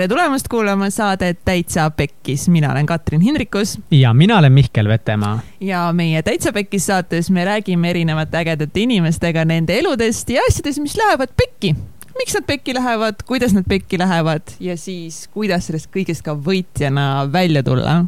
[0.00, 3.78] tere tulemast kuulama saadet Täitsa Pekkis, mina olen Katrin Hindrikus.
[3.90, 5.40] ja mina olen Mihkel Vetemaa.
[5.60, 10.96] ja meie Täitsa Pekkis saates me räägime erinevate ägedate inimestega nende eludest ja asjadest, mis
[10.96, 11.74] lähevad pekki.
[12.18, 17.28] miks nad pekki lähevad, kuidas nad pekki lähevad ja siis, kuidas sellest kõigest ka võitjana
[17.32, 18.04] välja tulla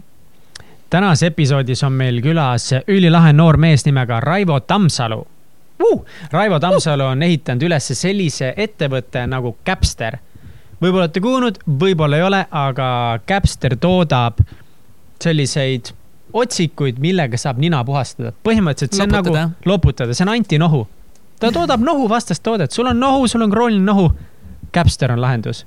[0.90, 5.26] tänases episoodis on meil külas ülilahe noor mees nimega Raivo Tammsalu
[5.84, 6.04] uh!.
[6.32, 10.22] Raivo Tammsalu on ehitanud üles sellise ettevõtte nagu Capster
[10.82, 12.86] võib-olla olete kuulnud, võib-olla ei ole, aga
[13.28, 14.42] Capster toodab
[15.22, 15.92] selliseid
[16.32, 18.32] otsikuid, millega saab nina puhastada.
[18.44, 19.28] põhimõtteliselt see loputada.
[19.28, 20.86] on nagu loputada, see on antinohu.
[21.40, 24.10] ta toodab nohu vastast toodet, sul on nohu, sul on krooniline nohu.
[24.72, 25.66] Capster on lahendus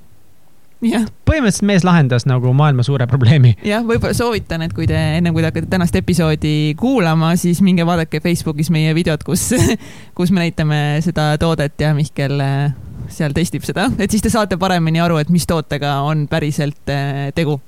[0.84, 1.06] jah.
[1.28, 3.54] põhimõtteliselt mees lahendas nagu maailma suure probleemi.
[3.64, 7.86] jah, võib-olla soovitan, et kui te ennem kui te hakkate tänast episoodi kuulama, siis minge
[7.86, 9.48] vaadake Facebookis meie videot, kus,
[10.18, 12.42] kus me näitame seda toodet ja Mihkel
[13.08, 17.28] seal testib seda, et siis te saate paremini aru, et mis tootega on päriselt äh,
[17.34, 17.60] tegu.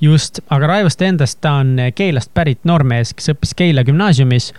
[0.00, 4.52] just, aga Raivost endast, ta on Keilast pärit noormees, kes õppis Keila gümnaasiumis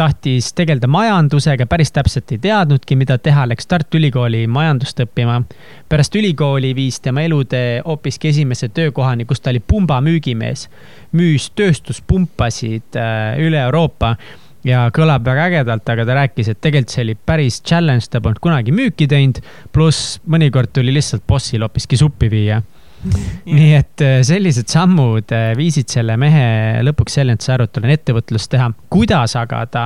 [0.00, 5.42] tahtis tegeleda majandusega, päris täpselt ei teadnudki, mida teha, läks Tartu Ülikooli majandust õppima.
[5.88, 10.68] pärast ülikooli viis tema elutee hoopiski esimese töökohani, kus ta oli pumba müügimees.
[11.12, 14.16] müüs tööstuspumpasid äh, üle Euroopa
[14.64, 18.42] ja kõlab väga ägedalt, aga ta rääkis, et tegelikult see oli päris challenge, ta polnud
[18.42, 19.40] kunagi müüki teinud.
[19.72, 22.60] pluss mõnikord tuli lihtsalt bossil hoopiski suppi viia
[23.00, 27.72] nii et äh, sellised sammud äh, viisid selle mehe lõpuks selleni, et sai aru, et
[27.72, 28.66] tal on ettevõtlust teha.
[28.92, 29.84] kuidas aga ta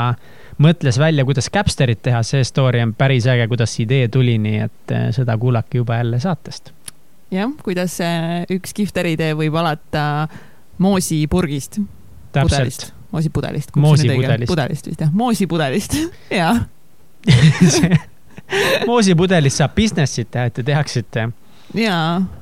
[0.62, 4.64] mõtles välja, kuidas Capsterit teha, see story on päris äge, kuidas see idee tuli, nii
[4.66, 6.72] et äh, seda kuulake juba jälle saatest.
[7.34, 8.00] jah, kuidas
[8.54, 10.26] üks kihvt äriidee võib alata
[10.82, 11.80] moosipurgist.
[12.34, 13.76] täpselt moosipudelist.
[13.76, 14.50] moosipudelist.
[14.50, 15.96] pudelist vist jah, moosipudelist
[16.40, 16.64] jah
[18.90, 21.28] moosipudelist saab business'it teha, et te teaksite.
[21.74, 21.98] ja,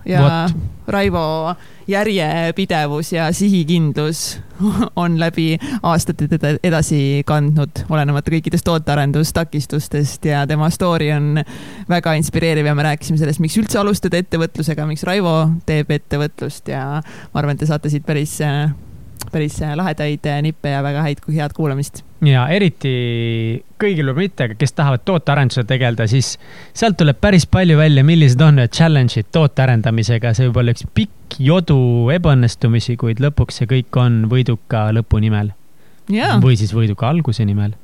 [0.08, 0.56] ja What?
[0.92, 1.54] Raivo
[1.86, 4.40] järjepidevus ja sihikindlus
[5.02, 11.42] on läbi aastate teda edasi kandnud, olenemata kõikidest tootearendustakistustest ja tema story on
[11.88, 16.86] väga inspireeriv ja me rääkisime sellest, miks üldse alustada ettevõtlusega, miks Raivo teeb ettevõtlust ja
[17.02, 18.40] ma arvan, et te saate siit päris
[19.32, 22.02] päris äh, lahedaid äh, nippe ja väga häid, head kuulamist.
[22.26, 22.92] ja eriti
[23.80, 26.36] kõigil võib mitte, aga kes tahavad tootearendusega tegeleda, siis
[26.74, 30.86] sealt tuleb päris palju välja, millised on need challenge'id toote arendamisega, see võib olla üks
[30.94, 31.78] pikk jodu
[32.14, 35.52] ebaõnnestumisi, kuid lõpuks see kõik on võiduka lõpu nimel.
[36.42, 37.76] või siis võiduka alguse nimel.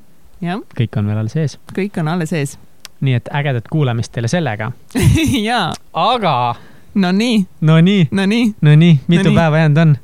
[0.43, 1.59] kõik on veel alles ees.
[1.75, 2.59] kõik on alles ees.
[3.01, 4.73] nii et ägedat kuulamist teile sellega
[5.51, 5.73] jaa.
[5.93, 6.55] aga.
[6.99, 7.47] Nonii.
[7.61, 8.09] Nonii.
[8.11, 8.55] Nonii.
[8.61, 9.37] Nonii, mitu no nii.
[9.37, 9.97] päeva jäänud on?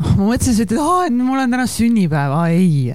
[0.16, 2.92] ma mõtlesin, sa ütled, aa, et mul on täna sünnipäev, aa ei.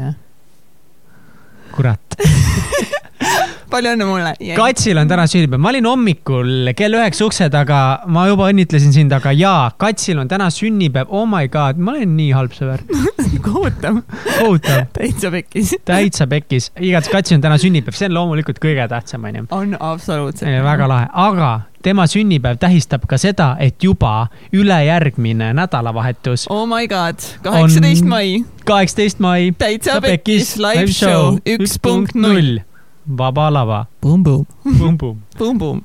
[1.75, 2.19] kurat
[3.71, 4.33] palju õnne mulle.
[4.57, 7.81] Katsil on täna sünnipäev, ma olin hommikul kell üheksa ukse taga,
[8.11, 12.15] ma juba õnnitlesin sind, aga jaa, Katsil on täna sünnipäev, oh my god, ma olen
[12.17, 12.83] nii halb sõber
[13.47, 14.01] kohutav.
[14.39, 14.89] kohutav.
[14.97, 15.75] täitsa pekkis.
[15.85, 19.47] täitsa pekkis, igatahes Katsil on täna sünnipäev, see on loomulikult kõige tähtsam, onju.
[19.55, 20.51] on absoluutselt.
[20.65, 21.53] väga lahe, aga
[21.85, 26.47] tema sünnipäev tähistab ka seda, et juba ülejärgmine nädalavahetus.
[26.49, 28.39] Oh my god, kaheksateist mai.
[28.65, 29.51] kaheksateist mai.
[29.57, 32.57] täitsa pekkis live show üks punkt null
[33.05, 33.85] Vaba lava.
[34.01, 34.45] Bum-bum.
[34.63, 35.21] Bum-bum.
[35.37, 35.81] Bum-bum.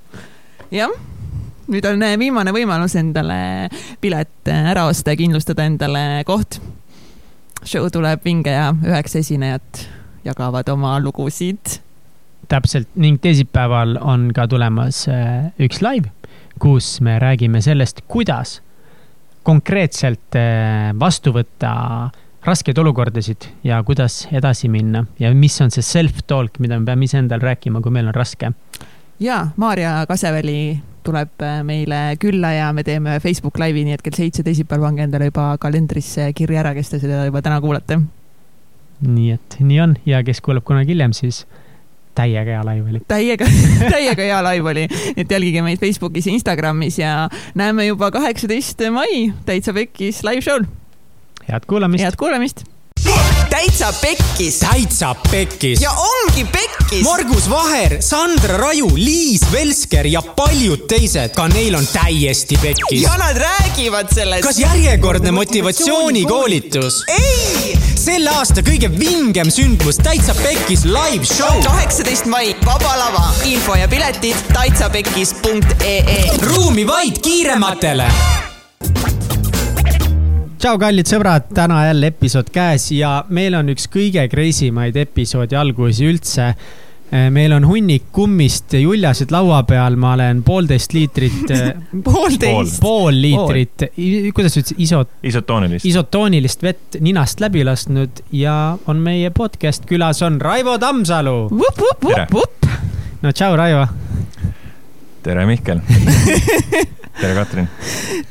[0.70, 0.92] jah,
[1.70, 3.68] nüüd on äh, viimane võimalus endale
[4.00, 6.60] pilet äh, ära osta ja kindlustada endale koht.
[7.64, 9.84] show tuleb vinge ja üheksa esinejat
[10.24, 11.80] jagavad oma lugusid.
[12.48, 16.08] täpselt ning teisipäeval on ka tulemas äh, üks live,
[16.58, 18.60] kus me räägime sellest, kuidas
[19.42, 20.36] konkreetselt
[21.00, 22.10] vastu võtta
[22.44, 27.44] raskeid olukordasid ja kuidas edasi minna ja mis on see self-talk, mida me peame iseendale
[27.52, 28.52] rääkima, kui meil on raske.
[29.20, 34.16] ja Maarja Kaseväli tuleb äh, meile külla ja me teeme Facebook Live'i, nii et kell
[34.16, 38.00] seitse teisipäeval pange endale juba kalendrisse kirja ära, kes te seda juba täna kuulate.
[39.00, 41.44] nii et nii on ja kes kuuleb kunagi hiljem, siis
[42.16, 43.04] täiega hea live oli.
[43.08, 43.48] täiega,
[43.94, 47.14] täiega hea live oli, et jälgige meid Facebookis ja Instagramis ja
[47.54, 50.79] näeme juba kaheksateist mai täitsa pekkis live show'l
[51.50, 52.04] head kuulamist.
[52.04, 52.64] head kuulamist.
[53.50, 54.58] täitsa pekkis.
[54.58, 55.80] täitsa pekkis.
[55.80, 57.02] ja ongi pekkis.
[57.02, 63.02] Margus Vaher, Sandra Raju, Liis Velsker ja paljud teised, ka neil on täiesti pekkis.
[63.02, 64.46] ja nad räägivad sellest.
[64.46, 67.04] kas järjekordne motivatsioonikoolitus?
[67.08, 71.62] ei selle aasta kõige vingem sündmus Täitsa Pekkis live show.
[71.64, 76.22] kaheksateist mai, Vaba Lava, info ja piletid täitsapekkis.ee.
[76.42, 78.08] ruumi vaid kiirematele
[80.60, 85.56] tšau, kallid sõbrad, täna jälle episood käes ja meil on üks kõige crazy maid episoodi
[85.56, 86.52] algusi üldse.
[87.32, 91.48] meil on hunnik kummist juljasid laua peal, ma olen poolteist liitrit
[92.10, 92.76] poolteist?
[92.82, 93.88] pool liitrit,
[94.36, 95.16] kuidas sa ütlesid, isot-?
[95.32, 95.88] isotoonilist.
[95.88, 101.48] isotoonilist vett ninast läbi lasknud ja on meie podcast külas on Raivo Tammsalu.
[103.22, 103.88] no tšau, Raivo.
[105.24, 105.80] tere, Mihkel
[107.18, 107.68] tere, Katrin.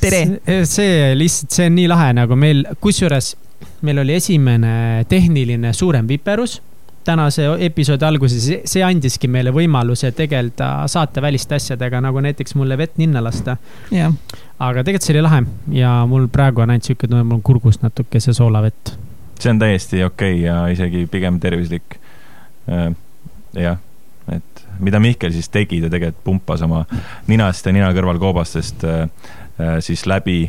[0.01, 0.23] tere.
[0.65, 3.33] see lihtsalt, see on nii lahe nagu meil, kusjuures
[3.85, 6.59] meil oli esimene tehniline suurem viperus
[7.09, 13.23] tänase episoodi alguses, see andiski meile võimaluse tegeleda saateväliste asjadega, nagu näiteks mulle vett ninna
[13.23, 13.55] lasta
[13.93, 14.13] yeah..
[14.59, 15.43] aga tegelikult see oli lahe
[15.79, 18.93] ja mul praegu on ainult sihuke tunne, mul on kurgus natuke see soolavett.
[19.39, 21.97] see on täiesti okei okay ja isegi pigem tervislik.
[22.69, 22.91] Äh,
[23.57, 23.79] jah,
[24.83, 26.83] mida Mihkel siis tegi, ta tegelikult pumpas oma
[27.27, 29.05] ninast ja nina kõrval koobastest äh,
[29.59, 30.41] äh, siis läbi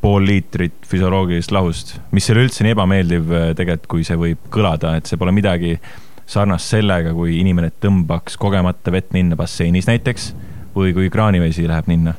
[0.00, 4.46] pool liitrit füsioloogilist lahust, mis ei ole üldse nii ebameeldiv äh, tegelikult, kui see võib
[4.52, 5.74] kõlada, et see pole midagi
[6.30, 10.30] sarnast sellega, kui inimene tõmbaks kogemata vett ninna basseinis näiteks
[10.76, 12.14] või kui kraanivesi läheb ninna.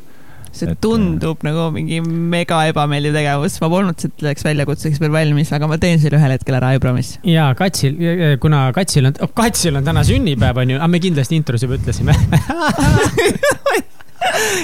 [0.56, 5.54] See et, tundub äh, nagu mingi mega ebameeldiv tegevus, ma polnud selleks väljakutseks veel valmis,
[5.56, 7.22] aga ma teen selle ühel hetkel ära, I promise.
[7.28, 7.98] ja Katsil,
[8.44, 12.16] kuna Katsil on oh,, Katsil on täna sünnipäev, onju, aga me kindlasti intros juba ütlesime.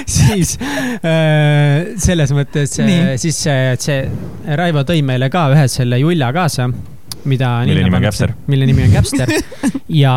[0.06, 0.54] Siis
[1.02, 6.68] äh, selles mõttes, äh, siis see, see Raivo tõi meile ka ühe selle Julja kaasa
[7.30, 7.52] mida.
[7.68, 8.32] mille nimi on Käpster.
[8.46, 9.32] mille nimi on Käpster
[9.88, 10.14] ja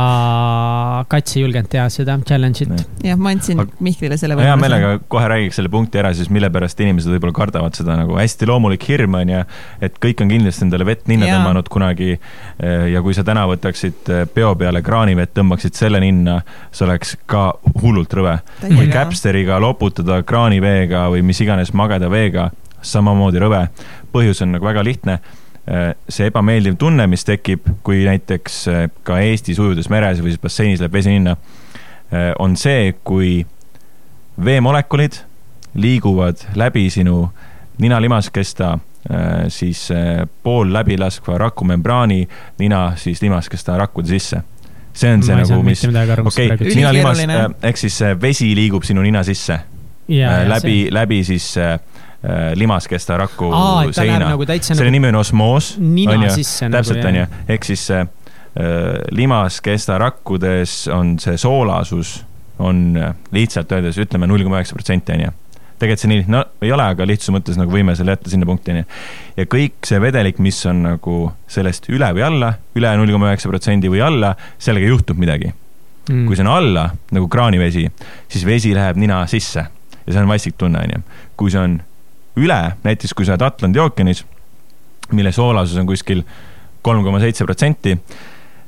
[1.08, 2.86] Kats ei julgenud teha seda challenge'it.
[3.06, 3.78] jah, ma andsin Aga...
[3.84, 7.78] Mihklile selle hea meelega kohe räägiks selle punkti ära siis, mille pärast inimesed võib-olla kardavad
[7.78, 9.44] seda nagu hästi loomulik hirm on ju,
[9.84, 11.38] et kõik on kindlasti endale vett ninna ja.
[11.38, 12.16] tõmmanud kunagi.
[12.16, 16.40] Eh, ja kui sa täna võtaksid eh, peo peale kraanivett, tõmbaksid selle ninna,
[16.72, 18.38] see oleks ka hullult rõve.
[18.64, 22.50] või Käpsteriga loputada kraaniveega või mis iganes mageda veega,
[22.82, 23.68] samamoodi rõve.
[24.12, 25.20] põhjus on nagu väga lihtne
[26.10, 30.82] see ebameeldiv tunne, mis tekib, kui näiteks äh, ka Eestis ujudes meres või siis basseinis
[30.82, 31.36] läheb vesi ninna,
[32.12, 33.42] äh, on see, kui
[34.42, 35.22] veemolekulid
[35.78, 37.28] liiguvad läbi sinu
[37.82, 38.78] nina-limaskesta
[39.50, 39.88] siis
[40.46, 42.20] pool läbilaskva rakumembraani
[42.60, 44.44] nina siis limaskesta rakkude sisse.
[44.94, 45.82] see on see nagu, mis,
[46.26, 47.24] okei okay,, nina-limas,
[47.64, 49.58] ehk siis vesi liigub sinu nina sisse.
[50.48, 51.91] läbi, läbi siis äh, Äh,
[52.56, 54.28] limaskesta raku Aa, seina.
[54.30, 54.92] Nagu selle nagu...
[54.94, 55.74] nimi on osmoos.
[55.82, 56.28] Nagu,
[56.78, 58.06] täpselt, onju, ehk siis äh,
[59.12, 62.20] limaskesta rakkudes on see soolasus
[62.62, 65.32] on äh, lihtsalt öeldes ütleme null koma üheksa protsenti, onju
[65.82, 68.46] tegelikult see nii lihtne no, ei ole, aga lihtsuse mõttes nagu võime selle jätta sinna
[68.46, 68.86] punkti, onju.
[69.40, 71.18] ja kõik see vedelik, mis on nagu
[71.50, 76.26] sellest üle või alla, üle null koma üheksa protsendi või alla, sellega juhtub midagi mm..
[76.28, 77.88] kui see on alla nagu kraanivesi,
[78.32, 81.02] siis vesi läheb nina sisse ja see on vastik tunne, onju.
[81.40, 81.80] kui see on
[82.40, 84.24] üle, näiteks kui sa oled Atlandi ookeanis,
[85.12, 86.24] mille soolasus on kuskil
[86.82, 87.98] kolm koma seitse protsenti,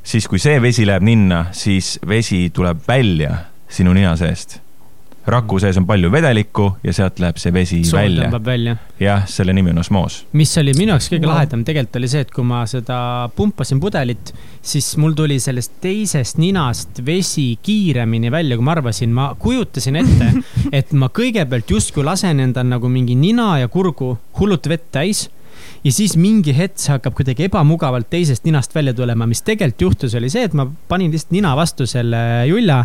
[0.03, 3.37] siis kui see vesi läheb ninna, siis vesi tuleb välja
[3.69, 4.62] sinu nina seest
[5.27, 8.39] raku sees on palju vedelikku ja sealt läheb see vesi Sool välja.
[8.45, 8.75] välja.
[8.99, 10.23] jah, selle nimi on osmoos.
[10.33, 11.33] mis oli minu jaoks kõige no.
[11.33, 12.97] lahedam tegelikult oli see, et kui ma seda
[13.35, 19.13] pumpasin pudelit, siis mul tuli sellest teisest ninast vesi kiiremini välja, kui ma arvasin.
[19.13, 20.31] ma kujutasin ette,
[20.79, 25.29] et ma kõigepealt justkui lasen endal nagu mingi nina ja kurgu hullult vett täis
[25.83, 30.15] ja siis mingi hetk see hakkab kuidagi ebamugavalt teisest ninast välja tulema, mis tegelikult juhtus,
[30.19, 32.83] oli see, et ma panin lihtsalt nina vastu selle julla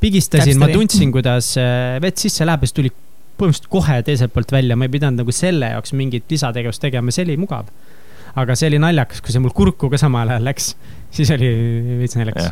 [0.00, 2.92] pigistasin, ma tundsin, kuidas äh, vett sisse läheb ja siis tuli
[3.38, 7.26] põhimõtteliselt kohe teiselt poolt välja, ma ei pidanud nagu selle jaoks mingit lisategevust tegema, see
[7.26, 7.68] oli mugav.
[8.38, 10.72] aga see oli naljakas, kui see mul kurku ka samal ajal läks,
[11.16, 11.52] siis oli
[12.00, 12.50] veits naljakas.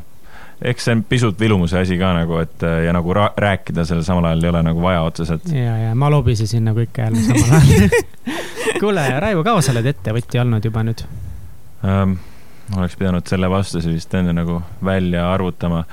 [0.67, 4.31] Eks see on pisut vilumuse asi ka nagu, et äh, ja nagu rääkida sellel samal
[4.31, 5.51] ajal ei ole nagu vaja otseselt.
[5.53, 7.99] ja, ja ma lobisesin nagu ikka jälle samal ajal.
[8.81, 11.05] Kuule, Raivo, kaua sa oled ettevõtja olnud juba nüüd?
[11.85, 12.17] Um,?
[12.75, 15.85] oleks pidanud selle vastuse vist enne nagu välja arvutama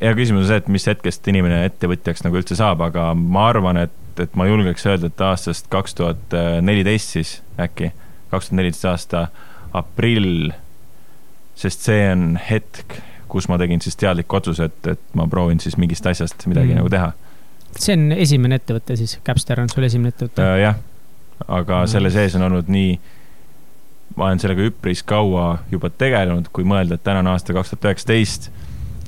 [0.00, 3.82] hea küsimus on see, et mis hetkest inimene ettevõtjaks nagu üldse saab, aga ma arvan,
[3.84, 7.92] et, et ma julgeks öelda, et aastast kaks tuhat neliteist siis äkki,
[8.32, 9.26] kaks tuhat neliteist aasta
[9.76, 10.50] aprill,
[11.58, 12.98] sest see on hetk,
[13.30, 16.80] kus ma tegin siis teadliku otsuse, et, et ma proovin siis mingist asjast midagi mm.
[16.80, 17.12] nagu teha.
[17.76, 20.56] see on esimene ettevõte siis, Capster on sul esimene ettevõte äh,?
[20.64, 20.80] jah,
[21.46, 21.92] aga mm.
[21.92, 22.96] selle sees on olnud nii,
[24.16, 27.92] ma olen sellega üpris kaua juba tegelenud, kui mõelda, et täna on aasta kaks tuhat
[27.92, 28.50] üheksateist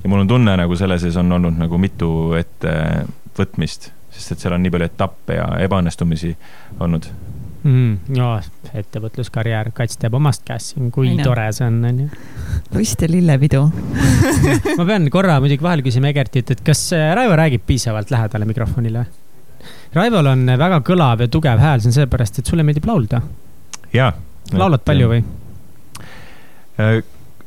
[0.02, 4.56] ja mul on tunne, nagu selle sees on olnud nagu mitu ettevõtmist, sest et seal
[4.56, 6.35] on nii palju etappe ja ebaõnnestumisi
[6.82, 7.09] olnud
[7.62, 8.16] mm,.
[8.16, 8.32] no
[8.75, 11.26] ettevõtluskarjäär, Kats teab omast käest siin, kui Aina.
[11.26, 12.09] tore see on, onju.
[12.75, 13.62] rust ja lillepidu
[14.78, 19.06] ma pean korra muidugi vahel küsima Egertit, et kas äh, Raivo räägib piisavalt lähedale mikrofonile?
[19.94, 23.23] Raivol on väga kõlav ja tugev hääl, see on sellepärast, et sulle meeldib laulda.
[23.94, 24.11] jaa.
[24.56, 25.23] laulad palju või?
[26.82, 27.02] Äh,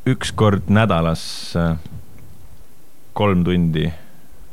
[0.08, 1.26] üks kord nädalas
[1.60, 1.76] äh,
[3.16, 3.88] kolm tundi,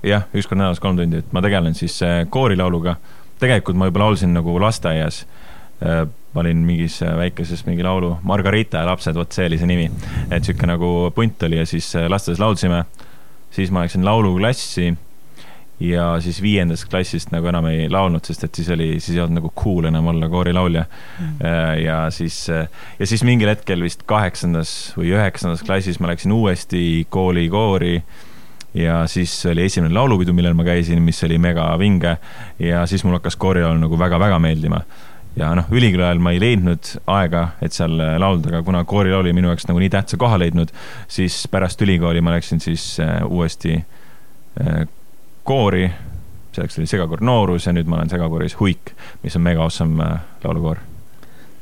[0.07, 1.99] jah, üks kord nädalas kolm tundi, et ma tegelen siis
[2.31, 2.97] koorilauluga.
[3.43, 5.25] tegelikult ma juba laulsin nagu lasteaias.
[5.83, 9.91] ma olin mingis väikeses mingi laulu, Margarita ja lapsed, vot see oli see nimi.
[10.31, 12.85] et sihuke nagu punt oli ja siis lasteaias laulsime.
[13.51, 14.93] siis ma läksin lauluklassi
[15.83, 19.41] ja siis viiendast klassist nagu enam ei laulnud, sest et siis oli, siis ei olnud
[19.41, 21.39] nagu cool enam olla koorilaulja mm..
[21.83, 22.45] ja siis,
[22.99, 27.97] ja siis mingil hetkel vist kaheksandas või üheksandas klassis ma läksin uuesti kooli koori
[28.75, 32.17] ja siis oli esimene laulupidu, millel ma käisin, mis oli mega vinge.
[32.59, 34.83] Ja siis mul hakkas koorilaul nagu väga-väga meeldima.
[35.37, 39.33] Ja noh, ülikooli ajal ma ei leidnud aega, et seal laulda, aga kuna koorilaul oli
[39.33, 40.73] minu jaoks nagu nii tähtsa koha leidnud,
[41.09, 44.85] siis pärast ülikooli ma läksin siis uh, uuesti uh,
[45.49, 45.89] koori,
[46.53, 48.93] selleks oli segakoor Noorus ja nüüd ma olen segakooris Huik,
[49.25, 50.92] mis on mega awesome äh, laulukoor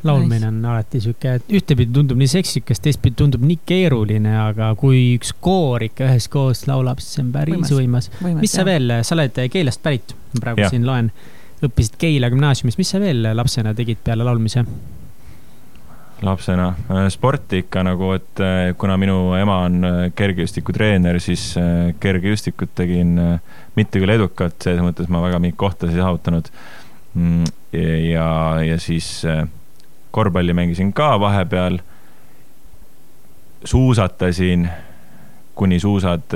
[0.07, 5.35] laulmine on alati sihuke, ühtepidi tundub nii seksikas, teistpidi tundub nii keeruline, aga kui üks
[5.45, 8.40] koor ikka üheskoos laulab, siis see on päris võimas, võimas..
[8.45, 8.71] mis sa jah.
[8.71, 10.71] veel, sa oled Keilast pärit, praegu ja.
[10.73, 11.11] siin loen,
[11.66, 14.64] õppisid Keila gümnaasiumis, mis sa veel lapsena tegid peale laulmise?
[16.23, 16.75] lapsena.
[16.90, 21.54] Äh, sporti ikka nagu, et äh, kuna minu ema on äh, kergejõustikutreener, siis
[22.00, 23.16] kergejõustikut tegin
[23.76, 26.50] mitte küll edukalt, selles mõttes ma väga mingeid kohtasid ei saavutanud.
[27.14, 27.47] Mm,
[28.11, 28.28] ja,
[28.62, 29.09] ja siis
[30.10, 31.78] korvpalli mängisin ka vahepeal.
[33.64, 34.68] suusatasin,
[35.54, 36.32] kuni suusad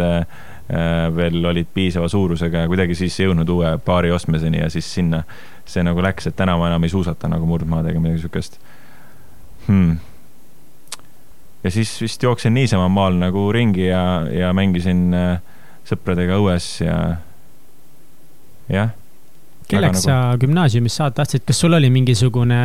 [1.17, 5.23] veel olid piisava suurusega ja kuidagi siis ei jõudnud uue paari ostmiseni ja siis sinna
[5.69, 8.59] see nagu läks, et täna ma enam ei suusata nagu murdmaadega midagi siukest
[9.67, 9.97] hmm..
[11.65, 15.41] ja siis vist jooksin niisama maal nagu ringi ja, ja mängisin äh,
[15.89, 16.99] sõpradega õues ja
[18.73, 18.93] jah.
[19.69, 20.07] Kelleks nagu...
[20.07, 22.61] sa gümnaasiumis saada tahtsid, kas sul oli mingisugune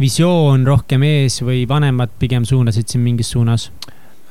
[0.00, 3.70] visioon rohkem ees või vanemad pigem suunasid sind mingis suunas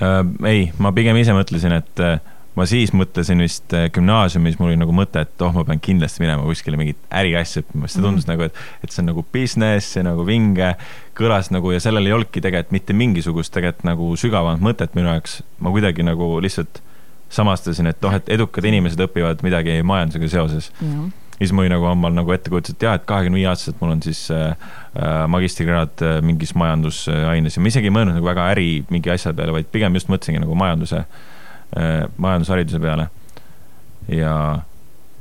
[0.02, 0.22] äh,?
[0.50, 2.20] ei, ma pigem ise mõtlesin, et äh,
[2.58, 6.24] ma siis mõtlesin vist äh, gümnaasiumis, mul oli nagu mõte, et oh, ma pean kindlasti
[6.24, 9.26] minema kuskile mingit äriasja õppima, sest see tundus mm nagu, et, et see on nagu
[9.34, 10.74] business, see nagu vinge,
[11.18, 15.42] kõlas nagu ja sellel ei olnudki tegelikult mitte mingisugust tegelikult nagu sügavamat mõtet minu jaoks.
[15.60, 16.82] ma kuidagi nagu lihtsalt
[17.34, 21.12] samastasin, et oh, et edukad inimesed õpivad midagi majandusega seoses mm.
[21.44, 24.02] Siis mul oli nagu omal nagu ettekujutus, et jaa, et kahekümne viie aastaselt mul on
[24.06, 24.56] siis äh,
[24.96, 29.34] äh magistrikraad äh, mingis majandusaines ja ma isegi ei mõelnud nagu väga äri mingi asja
[29.34, 33.10] peale, vaid pigem just mõtlesingi nagu majanduse äh, majandushariduse peale.
[34.08, 34.34] ja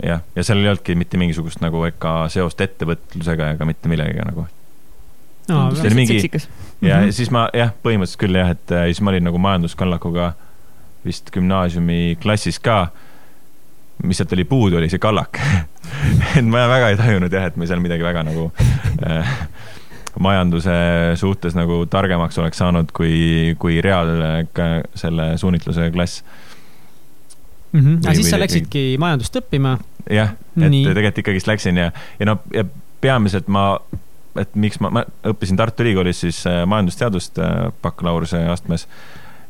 [0.03, 4.47] jah, ja seal ei olnudki mitte mingisugust nagu ega seost ettevõtlusega ega mitte millegagi nagu
[5.49, 5.67] no,.
[5.75, 7.13] see oli mingi, ja mm -hmm.
[7.13, 10.33] siis ma jah, põhimõtteliselt küll jah, et äh, siis ma olin nagu majanduskallakuga
[11.05, 12.89] vist gümnaasiumi klassis ka.
[14.03, 15.39] Mis sealt oli puudu, oli see kallak
[16.39, 18.51] et ma väga ei tajunud jah, et me seal midagi väga nagu
[19.07, 19.37] äh,
[20.21, 20.73] majanduse
[21.21, 24.11] suhtes nagu targemaks oleks saanud kui, kui reaal
[24.99, 26.25] selle suunitluse klass
[27.73, 27.81] mm.
[27.81, 27.99] -hmm.
[28.05, 29.79] aga siis sa läksidki majandust õppima?
[30.11, 30.85] jah, et Nii.
[30.85, 32.65] tegelikult ikkagist läksin ja, ja noh, ja
[33.01, 33.81] peamiselt ma,
[34.39, 38.89] et miks ma, ma õppisin Tartu Ülikoolis siis äh, majandusteadust äh, bakalaureuse astmes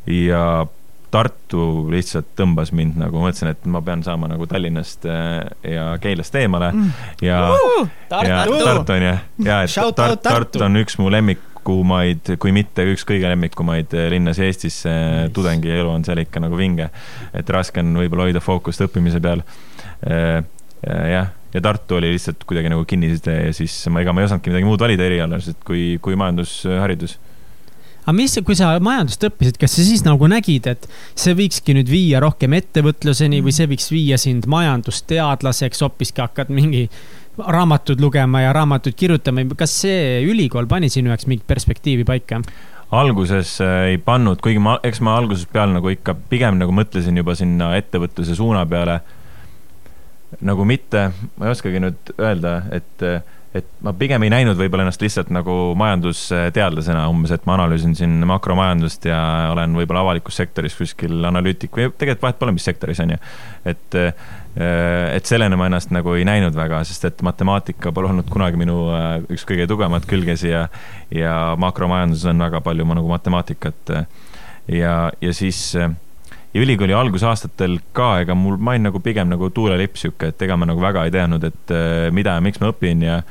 [0.07, 0.67] ja
[1.13, 5.43] Tartu lihtsalt tõmbas mind nagu, mõtlesin, et ma pean saama nagu Tallinnast äh,
[5.75, 6.71] ja Keilast eemale.
[6.73, 7.09] Mm.
[7.27, 7.91] ja uh,,
[8.25, 8.95] ja Tartu!
[8.95, 10.63] On ju, ja et Shout Tart, Tartu!
[10.65, 15.29] On üks mu lemmikumaid, kui mitte üks kõige lemmikumaid äh, linnasid Eestis nice..
[15.37, 16.89] tudengi elu on seal ikka nagu vinge.
[17.37, 19.45] et raske on võib-olla hoida fookust õppimise peal.
[20.09, 20.41] Äh,
[21.13, 24.55] jah, ja Tartu oli lihtsalt kuidagi nagu kinniside ja siis ma, ega ma ei osanudki
[24.55, 27.19] midagi muud valida erialaselt kui, kui majandusharidus
[28.03, 31.91] aga mis, kui sa majandust õppisid, kas sa siis nagu nägid, et see võikski nüüd
[31.91, 36.89] viia rohkem ettevõtluseni või see võiks viia sind majandusteadlaseks, hoopiski hakkad mingi
[37.39, 42.43] raamatud lugema ja raamatuid kirjutama, kas see ülikool pani sinu jaoks mingit perspektiivi paika?
[42.93, 47.17] alguses äh, ei pannud, kuigi ma, eks ma algusest peale nagu ikka pigem nagu mõtlesin
[47.17, 49.01] juba sinna ettevõtluse suuna peale.
[50.41, 53.25] nagu mitte, ma ei oskagi nüüd öelda, et äh,
[53.57, 58.15] et ma pigem ei näinud võib-olla ennast lihtsalt nagu majandusteadlasena umbes, et ma analüüsin siin
[58.29, 59.19] makromajandust ja
[59.53, 63.19] olen võib-olla avalikus sektoris kuskil analüütik või tegelikult vahet pole, mis sektoris on ju.
[63.75, 64.31] et, äh,
[65.19, 68.79] et sellena ma ennast nagu ei näinud väga, sest et matemaatika pole olnud kunagi minu
[68.97, 70.67] äh, üks kõige tugevamat külgesi ja,
[71.13, 73.97] ja makromajanduses on väga palju nagu matemaatikat.
[74.73, 75.75] ja, ja siis
[76.55, 80.57] ja ülikooli algusaastatel ka, ega mul, ma olin nagu pigem nagu tuulelipp sihuke, et ega
[80.61, 83.23] ma nagu väga ei teadnud, et äh, mida ja miks ma õpin ja,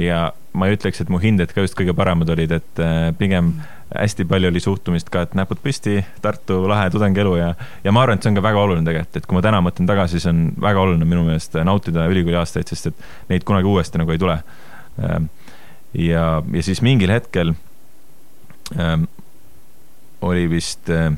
[0.00, 3.54] ja ma ei ütleks, et mu hinded ka just kõige paremad olid, et äh, pigem
[3.94, 7.52] hästi palju oli suhtumist ka, et näpud püsti, Tartu lahe tudengielu ja,
[7.84, 9.90] ja ma arvan, et see on ka väga oluline tegelikult, et kui ma täna mõtlen
[9.90, 14.00] tagasi, siis on väga oluline minu meelest nautida ülikooli aastaid, sest et neid kunagi uuesti
[14.02, 14.40] nagu ei tule.
[14.98, 15.28] Ähm,
[15.94, 17.54] ja, ja siis mingil hetkel
[18.74, 19.06] ähm,
[20.26, 21.12] oli vist äh,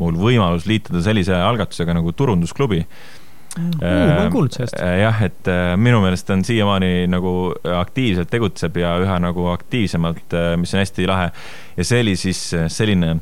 [0.00, 3.66] mul võimalus liituda sellise algatusega nagu turundusklubi uh,.
[3.80, 4.78] ma olen kuulnud sellest.
[5.00, 7.34] jah, et minu meelest on siiamaani nagu
[7.78, 11.30] aktiivselt tegutseb ja üha nagu aktiivsemalt, mis on hästi lahe.
[11.76, 12.42] ja see oli siis
[12.74, 13.18] selline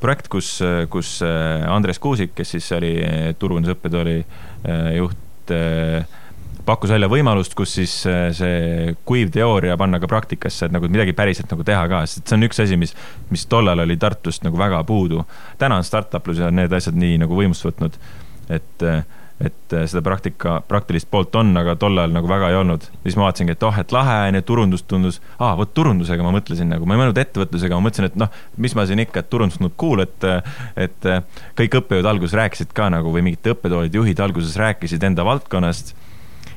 [0.00, 0.58] projekt, kus,
[0.92, 2.98] kus Andres Kuusik, kes siis oli
[3.40, 4.18] turundusõppetooli
[4.98, 5.48] juht
[6.66, 11.14] pakkus välja võimalust, kus siis äh, see kuiv teooria panna ka praktikasse, et nagu midagi
[11.16, 12.94] päriselt nagu teha ka, sest see on üks asi, mis,
[13.32, 15.24] mis tollal oli Tartust nagu väga puudu.
[15.60, 17.98] täna on startuplus ja need asjad nii nagu võimust võtnud,
[18.52, 18.84] et,
[19.44, 22.86] et seda praktika, praktilist poolt on, aga tollal nagu väga ei olnud.
[23.02, 26.32] siis ma vaatasingi, et oh, et lahe on ju, turundus tundus, aa, vot turundusega ma
[26.36, 29.28] mõtlesin nagu, ma ei mõelnud ettevõtlusega, ma mõtlesin, et noh, mis ma siin ikka, et
[29.32, 30.28] turundus tundub cool, et,
[30.80, 31.10] et
[31.60, 35.96] kõik õppejõud alguses rääkisid ka nagu või mingid õppetoolide juhid alguses rääkisid enda valdkonnast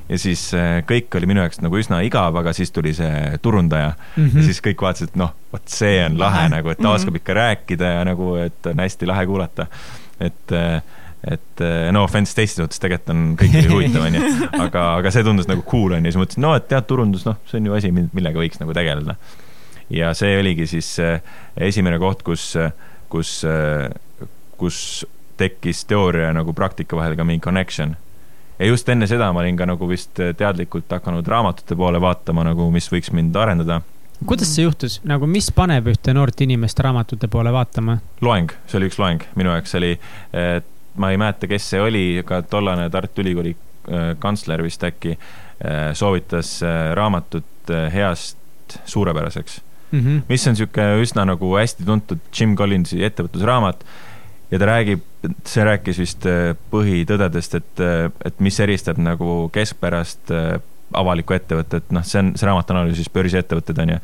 [0.09, 3.93] ja siis äh, kõik oli minu jaoks nagu üsna igav, aga siis tuli see turundaja
[3.93, 4.27] mm.
[4.27, 4.37] -hmm.
[4.37, 6.55] ja siis kõik vaatasid, et noh, vot see on lahe mm -hmm.
[6.55, 9.67] nagu, et ta oskab ikka rääkida ja nagu, et on hästi lahe kuulata.
[10.19, 10.81] et, äh,
[11.31, 14.21] et äh, no offense teiste suhtes, tegelikult on kõik oli huvitav, onju.
[14.65, 17.59] aga, aga see tundus nagu cool, onju, siis mõtlesin, no et tead, turundus, noh, see
[17.59, 19.15] on ju asi, millega võiks nagu tegeleda.
[19.89, 20.97] ja see oligi siis
[21.57, 22.55] esimene koht, kus,
[23.09, 23.45] kus,
[24.57, 25.05] kus
[25.37, 27.95] tekkis teooria nagu praktika vahel ka mingi connection
[28.59, 32.69] ja just enne seda ma olin ka nagu vist teadlikult hakanud raamatute poole vaatama nagu,
[32.73, 33.81] mis võiks mind arendada.
[34.25, 37.99] kuidas see juhtus, nagu mis paneb ühte noort inimest raamatute poole vaatama?
[38.21, 39.93] loeng, see oli üks loeng, minu jaoks oli,
[40.97, 45.93] ma ei mäleta, kes see oli, aga tollane Tartu Ülikooli äh, kantsler vist äkki äh,
[45.93, 46.59] soovitas
[46.97, 48.37] raamatut heast
[48.85, 49.61] suurepäraseks
[49.91, 49.99] mm.
[49.99, 50.21] -hmm.
[50.29, 53.83] mis on niisugune üsna nagu hästi tuntud Jim Collinsi ettevõtlusraamat
[54.51, 60.33] ja ta räägib, see rääkis vist äh, põhitõdedest, et, äh, et mis eristab nagu keskpärast
[60.33, 60.57] äh,
[60.97, 63.97] avalikku ettevõtet, noh, see on, see raamat analüüsis börsiettevõtted on ju,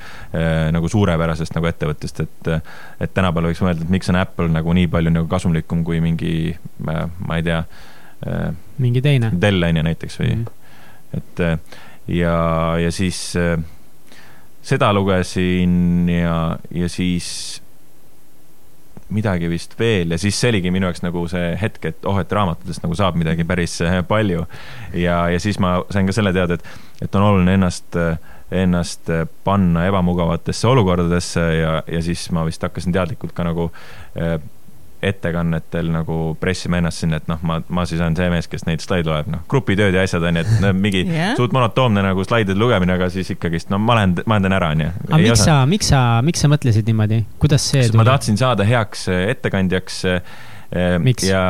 [0.75, 2.49] nagu suurepärasest nagu ettevõttest, et,
[2.99, 6.33] et tänapäeval võiks mõelda, et miks on Apple nagu nii palju nagu kasumlikum kui mingi,
[6.83, 7.61] ma ei tea.
[8.83, 9.31] mingi teine.
[9.31, 11.21] Dell on ju näiteks või mm, -hmm.
[11.21, 12.35] et ja,
[12.83, 13.31] ja siis
[14.63, 17.62] seda lugesin ja, ja siis
[19.13, 22.31] midagi vist veel ja siis see oligi minu jaoks nagu see hetk, et oh, et
[22.37, 24.45] raamatutest nagu saab midagi päris eh, palju.
[24.97, 27.99] ja, ja siis ma sain ka selle teada, et, et on oluline ennast,
[28.53, 29.11] ennast
[29.43, 33.69] panna ebamugavatesse olukordadesse ja, ja siis ma vist hakkasin teadlikult ka nagu
[34.15, 34.37] eh,
[35.03, 38.83] ettekannetel nagu pressima ennast sinna, et noh, ma, ma siis olen see mees, kes neid
[38.83, 41.33] slaide loeb, noh, grupitööd ja asjad on ju, et no, mingi yeah.
[41.39, 44.85] suht monotoomne nagu slaidide lugemine, aga siis ikkagist, no ma olen, ma teen ära, on
[44.85, 44.93] ju.
[45.09, 45.49] aga miks osa...
[45.49, 48.01] sa, miks sa, miks sa mõtlesid niimoodi, kuidas see tuli?
[48.01, 50.01] ma tahtsin saada heaks äh, ettekandjaks.
[50.13, 51.27] Äh, miks?
[51.27, 51.43] ja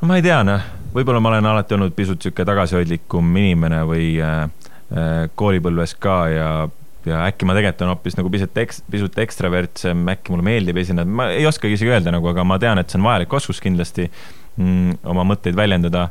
[0.00, 4.10] no ma ei tea, noh, võib-olla ma olen alati olnud pisut sihuke tagasihoidlikum inimene või
[4.22, 6.50] äh, äh, koolipõlves ka ja
[7.08, 11.08] ja äkki ma tegelikult olen hoopis nagu pisut eks-, pisut ekstravertsem, äkki mulle meeldib esineda,
[11.08, 14.08] ma ei oskagi isegi öelda nagu, aga ma tean, et see on vajalik oskus kindlasti
[14.08, 16.08] mm, oma mõtteid väljendada.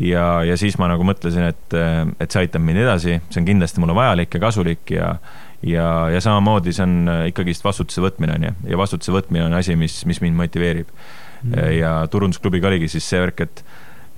[0.00, 1.78] ja, ja siis ma nagu mõtlesin, et,
[2.20, 5.14] et see aitab mind edasi, see on kindlasti mulle vajalik ja kasulik ja
[5.62, 9.76] ja, ja samamoodi see on ikkagist vastutuse võtmine, on ju, ja vastutuse võtmine on asi,
[9.78, 10.90] mis, mis mind motiveerib.
[11.42, 11.72] Mm..
[11.74, 13.64] ja turundusklubiga oligi siis see värk, et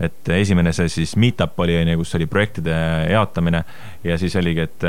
[0.02, 2.74] et esimene see siis meet-up oli, on ju, kus oli projektide
[3.12, 3.62] jaotamine
[4.04, 4.86] ja siis oligi, et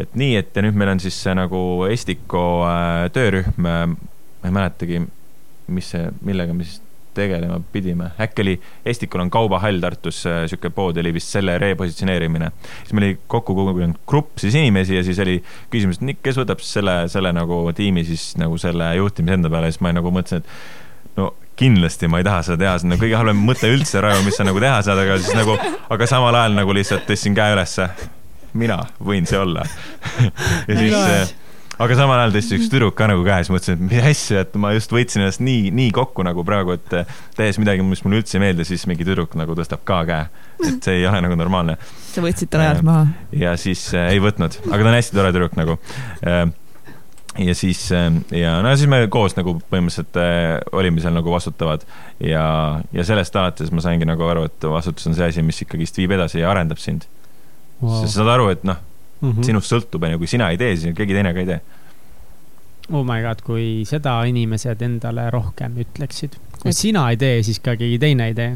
[0.00, 4.50] et nii, et ja nüüd meil on siis see nagu Estiko äh, töörühm äh,, ma
[4.50, 5.04] ei mäletagi,
[5.74, 6.82] mis see, millega me siis
[7.14, 8.54] tegelema pidime, äkki oli,
[8.90, 12.50] Estikul on kaubahall Tartus äh,, sihuke pood oli vist selle repositsioneerimine.
[12.82, 15.38] siis meil oli kokku kogunenud grupp siis inimesi ja siis oli
[15.70, 19.70] küsimus, et kes võtab selle, selle nagu tiimi siis nagu selle juhtimise enda peale.
[19.70, 23.04] Siis ma nagu mõtlesin, et no kindlasti ma ei taha seda teha, see on nagu
[23.06, 25.54] kõige halvem mõte üldse, Raivo, mis sa nagu teha saad, aga siis nagu,
[25.94, 27.86] aga samal ajal nagu lihtsalt tõstsin käe ülesse
[28.54, 29.64] mina võin see olla
[30.68, 31.32] ja siis äh,
[31.82, 34.72] aga samal ajal tõstis üks tüdruk ka nagu käes, mõtlesin, et mis asja, et ma
[34.76, 38.38] just võtsin ennast nii, nii kokku nagu praegu, et äh, tehes midagi, mis mulle üldse
[38.38, 40.26] ei meeldi, siis mingi tüdruk nagu tõstab ka käe.
[40.64, 41.78] et see ei ole nagu normaalne.
[42.12, 43.08] sa võtsid ta rajalt maha?
[43.34, 45.78] ja siis äh, ei võtnud, aga ta on hästi tore tüdruk nagu
[46.26, 46.44] äh,
[47.42, 51.82] ja siis ja no siis me koos nagu põhimõtteliselt äh, olime seal nagu vastutavad
[52.22, 52.44] ja,
[52.94, 56.14] ja sellest alates ma saingi nagu aru, et vastutus on see asi, mis ikkagist viib
[56.14, 57.08] edasi ja arendab sind
[57.84, 58.02] wow..
[58.02, 58.80] sa saad aru, et noh
[59.20, 61.60] mm -hmm., sinust sõltub, onju, kui sina ei tee, siis keegi teine ka ei tee.
[62.92, 66.76] Oh my god, kui seda inimesed endale rohkem ütleksid, kui et...
[66.76, 68.52] sina ei tee, siis ka keegi teine ei tee.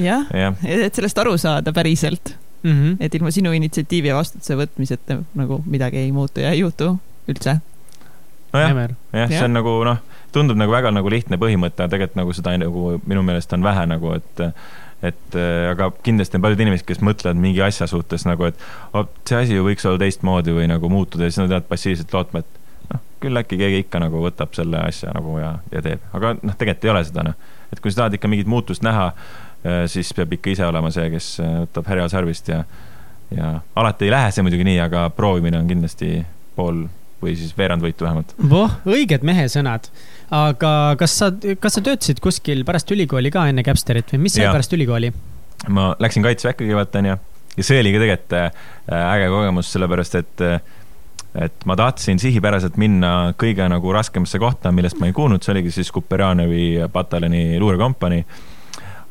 [0.00, 2.72] jah ja., et sellest aru saada päriselt mm.
[2.72, 2.96] -hmm.
[3.00, 6.96] et ilma sinu initsiatiivi ja vastutuse võtmiseta nagu midagi ei muutu ja ei juhtu
[7.28, 7.58] üldse.
[8.52, 9.98] nojah, jah, see on nagu noh,
[10.32, 13.86] tundub nagu väga nagu lihtne põhimõte, aga tegelikult nagu seda nagu minu meelest on vähe
[13.86, 14.42] nagu, et
[15.04, 18.60] et äh, aga kindlasti on paljud inimesed, kes mõtlevad mingi asja suhtes nagu, et
[19.28, 22.44] see asi ju võiks olla teistmoodi või nagu muutuda ja siis nad jäävad passiivselt lootma,
[22.44, 26.34] et noh, küll äkki keegi ikka nagu võtab selle asja nagu ja, ja teeb, aga
[26.40, 27.52] noh, tegelikult ei ole seda noh.
[27.72, 29.10] et kui sa tahad ikka mingit muutust näha,
[29.88, 32.64] siis peab ikka ise olema see, kes võtab härjal sarvist ja,
[33.32, 36.18] ja alati ei lähe see muidugi nii, aga proovimine on kindlasti
[36.56, 36.84] pool
[37.24, 38.34] või siis veerand võitu vähemalt.
[38.50, 39.88] voh, õiged mehesõnad.
[40.34, 44.48] Aga kas sa, kas sa töötasid kuskil pärast ülikooli ka enne Capsterit või mis sai
[44.50, 45.12] pärast ülikooli?
[45.72, 47.18] ma läksin kaitseväkke kõigepealt onju.
[47.54, 48.64] Ja see oli ka tegelikult äh,
[49.14, 50.58] äge kogemus, sellepärast et äh,
[51.34, 55.72] et ma tahtsin sihipäraselt minna kõige nagu raskemasse kohta, millest ma ei kuulnud, see oligi
[55.74, 58.20] siis Kuperjanovi pataljoni luurekompanii.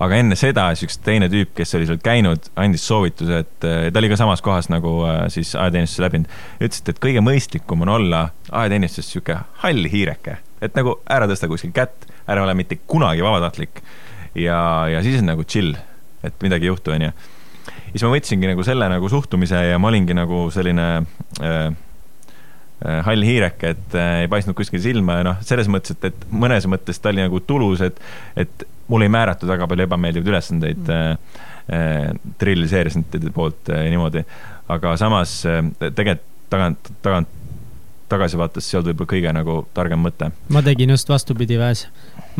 [0.04, 3.90] Aga enne seda siis üks teine tüüp, kes oli seal käinud, andis soovituse, et äh,
[3.92, 5.02] ta oli ka samas kohas nagu
[5.34, 6.40] siis ajateenistuse läbinud.
[6.60, 11.74] ütles, et kõige mõistlikum on olla ajateenistuses sihuke hall hiireke, et nagu ära tõsta kuskil
[11.76, 13.84] kätt, ära ole mitte kunagi vabatahtlik.
[14.36, 15.76] ja, ja siis on nagu chill,
[16.24, 17.14] et midagi ei juhtu, onju
[17.94, 20.88] siis ma võtsingi nagu selle nagu suhtumise ja ma olingi nagu selline
[21.42, 21.66] äh,
[22.84, 26.26] äh hall hiireke, et äh, ei paistnud kuskil silma ja noh, selles mõttes, et, et
[26.34, 28.02] mõnes mõttes ta oli nagu tulus, et,
[28.40, 31.38] et mul ei määratud väga palju ebameeldivaid ülesandeid mm.
[31.78, 34.26] äh, trilliseerisnite poolt äh, niimoodi.
[34.74, 37.30] aga samas äh, tegelikult tagant, tagant
[38.14, 40.30] tagasi vaadates see olnud võib-olla kõige nagu targem mõte.
[40.54, 41.88] ma tegin just vastupidi väes.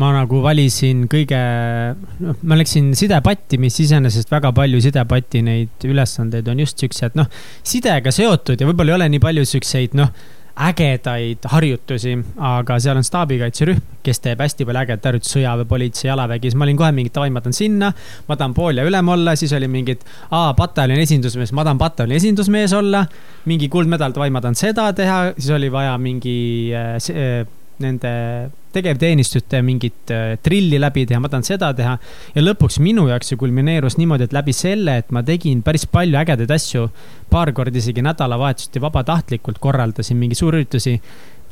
[0.00, 1.40] ma nagu valisin kõige,
[2.20, 7.28] noh, ma läksin sidepatti, mis iseenesest väga palju sidepati neid ülesandeid on just siuksed, noh,
[7.62, 10.10] sidega seotud ja võib-olla ei ole nii palju siukseid, noh
[10.54, 16.50] ägedaid harjutusi, aga seal on staabikaitserühm, kes teeb hästi palju ägedat harjutusi, sõjaväe, politsei, jalavägi,
[16.50, 17.90] siis ma olin kohe mingi, davai, ma tahan sinna.
[18.28, 22.20] ma tahan pool ja ülem olla, siis oli mingid, aa, pataljoni esindusmees, ma tahan pataljoni
[22.20, 23.04] esindusmees olla.
[23.50, 26.36] mingi kuldmedal, davai, ma tahan seda teha, siis oli vaja mingi
[26.70, 27.46] äh, äh,
[27.82, 28.14] nende
[28.74, 31.96] tegevteenistuste mingit äh, trilli läbi teha, ma tahan seda teha.
[32.34, 36.18] ja lõpuks minu jaoks see kulmineerus niimoodi, et läbi selle, et ma tegin päris palju
[36.20, 36.88] ägedaid asju,
[37.30, 40.98] paar korda isegi nädalavahetuseti vabatahtlikult korraldasin mingi suurüritusi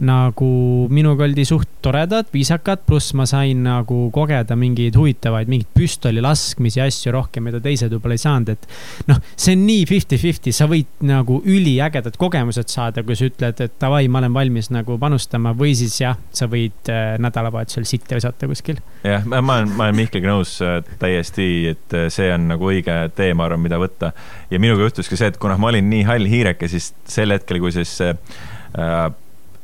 [0.03, 0.49] nagu
[0.93, 6.81] minuga oldi suht toredad, viisakad, pluss ma sain nagu kogeda mingeid huvitavaid, mingeid püstoli laskmisi
[6.81, 8.67] ja asju rohkem, mida teised võib-olla ei saanud, et
[9.11, 13.77] noh, see on nii fifty-fifty, sa võid nagu üliägedad kogemused saada, kui sa ütled, et
[13.83, 18.51] davai, ma olen valmis nagu panustama või siis jah, sa võid äh, nädalavahetusel sitte visata
[18.51, 18.83] kuskil.
[19.07, 22.97] jah, ma olen, ma olen Mihkliga nõus äh, täiesti, et äh, see on nagu õige
[23.17, 24.13] tee, ma arvan, mida võtta.
[24.51, 27.61] ja minuga juhtus ka see, et kuna ma olin nii hall hiireke, siis sel hetkel,
[27.63, 28.15] kui siis äh,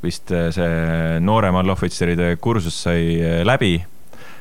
[0.02, 3.76] vist äh, see noorem allohvitseride kursus sai äh, läbi,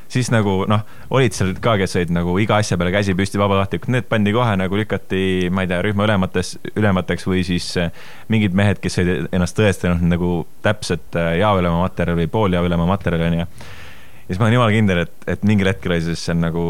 [0.08, 3.90] siis nagu noh, olid seal ka, kes olid nagu iga asja peale käsi püsti vabatahtlikult,
[3.92, 7.90] need pandi kohe nagu lükati, ma ei tea, rühma ülemates, ülemateks või siis äh,
[8.32, 10.30] mingid mehed, kes olid ennast tõestanud nagu
[10.64, 13.48] täpset jaoülema materjali või pooljaoülema materjali onju.
[13.48, 16.62] ja siis ma olen jumala kindel, et, et mingil hetkel oli siis seal nagu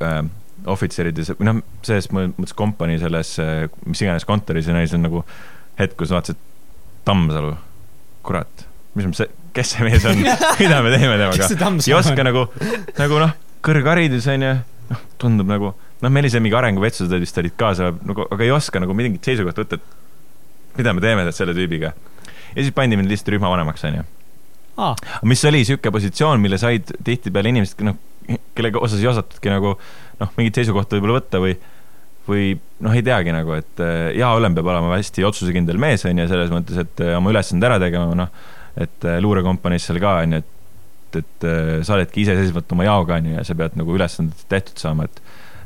[0.00, 0.22] äh,
[0.64, 3.36] ohvitserides või noh, selles mõttes kompanii selles,
[3.84, 5.20] mis iganes kontoris ja siis on nagu
[5.76, 6.40] hetk, kus vaatasid
[7.04, 7.52] Tammsalu
[8.24, 8.64] kurat,
[8.98, 10.20] mis see, kes see mees on,
[10.60, 11.48] mida me teeme temaga.
[11.86, 12.46] ei oska nagu,
[12.98, 13.34] nagu noh,
[13.64, 14.54] kõrgharidus on ju,
[14.90, 18.82] noh, tundub nagu, noh, meil see mingi arenguvetsused vist olid kaasa, nagu, aga ei oska
[18.82, 21.92] nagu mingit seisukohta võtta, et mida me teeme selle tüübiga.
[22.54, 24.08] ja siis pandi mind lihtsalt rühmavanemaks, on ju.
[25.30, 28.00] mis oli niisugune positsioon, mille said tihtipeale inimesed, noh,
[28.56, 29.76] kellega osas ei osatudki nagu
[30.20, 31.56] noh, mingit seisukohta võib-olla võtta või
[32.28, 36.26] või noh, ei teagi nagu, et äh, jaoülem peab olema hästi otsusekindel mees, on ju,
[36.30, 40.36] selles mõttes, et äh, oma ülesanded ära tegema, noh, et äh, luurekompaniis seal ka, on
[40.38, 40.50] ju, et,
[41.20, 41.46] et
[41.86, 45.24] sa oledki iseseisvalt oma jaoga, on ju, ja sa pead nagu ülesanded tehtud saama, et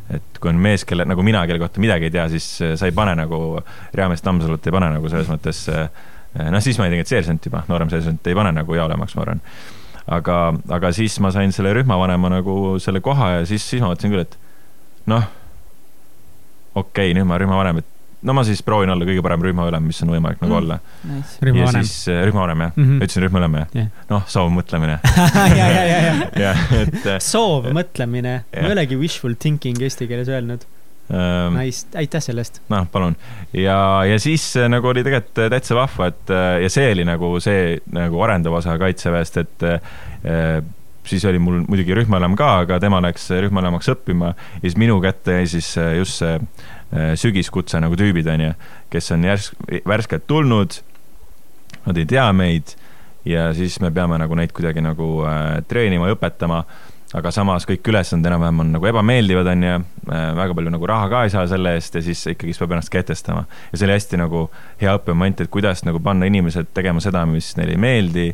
[0.08, 2.44] et kui on mees, kelle, nagu mina, kelle kohta midagi ei tea, siis
[2.80, 3.58] sa ei pane nagu,
[3.92, 7.90] reamees Tammsalut ei pane nagu selles mõttes, noh, siis ma olin tegelikult seersant juba, noorem
[7.92, 9.42] seersant ei pane nagu jaolemaks, ma arvan.
[10.16, 10.38] aga,
[10.78, 14.24] aga siis ma sain selle rühmavanema nagu selle koha ja siis, siis ma mõtlesin küll,
[14.24, 14.38] et
[15.12, 15.28] noh
[16.78, 20.00] okei okay,, nüüd ma rühmavanem, et no ma siis proovin olla kõige parem rühmaülem, mis
[20.02, 20.58] on võimalik nagu mm.
[20.58, 21.52] olla nice..
[21.60, 23.04] ja siis äh, rühmavanem jah mm, -hmm.
[23.04, 23.92] ütlesin rühmaülem jah yeah.?
[24.10, 24.96] noh, soovmõtlemine
[25.58, 26.56] ja, ja, ja, ja.
[26.82, 30.66] et äh, soovmõtlemine, ma ei olegi wishful thinking eesti keeles öelnud
[31.08, 31.54] um,.
[31.56, 32.58] Nice, aitäh sellest.
[32.72, 33.14] noh, palun.
[33.54, 37.78] ja, ja siis äh, nagu oli tegelikult täitsa vahva, et ja see oli nagu see
[37.94, 40.58] nagu arendav osa kaitseväest, et äh,
[41.08, 45.38] siis oli mul muidugi rühmaülem ka, aga tema läks rühmaülemaks õppima ja siis minu kätte
[45.40, 48.52] jäi siis äh, just see äh, sügiskutse nagu tüübid, onju,
[48.92, 49.56] kes on järsk,
[49.88, 50.78] värskelt tulnud,
[51.86, 52.76] nad ei tea meid
[53.28, 56.62] ja siis me peame nagu neid kuidagi nagu äh, treenima õpetama,
[57.16, 59.76] aga samas kõik ülesanded enam-vähem on nagu ebameeldivad, onju,
[60.36, 63.46] väga palju nagu raha ka ei saa selle eest ja siis ikkagist peab ennast kehtestama.
[63.72, 64.42] ja see oli hästi nagu
[64.80, 68.26] hea õppemoment, et kuidas nagu panna inimesed tegema seda, mis neile ei meeldi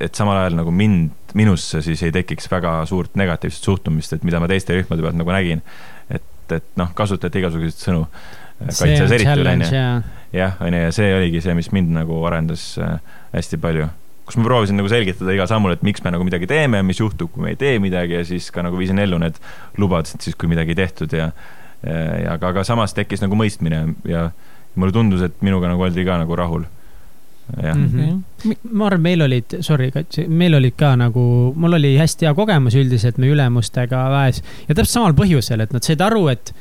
[0.00, 4.40] et samal ajal nagu mind, minusse siis ei tekiks väga suurt negatiivset suhtumist, et mida
[4.42, 5.62] ma teiste rühmade pealt nagu nägin.
[6.10, 8.04] et, et noh, kasutati igasuguseid sõnu.
[8.64, 9.82] kaitses eriti veel onju.
[10.34, 12.96] jah, onju, ja see oligi see, mis mind nagu arendas äh,
[13.34, 13.88] hästi palju.
[14.24, 17.32] kus ma proovisin nagu selgitada igal sammul, et miks me nagu midagi teeme, mis juhtub,
[17.34, 19.36] kui me ei tee midagi ja siis ka nagu viisin ellu need
[19.76, 21.32] lubadused siis, kui midagi ei tehtud ja
[21.84, 24.30] ja aga, aga samas tekkis nagu mõistmine ja
[24.74, 26.64] mulle tundus, et minuga nagu oldi ka nagu rahul
[27.62, 28.56] jah mm -hmm.
[28.72, 29.90] ma arvan, meil olid, sorry,
[30.28, 34.94] meil olid ka nagu, mul oli hästi hea kogemus üldiselt meie ülemustega väes ja täpselt
[34.94, 36.54] samal põhjusel, et nad said aru, et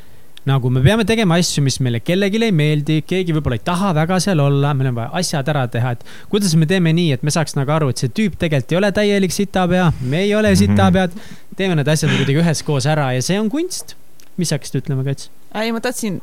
[0.46, 4.19] nagu me peame tegema asju, mis meile kellelegi ei meeldi, keegi võib-olla ei taha väga
[4.24, 7.32] seal olla, meil on vaja asjad ära teha, et kuidas me teeme nii, et me
[7.32, 10.60] saaks nagu aru, et see tüüp tegelikult ei ole täielik sitapea, me ei ole mhm.
[10.63, 11.12] sitapead.
[11.56, 13.96] teeme need asjad kuidagi üheskoos ära ja see on kunst.
[14.38, 15.30] Mis sa hakkasid ütlema, Kats?
[15.54, 16.15] ei, ma tahtsin.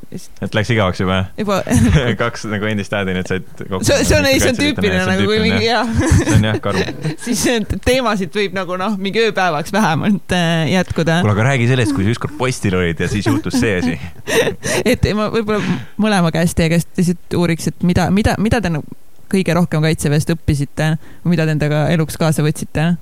[0.43, 1.61] et läks igavaks juba, juba
[2.23, 3.85] kaks nagu endist häädi nüüd said kokku.
[3.87, 5.93] see, see on, ei, see on tüüpiline nagu kui mingi jah.
[6.09, 6.83] see on jah, karu
[7.27, 7.45] siis
[7.87, 11.21] teemasid võib nagu noh, mingi ööpäevaks vähemalt äh, jätkuda.
[11.23, 13.95] kuule, aga räägi sellest, kui sa ükskord postil olid ja siis juhtus see asi
[14.95, 18.99] et ma võib-olla mõlema käest teie käest lihtsalt uuriks, et mida, mida, mida te nagu
[19.31, 22.97] kõige rohkem kaitseväest õppisite või mida te endaga eluks kaasa võtsite?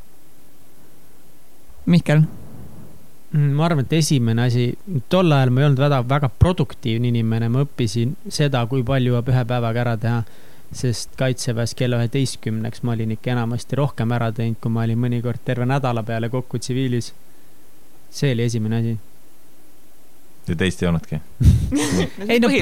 [1.89, 2.27] Mihkel
[3.33, 4.67] ma arvan, et esimene asi,
[5.13, 9.29] tol ajal ma ei olnud väga, väga produktiivne inimene, ma õppisin seda, kui palju jõuab
[9.33, 10.21] ühe päevaga ära teha.
[10.69, 15.41] sest kaitseväes kella üheteistkümneks ma olin ikka enamasti rohkem ära teinud, kui ma olin mõnikord
[15.45, 17.15] terve nädala peale kokku tsiviilis.
[18.11, 18.99] see oli esimene asi
[20.53, 21.19] ja teist ei olnudki
[22.33, 22.53] ei noh,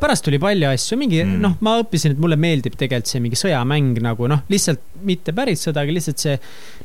[0.00, 1.36] pärast tuli palju asju, mingi mm.
[1.44, 5.64] noh, ma õppisin, et mulle meeldib tegelikult see mingi sõjamäng nagu noh, lihtsalt mitte päris
[5.66, 6.36] sõda, aga lihtsalt see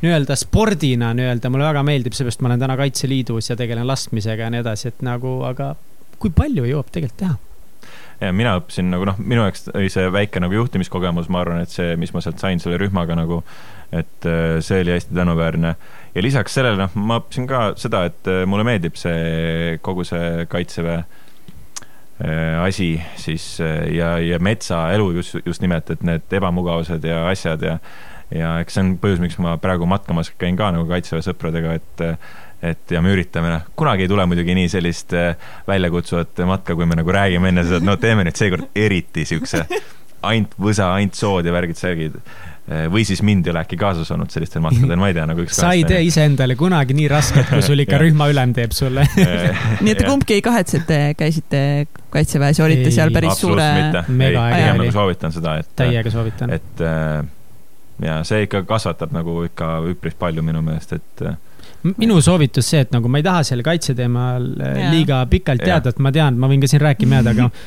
[0.04, 4.54] nii-öelda spordina nii-öelda mulle väga meeldib, seepärast ma olen täna Kaitseliidus ja tegelen laskmisega ja
[4.54, 5.74] nii edasi, et nagu, aga
[6.22, 7.38] kui palju jõuab tegelikult teha?
[8.22, 11.74] Ja mina õppisin nagu noh, minu jaoks oli see väike nagu juhtimiskogemus, ma arvan, et
[11.74, 13.42] see, mis ma sealt sain selle rühmaga nagu,
[13.96, 15.76] et äh, see oli hästi tänuväärne.
[16.16, 20.48] Ja lisaks sellele, noh, ma õppisin ka seda, et äh, mulle meeldib see kogu see
[20.52, 27.66] kaitseväe äh, asi siis ja, ja metsaelu just, just nimelt, et need ebamugavused ja asjad
[27.66, 27.80] ja
[28.34, 32.02] ja eks see on põhjus, miks ma praegu matkamas käin ka nagu kaitseväe sõpradega, et
[32.62, 35.14] et ja me üritame, noh, kunagi ei tule muidugi nii sellist
[35.68, 39.66] väljakutsuvat matka, kui me nagu räägime enne seda, et no teeme nüüd seekord eriti siukse
[40.26, 42.18] ainult võsa, ainult sood ja värgid-särgid
[42.66, 45.44] Eh, või siis mind ei ole äkki kaasas olnud sellistel matkadel, ma ei tea, nagu
[45.44, 45.54] üks.
[45.54, 49.04] sa ei tee iseendale kunagi nii rasket, kui sul ikka rühmaülem teeb sulle
[49.86, 51.60] nii et kumbki ei kahetse, et te käisite
[52.10, 53.68] kaitseväes ja olite ei, seal päris suure.
[54.48, 54.64] oli.
[54.82, 55.70] nagu soovitan seda, et.
[55.78, 56.56] täiega soovitan.
[56.58, 57.22] et äh,
[58.08, 61.38] ja see ikka kasvatab nagu ikka üpris palju minu meelest, et äh,
[61.86, 64.48] minu soovitus see, et nagu ma ei taha selle kaitse teemal
[64.92, 67.50] liiga pikalt teada, et ma tean, ma võin ka siin rääkima jääda, aga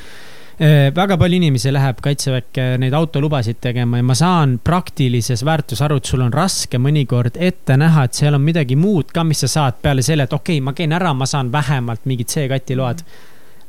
[0.58, 6.00] Äh, väga palju inimesi läheb kaitseväkke neid autolubasid tegema ja ma saan praktilises väärtus aru,
[6.00, 9.52] et sul on raske mõnikord ette näha, et seal on midagi muud ka, mis sa
[9.52, 13.04] saad peale selle, et okei okay,, ma käin ära, ma saan vähemalt mingid C-kati load.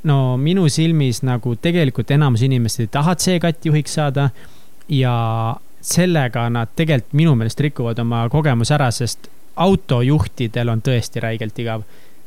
[0.10, 4.32] no minu silmis nagu tegelikult enamus inimesed ei taha C-kati juhiks saada
[4.90, 5.14] ja
[5.82, 11.84] sellega nad tegelikult minu meelest rikuvad oma kogemuse ära, sest autojuhtidel on tõesti räigelt igav.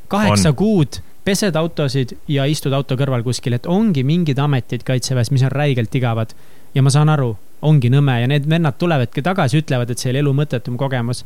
[0.08, 5.44] kaheksa kuud pesed autosid ja istud auto kõrval kuskil, et ongi mingid ametid kaitseväes, mis
[5.46, 6.34] on räigelt igavad.
[6.74, 10.18] ja ma saan aru, ongi nõme ja need vennad tulevadki tagasi, ütlevad, et see oli
[10.18, 11.24] elu mõttetum kogemus.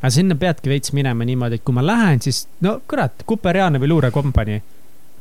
[0.00, 3.88] aga sinna peadki veits minema niimoodi, et kui ma lähen, siis no kurat, Kuperjane või
[3.94, 4.62] luurekompanii.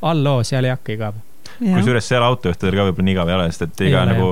[0.01, 1.23] halloo, seal ei hakka igav
[1.59, 4.31] kusjuures seal autojuhtidel ka võib-olla nii igav ei ole, sest et iga ei nagu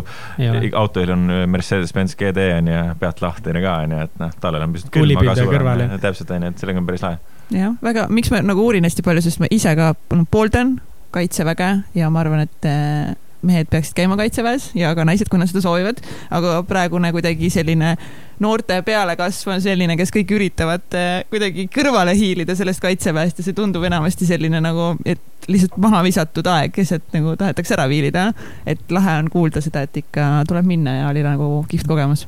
[0.84, 4.78] autojuhil on Mercedes-Benz GD on ju, pealt lahtine ka on ju, et noh, talvel on
[4.78, 7.22] pisut külm, aga on täpselt on ju, et sellega on päris lahe.
[7.54, 9.94] Jah, väga, miks ma nagu uurin hästi palju, sest ma ise ka
[10.32, 10.78] pooldan
[11.14, 15.50] kaitseväge ja ma arvan, et eh, mehed peaksid käima kaitseväes ja ka naised, kui nad
[15.52, 16.00] seda soovivad.
[16.34, 17.96] aga praegune kuidagi selline
[18.44, 23.58] noorte pealekasv on selline, kes kõik üritavad eh, kuidagi kõrvale hiilida sellest kaitseväest ja see
[23.58, 28.32] tundub enamasti selline nagu, et lihtsalt maha visatud aeg, keset nagu tahetakse ära viilida.
[28.66, 32.28] et lahe on kuulda seda, et ikka tuleb minna ja oli nagu kihvt kogemus,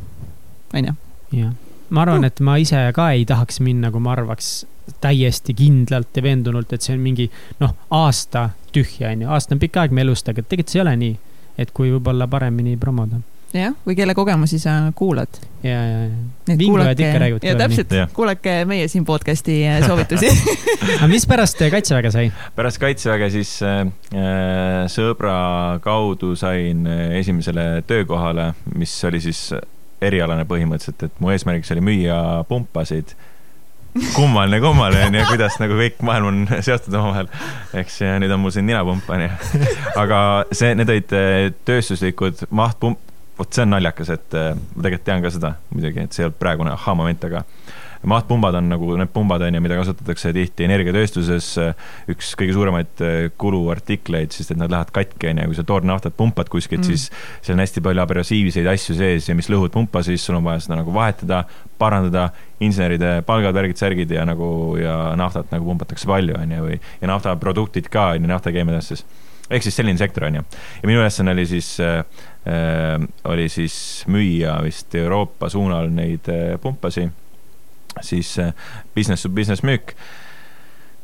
[0.73, 0.95] onju.
[1.36, 1.51] jah,
[1.89, 4.65] ma arvan, et ma ise ka ei tahaks minna, kui ma arvaks
[5.01, 7.29] täiesti kindlalt ja veendunult, et see on mingi
[7.61, 10.97] noh, aasta tühja, onju, aasta on pikk aeg, me elustame, aga tegelikult see ei ole
[11.03, 11.15] nii.
[11.61, 13.21] et kui võib-olla paremini promoda.
[13.55, 15.39] jah, või kelle kogemusi sa kuulad.
[15.63, 15.99] ja, ja,
[16.47, 16.57] ja.
[16.57, 17.47] vinglejad ikka räägivad.
[17.47, 20.31] ja täpselt, kuulake meie siin podcast'i äh, soovitusi
[20.97, 22.31] aga mis pärast kaitseväge sai?
[22.55, 25.37] pärast kaitseväge siis äh, äh, sõbra
[25.83, 29.47] kaudu sain äh, esimesele töökohale, mis oli siis
[30.03, 32.19] erialane põhimõtteliselt, et mu eesmärgiks oli müüa
[32.49, 33.15] pumpasid
[34.15, 37.29] kummaline, kummaline onju, kuidas nagu kõik maailm on seotud omavahel.
[37.79, 39.29] eks ja nüüd on mul siin ninapump onju.
[40.01, 40.19] aga
[40.51, 42.99] see, need olid eh, tööstuslikud mahtpump,
[43.39, 46.29] vot see on naljakas, et eh, ma tegelikult tean ka seda muidugi, et see ei
[46.29, 47.45] olnud praegune ahhaa-moment, aga
[48.09, 51.47] mahtpumbad on nagu need pumbad on ju, mida kasutatakse tihti energiatööstuses.
[52.11, 56.17] üks kõige suuremaid äh, kuluartikleid, sest et nad lähevad katki on ju, kui sa toornaftat
[56.17, 57.09] pumpad kuskilt mm., siis
[57.41, 60.63] seal on hästi palju abrasiivseid asju sees ja mis lõhuvad pumpa, siis sul on vaja
[60.65, 61.45] seda nagu vahetada,
[61.81, 62.29] parandada.
[62.63, 67.09] inseneride palgad, värgid, särgid ja nagu ja naftat nagu pumpatakse palju on ju, või ja
[67.11, 69.03] naftaproduktid ka on ju, naftakeemiatööstuses
[69.49, 70.45] ehk siis selline sektor on ju.
[70.81, 71.99] ja minu ülesanne oli siis äh,
[72.47, 77.09] äh, oli siis müüa vist Euroopa suunal neid äh, pumpasi
[78.01, 78.53] siis äh,
[78.95, 79.95] business to business müük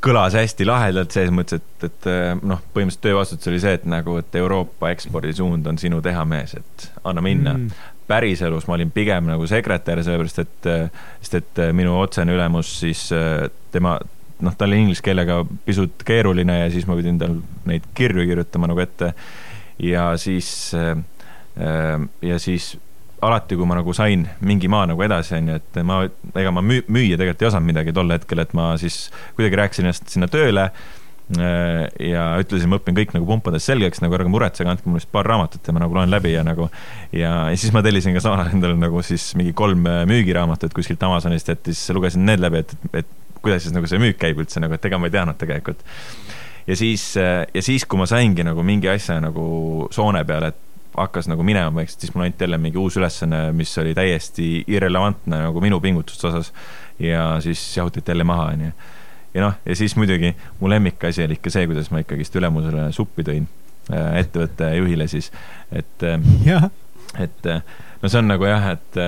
[0.02, 4.18] kõlas hästi lahedalt selles mõttes, et, et äh, noh, põhimõtteliselt töövastutus oli see, et nagu,
[4.22, 7.84] et Euroopa ekspordisuund on sinu teha mees, et anna minna mm.
[8.10, 13.08] päriselus ma olin pigem nagu sekretär, sellepärast et, äh, sest et minu otsene ülemus siis
[13.72, 14.00] tema,
[14.42, 17.38] noh, tal oli inglise keelega pisut keeruline ja siis ma pidin tal
[17.70, 19.14] neid kirju kirjutama nagu ette.
[19.82, 20.74] ja siis,
[22.22, 22.74] ja siis
[23.22, 26.02] alati, kui ma nagu sain mingi maa nagu edasi, onju, et ma,
[26.38, 29.04] ega ma müü-, müüa tegelikult ei osanud midagi tol hetkel, et ma siis
[29.38, 34.18] kuidagi rääkisin ennast sinna tööle äh, ja ütlesin, ma õpin kõik nagu pumpades selgeks, nagu
[34.18, 36.72] ärge muretsege, andke mulle vist paar raamatut ja ma nagu loen läbi ja nagu.
[37.14, 40.74] ja, ja siis ma tellisin ka samal ajal endale nagu siis mingi kolm äh, müügiraamatut
[40.78, 44.42] kuskilt Amazonist, et siis lugesin need läbi, et, et kuidas siis nagu see müük käib
[44.42, 45.86] üldse nagu, et ega ma ei teadnud tegelikult.
[46.66, 50.68] ja siis, äh, ja siis, kui ma saingi nagu mingi asja nagu soone peale, et
[50.98, 55.44] hakkas nagu minema vaikselt, siis mulle anti jälle mingi uus ülesanne, mis oli täiesti irrelevantne
[55.46, 56.54] nagu minu pingutuste osas.
[57.00, 58.72] ja siis jahutati jälle maha, onju.
[59.34, 63.24] ja noh, ja siis muidugi mu lemmikasi oli ikka see, kuidas ma ikkagist ülemusele suppi
[63.24, 63.48] tõin
[63.94, 65.32] äh, ettevõtte juhile siis,
[65.72, 66.08] et
[66.46, 66.68] ja.
[67.20, 67.64] et äh,
[68.02, 69.00] no see on nagu jah, et,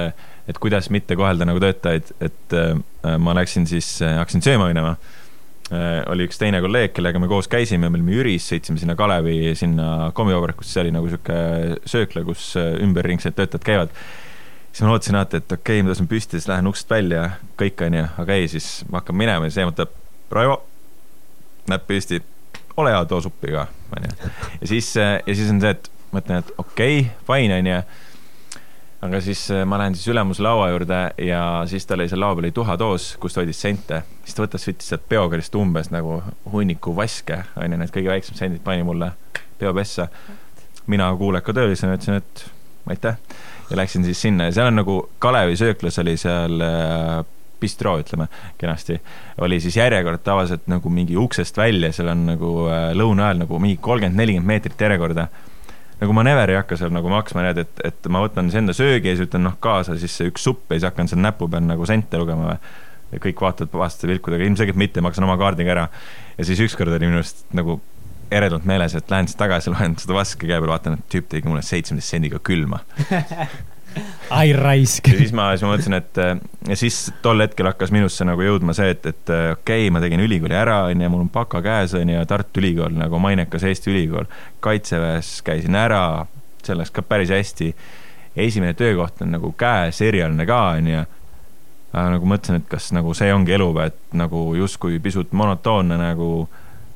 [0.48, 5.23] et kuidas mitte kohelda nagu töötajaid, et äh, ma läksin siis, hakkasin sööma minema Äh,
[5.72, 10.12] oli üks teine kolleeg, kellega me koos käisime, me olime Jüris, sõitsime sinna Kalevi, sinna
[10.16, 11.38] kommivabarikus, see oli nagu sihuke
[11.90, 13.96] söökla, kus äh, ümberringsed töötajad käivad.
[14.72, 17.24] siis ma lootsin alati, et okei okay,, ma tõusen püsti, siis lähen uksest välja,
[17.60, 19.96] kõik onju, aga ei, siis ma hakkan minema ja siis eemutab,
[20.34, 20.60] Raivo,
[21.72, 22.20] näpp püsti,
[22.78, 24.16] ole hea, too suppi ka, onju.
[24.60, 27.82] ja siis, äh, ja siis on see, et mõtlen, et okei okay,, fine onju
[29.04, 32.38] aga siis äh, ma lähen siis ülemuse laua juurde ja siis tal oli seal laua
[32.38, 34.04] peal oli tuhatoos, kus hoidis sente.
[34.24, 38.64] siis ta võtas, võttis sealt peokarist umbes nagu hunniku vaske, onju, need kõige väiksemad sendid
[38.64, 39.12] pani mulle
[39.60, 40.08] peopessa.
[40.88, 42.46] mina kuuleka töölisena ütlesin, et
[42.92, 43.18] aitäh
[43.70, 47.24] ja läksin siis sinna ja seal on nagu Kalevi sööklas oli seal äh,
[47.64, 48.28] bistroo, ütleme
[48.60, 49.00] kenasti,
[49.42, 53.60] oli siis järjekord tavaliselt nagu mingi uksest välja, seal on nagu äh, lõuna ajal nagu
[53.64, 55.28] mingi kolmkümmend, nelikümmend meetrit järjekorda
[56.02, 58.76] nagu ma never ei hakka seal nagu maksma need, et, et ma võtan siis enda
[58.78, 61.50] söögi ja siis ütlen noh, kaasa siis see üks supp ja siis hakkan seal näpu
[61.52, 62.74] peal nagu sente lugema või.
[63.14, 65.90] ja kõik vaatavad vastaste pilkudega, ilmselgelt mitte, maksan oma kaardiga ära.
[66.38, 67.80] ja siis ükskord oli minu arust nagu
[68.34, 71.50] eredalt meeles, et lähen siis tagasi, loen seda vaske käe peal, vaatan, et tüüp tegi
[71.50, 72.82] mulle seitsmeteist sendiga külma
[74.34, 75.08] ai raisk.
[75.08, 76.36] ja siis ma, siis ma mõtlesin, et äh,
[76.68, 80.02] ja siis tol hetkel hakkas minusse nagu jõudma see, et, et äh, okei okay,, ma
[80.04, 84.30] tegin ülikooli ära, onju, mul on baka käes, onju, Tartu Ülikool nagu mainekas Eesti ülikool.
[84.64, 86.26] kaitseväes käisin ära,
[86.64, 87.74] see läks ka päris hästi.
[88.36, 91.06] esimene töökoht on nagu käes, erialane ka, onju.
[91.94, 96.48] nagu mõtlesin, et kas nagu see ongi elu või, et nagu justkui pisut monotoonne nagu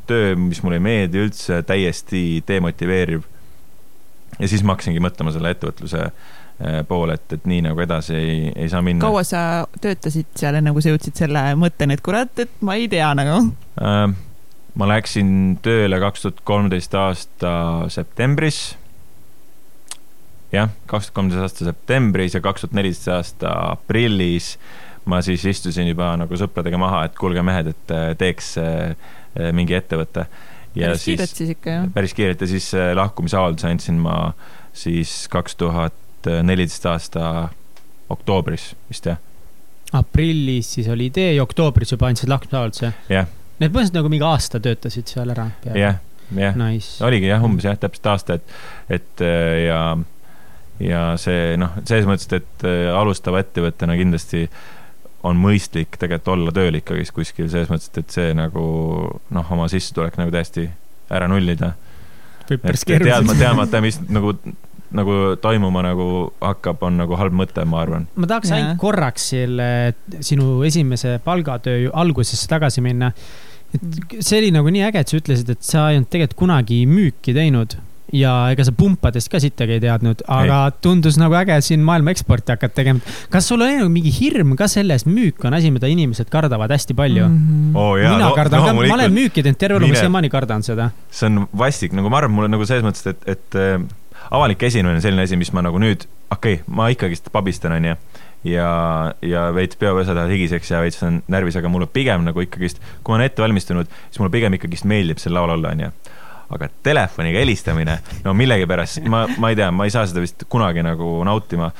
[0.08, 3.22] töö, mis mulle ei meeldi üldse, täiesti demotiveeriv.
[4.40, 6.10] ja siis ma hakkasingi mõtlema selle ettevõtluse
[6.90, 9.04] pool, et, et nii nagu edasi ei, ei saa minna.
[9.06, 9.42] kaua sa
[9.82, 13.44] töötasid seal, enne kui sa jõudsid selle mõtteni, et kurat, et ma ei tea nagu
[13.82, 14.08] äh,?
[14.78, 15.30] ma läksin
[15.66, 17.52] tööle kaks tuhat kolmteist aasta
[17.94, 18.76] septembris.
[20.54, 24.56] jah, kaks tuhat kolmteist aasta septembris ja kaks tuhat neliteist aasta aprillis
[25.08, 29.14] ma siis istusin juba nagu sõpradega maha, et kuulge mehed, et äh, teeks äh,
[29.56, 30.26] mingi ettevõte.
[30.74, 31.88] päris siis, kiirelt siis ikka, jah?
[31.94, 34.18] päris kiirelt ja siis lahkumisavalduse andsin ma
[34.78, 35.96] siis kaks tuhat
[36.28, 37.32] tuhat neliteist aasta
[38.10, 39.18] oktoobris vist jah.
[39.98, 42.92] aprillis siis oli idee ja oktoobris juba andsid lahkumisavalduse?
[43.10, 43.34] jah yeah..
[43.58, 45.48] Need põhimõtteliselt nagu mingi aasta töötasid seal ära?
[45.66, 45.98] jah,
[46.36, 48.58] jah nice., oligi jah, umbes jah, täpselt aasta, et,
[49.00, 49.80] et äh, ja,
[50.84, 54.46] ja see noh, selles mõttes, et äh, alustava ettevõttena kindlasti
[55.28, 58.68] on mõistlik tegelikult olla tööl ikkagist kuskil selles mõttes, et see nagu
[59.34, 60.68] noh, oma sissetulek nagu täiesti
[61.14, 61.74] ära nullida.
[62.50, 63.40] võib päris keeruline.
[63.40, 64.36] teadmata, mis nagu
[64.96, 66.08] nagu toimuma nagu
[66.42, 68.08] hakkab, on nagu halb mõte, ma arvan.
[68.16, 68.62] ma tahaks yeah.
[68.62, 69.70] ainult korraks selle
[70.20, 73.12] sinu esimese palgatöö algusesse tagasi minna.
[73.76, 76.86] et see oli nagu nii äge, et sa ütlesid, et sa ei olnud tegelikult kunagi
[76.90, 77.78] müüki teinud
[78.16, 80.76] ja ega sa pumpadest ka sittagi ei teadnud, aga ei.
[80.84, 83.16] tundus nagu äge siin maailma eksporti hakata tegema.
[83.34, 86.96] kas sul oli nagu mingi hirm ka selles, müük on asi, mida inimesed kardavad hästi
[86.98, 87.38] palju mm?
[87.38, 87.78] -hmm.
[87.78, 90.32] Oh, jaa, mina no, kardan no, ka, ma olen müüki teinud terve elu, ma siiamaani
[90.32, 90.92] kardan seda.
[91.12, 93.62] see on vastik, nagu ma arvan, mul on nagu selles mõttes, et, et
[94.32, 97.96] avalik esinemine on selline asi, mis ma nagu nüüd, okei okay,, ma ikkagist pabistan, onju.
[98.48, 98.70] ja,
[99.22, 103.14] ja veits peopesad lähevad higiseks ja veits on närvis, aga mulle pigem nagu ikkagist, kui
[103.14, 105.92] ma olen ette valmistunud, siis mulle pigem ikkagist meeldib seal laval olla, onju
[106.48, 110.80] aga telefoniga helistamine, no millegipärast ma, ma ei tea, ma ei saa seda vist kunagi
[110.86, 111.74] nagu nautima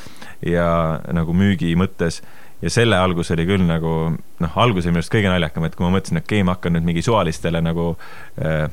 [0.44, 0.68] ja
[1.16, 2.20] nagu müügi mõttes
[2.62, 5.86] ja selle algus oli küll nagu noh, algus oli minu arust kõige naljakam, et kui
[5.86, 7.94] ma mõtlesin, et okei okay,, ma hakkan nüüd mingi suvalistele nagu
[8.42, 8.66] äh,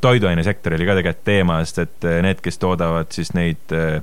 [0.00, 4.00] toiduainesektor oli ka tegelikult teema, sest et äh, need, kes toodavad siis neid äh,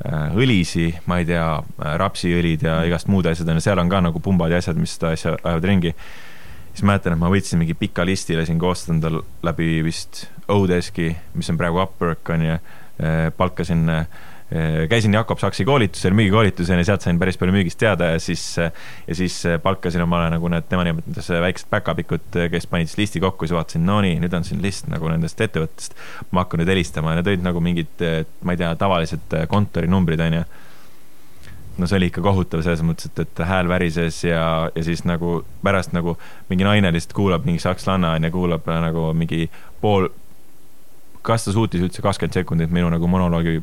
[0.00, 1.46] äh õlisi, ma ei tea,
[2.00, 5.14] rapsiõlid ja igast muud asjad on, seal on ka nagu pumbad ja asjad, mis seda
[5.16, 5.94] asja ajavad ringi.
[6.70, 9.10] Siis mäletan, et ma võtsin mingi pika listi, lasin koostada
[9.42, 12.58] läbi vist Odeski, mis on praegu Upwork on ju,
[13.36, 14.06] palkasin, eh,
[14.90, 19.14] käisin Jakob Saksi koolitusel, müügikoolitusel ja sealt sain päris palju müügist teada ja siis, ja
[19.14, 23.54] siis palkasin omale nagu need, tema nimetas väiksed päkapikud, kes panid siis listi kokku, siis
[23.54, 25.94] vaatasin, no nii, nüüd on siin list nagu nendest ettevõttest.
[26.34, 28.02] ma hakkan nüüd helistama ja need olid nagu mingid,
[28.42, 30.48] ma ei tea, tavalised kontorinumbrid on ju
[31.80, 34.44] no see oli ikka kohutav selles mõttes, et, et hääl värises ja,
[34.74, 36.16] ja siis nagu pärast nagu
[36.50, 39.46] mingi naine lihtsalt kuulab mingi sakslanna onju, kuulab nagu mingi
[39.80, 40.10] pool,
[41.26, 43.60] kas ta suutis üldse kakskümmend sekundit minu nagu monoloogi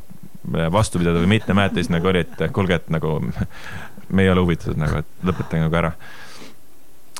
[0.71, 3.17] vastu pidada või mitte, mäletan siis nagu oli, et kuulge, et nagu
[4.09, 5.91] me ei ole huvitatud nagu, et lõpetage nagu ära.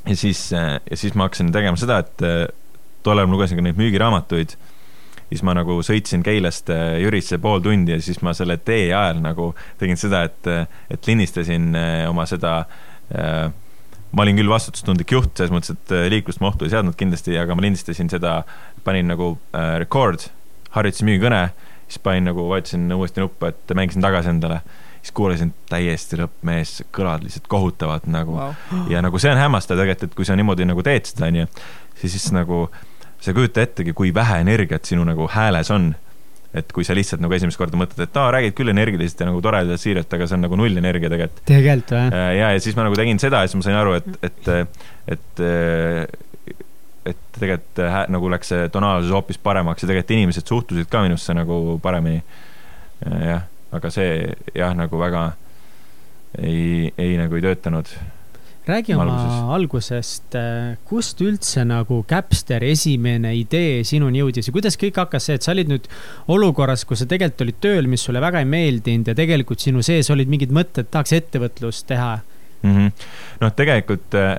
[0.08, 2.26] ja siis, ja siis ma hakkasin tegema seda, et
[3.04, 4.56] tollal ma lugesin ka neid müügiraamatuid
[5.28, 9.22] siis ma nagu sõitsin Keilast äh, Jürisse pool tundi ja siis ma selle tee ajal
[9.24, 10.52] nagu tegin seda, et,
[10.94, 12.62] et lindistasin äh, oma seda
[13.12, 13.48] äh,
[14.12, 17.58] ma olin küll vastutustundlik juht, selles mõttes, et liiklust ma ohtu ei seadnud kindlasti, aga
[17.58, 18.40] ma lindistasin seda,
[18.88, 20.30] panin nagu äh, record,
[20.78, 21.42] harjutasin müügikõne,
[21.88, 24.62] siis panin nagu, vajutasin uuesti nuppu, et mängisin tagasi endale.
[25.02, 28.54] siis kuulasin täiesti lõppmees, kõlad lihtsalt kohutavad nagu wow.
[28.92, 31.48] ja nagu see on hämmastav tegelikult, et kui sa niimoodi nagu teed seda, onju,
[31.96, 32.82] siis, siis nagu äh,
[33.22, 35.96] sa ei kujuta ettegi, kui vähe energiat sinu nagu hääles on.
[36.58, 39.42] et kui sa lihtsalt nagu esimest korda mõtled, et aa, räägid küll energiliselt ja nagu
[39.46, 41.42] toredalt, siiralt, aga see on nagu null energia tegelikult.
[41.46, 42.06] tegelikult või?
[42.08, 44.50] Äh, ja, ja siis ma nagu tegin seda ja siis ma sain aru, et, et,
[45.12, 45.44] et et
[47.38, 51.80] tegelikult hää, nagu läks see tonaalsus hoopis paremaks ja tegelikult inimesed suhtusid ka minusse nagu
[51.84, 52.24] paremini.
[53.04, 55.32] jah, aga see jah, nagu väga
[56.42, 57.92] ei, ei nagu ei töötanud
[58.68, 59.36] räägi oma alguses.
[59.56, 65.38] algusest, äh, kust üldse nagu Capster esimene idee sinuni jõudis ja kuidas kõik hakkas see,
[65.40, 65.88] et sa olid nüüd
[66.34, 70.12] olukorras, kus sa tegelikult olid tööl, mis sulle väga ei meeldinud ja tegelikult sinu sees
[70.14, 72.18] olid mingid mõtted, tahaks ettevõtlust teha
[72.64, 73.08] mm -hmm.?
[73.46, 74.36] noh, tegelikult äh,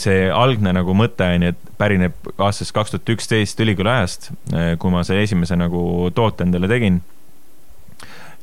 [0.00, 4.74] see algne nagu mõte on ju, et pärineb aastast kaks tuhat üksteist ülikooli ajast, äh,
[4.80, 7.00] kui ma selle esimese nagu toote endale tegin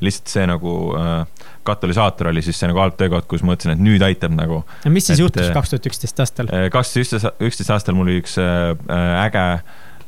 [0.02, 4.02] lihtsalt see nagu äh, katalüsaator oli siis see nagu algtöökoht, kus ma mõtlesin, et nüüd
[4.02, 4.64] aitab nagu.
[4.66, 6.50] no mis siis et, juhtus kaks tuhat üksteist aastal?
[6.74, 9.46] Kaks tuhat üksteist, üksteist aastal mul oli üks äge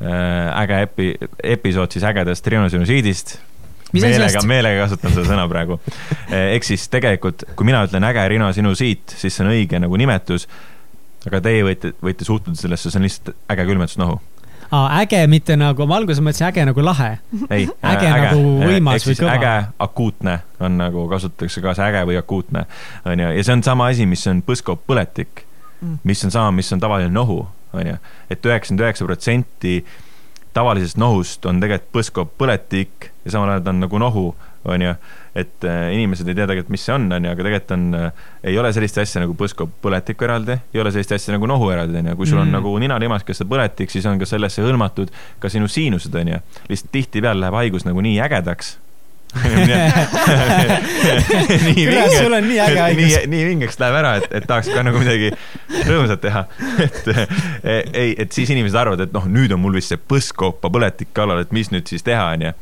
[0.04, 1.16] äge epi-,
[1.54, 3.36] episood siis ägedast rinosinosiidist
[4.02, 5.78] meelega, meelega kasutan seda sõna praegu.
[6.54, 10.48] Ehk siis tegelikult, kui mina ütlen äge rinosinosiit, siis see on õige nagu nimetus.
[11.26, 14.20] Aga teie võite, võite suhtuda sellesse, see on lihtsalt äge külmetusnohu
[14.74, 17.10] aa, äge, mitte nagu, ma alguses mõtlesin äge nagu lahe.
[17.48, 19.34] ei, äge, äge nagu võimas või kõva.
[19.36, 19.54] äge,
[19.86, 22.64] akuutne on nagu kasutatakse ka see äge või akuutne,
[23.04, 25.44] onju, ja see on sama asi, mis on põskopõletik,
[25.80, 26.00] mm.
[26.08, 27.42] mis on sama, mis on tavaline nohu,
[27.74, 27.98] onju,
[28.30, 29.76] et üheksakümmend üheksa protsenti
[30.54, 34.28] tavalisest nohust on tegelikult põskopõletik ja samal ajal ta on nagu nohu,
[34.64, 34.94] onju
[35.34, 38.58] et äh, inimesed ei tea tegelikult, mis see on, onju, aga tegelikult on, äh, ei
[38.60, 42.14] ole sellist asja nagu põskopõletikku eraldi, ei ole sellist asja nagu nohu eraldi, onju.
[42.20, 42.54] kui sul on mm.
[42.60, 45.10] nagu ninalimaskesse põletik, siis on ka sellesse hõlmatud
[45.42, 46.38] ka sinu siinused, onju.
[46.70, 48.76] lihtsalt tihtipeale läheb haigus nagu nii ägedaks
[51.64, 53.02] nii vinge, sul on nii äge haigus.
[53.02, 55.32] nii, nii vingeks läheb ära, et, et tahaks ka nagu midagi
[55.88, 56.44] rõõmsat teha.
[56.86, 57.10] et
[57.90, 61.42] ei, et siis inimesed arvavad, et noh, nüüd on mul vist see põskoopa põletik kallal,
[61.42, 62.54] et mis nüüd siis teha, onju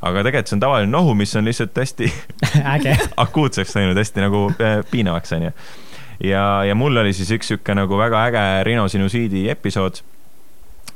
[0.00, 2.10] aga tegelikult see on tavaline nohu, mis on lihtsalt hästi
[3.24, 5.50] akuutseks läinud, hästi nagu äh, piinavaks, onju.
[6.24, 10.02] ja, ja mul oli siis üks sihuke nagu väga äge rinosinusiidi episood.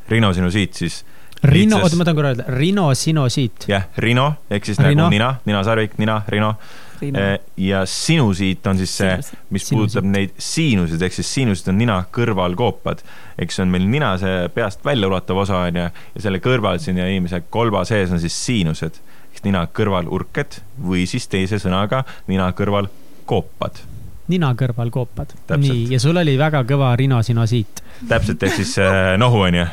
[0.08, 1.04] rinosinusiit siis.
[1.42, 3.66] Rino, oota, ma tahan korra öelda, rinosinosiit.
[3.68, 5.04] jah, rino ehk siis rino.
[5.04, 6.54] nagu nina, ninasarvik, nina, rino
[7.02, 9.14] Äh, ja sinusiit on siis see,
[9.50, 13.02] mis puudutab neid siinuseid, ehk siis siinusid on nina kõrvalkoopad.
[13.42, 16.78] eks see on meil nina see peast välja ulatav osa on ju, ja selle kõrval
[16.82, 19.00] siin ja inimese kolba sees on siis siinused.
[19.34, 23.82] ehk nina kõrvalurked või siis teise sõnaga nina kõrvalkoopad
[24.30, 25.34] nina kõrval koopad.
[25.56, 27.82] nii, ja sul oli väga kõva rinosinosiit.
[28.08, 29.66] täpselt, ehk siis äh, nohu on ju,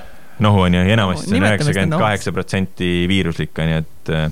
[0.44, 4.30] nohu on ju, ja enamasti see on üheksakümmend kaheksa protsenti viiruslik on ju, et äh,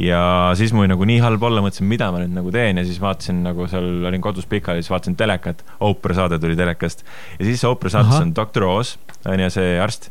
[0.00, 0.20] ja
[0.56, 3.42] siis mul nagu nii halb olla, mõtlesin, mida ma nüüd nagu teen ja siis vaatasin
[3.44, 7.04] nagu seal olin kodus pikali, siis vaatasin telekat, Oprah saade tuli telekast
[7.38, 8.96] ja siis Oprah saates on doktor Oz,
[9.28, 10.10] on ju see arst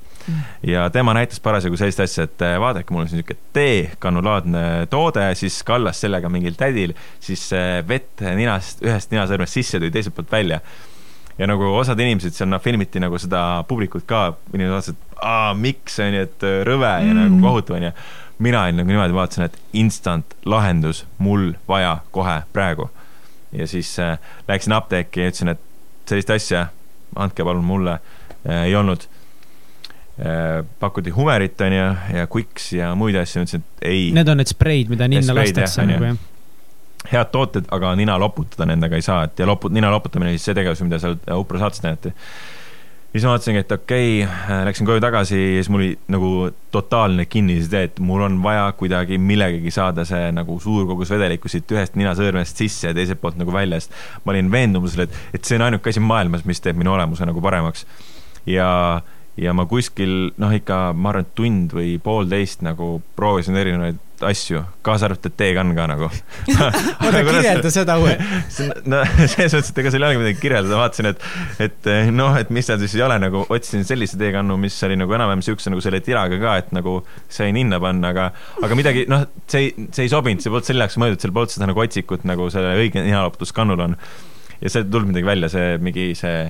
[0.63, 5.25] ja tema näitas parasjagu sellist asja, et äh, vaadake, mul on siin niisugune teekanulaadne toode,
[5.39, 10.31] siis kallas sellega mingil tädil siis äh, vett ninast, ühest ninasõrmest sisse, tuli teiselt poolt
[10.31, 10.61] välja.
[11.39, 15.99] ja nagu osad inimesed seal noh, filmiti nagu seda publikut ka, inimesed vaatasid, aa, miks,
[15.99, 17.19] on ju, et äh, rõve ja mm.
[17.19, 17.91] nagu kohutav, on ju.
[18.39, 22.89] mina olin nagu niimoodi vaatasin, et instant lahendus mul vaja kohe praegu.
[23.51, 25.61] ja siis äh, läksin apteeki ja ütlesin, et
[26.09, 26.67] sellist asja
[27.15, 27.99] andke palun mulle
[28.47, 29.05] äh,, ei olnud
[30.19, 30.65] äh,.
[30.79, 34.09] pakuti Humerit, onju, ja Quicks ja muid asju, ütlesin, et ei.
[34.13, 36.27] Need on need spreid, mida ninna lastakse nagu jah?
[37.11, 40.55] head tooted, aga nina loputada nendega ei saa, et ja loput-, nina loputamine oli see
[40.57, 42.11] tegevus, mida seal Upro saates näidati
[43.09, 46.31] siis ma mõtlesingi, et okei okay,, läksin koju tagasi ja siis mul oli nagu
[46.73, 51.71] totaalne kinnisidee, et mul on vaja kuidagi millegagi saada see nagu suur kogus vedelikku siit
[51.73, 53.95] ühest ninasõõrmest sisse ja teiselt poolt nagu välja, sest
[54.25, 57.41] ma olin veendumusel, et, et see on ainuke asi maailmas, mis teeb minu olemuse nagu
[57.41, 57.87] paremaks.
[58.49, 58.69] ja,
[59.37, 63.97] ja ma kuskil noh, ikka ma arvan, et tund või poolteist nagu proovisin erinevaid
[64.27, 68.15] asju, kaasa arvatud teekann ka nagu oota, kirjelda seda uue.
[68.89, 69.01] no
[69.31, 71.27] selles mõttes, et ega seal ei olegi midagi kirjeldada, vaatasin, et,
[71.65, 75.17] et noh, et mis seal siis ei ole, nagu otsisin sellise teekannu, mis oli nagu
[75.17, 76.99] enam-vähem siukse nagu selle tiraga ka, et nagu
[77.31, 78.29] sai ninna panna, aga,
[78.63, 81.55] aga midagi, noh, see ei, see ei sobinud, see polnud selle jaoks mõeldud, seal polnud
[81.55, 83.95] seda nagu otsikut, nagu selle õige ninaloputuskannul on.
[84.59, 86.49] ja sealt ei tulnud midagi välja, see mingi see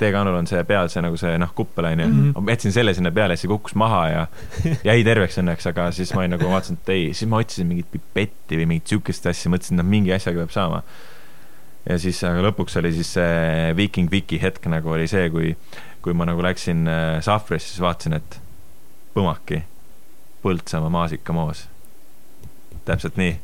[0.00, 2.20] teekannul on see peal see nagu see noh, kuppel onju mm.
[2.32, 2.44] -hmm.
[2.44, 4.26] ma jätsin selle sinna peale, siis see kukkus maha ja
[4.88, 7.90] jäi terveks õnneks, aga siis ma olin nagu vaatasin, et ei, siis ma otsisin mingit
[7.92, 10.82] pipetti või mingit siukest asja, mõtlesin, et noh, mingi asjaga peab saama.
[11.88, 15.56] ja siis, aga lõpuks oli siis see Viking Viki hetk nagu oli see, kui,
[16.02, 18.40] kui ma nagu läksin äh, sahvrisse, siis vaatasin, et
[19.14, 19.64] põmaki,
[20.38, 21.66] Põltsamaa maasikamoos
[22.88, 23.34] täpselt nii.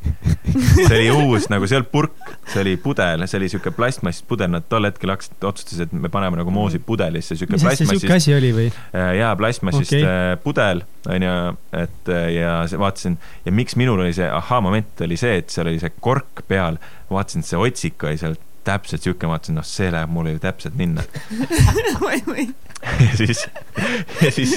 [0.55, 4.27] see oli uus nagu, see ei olnud purk, see oli pudel, see oli siuke plastmassist
[4.29, 8.05] pudel, nad tol hetkel hakkasid, otsustasid, et me paneme nagu moosi pudelisse, siuke plastmassist.
[8.05, 8.67] siuke asi oli või?
[8.95, 10.07] Äh, jaa, plastmassist okay.
[10.09, 11.35] Äh, pudel, onju,
[11.83, 15.81] et äh, ja vaatasin ja miks minul oli see ahhaa-moment oli see, et seal oli
[15.83, 16.81] see kork peal,
[17.11, 20.41] vaatasin, et see otsik oli seal täpselt siuke, ma mõtlesin, noh, see läheb mulle ju
[20.41, 21.05] täpselt ninna
[23.05, 23.45] ja siis,
[24.21, 24.55] ja siis,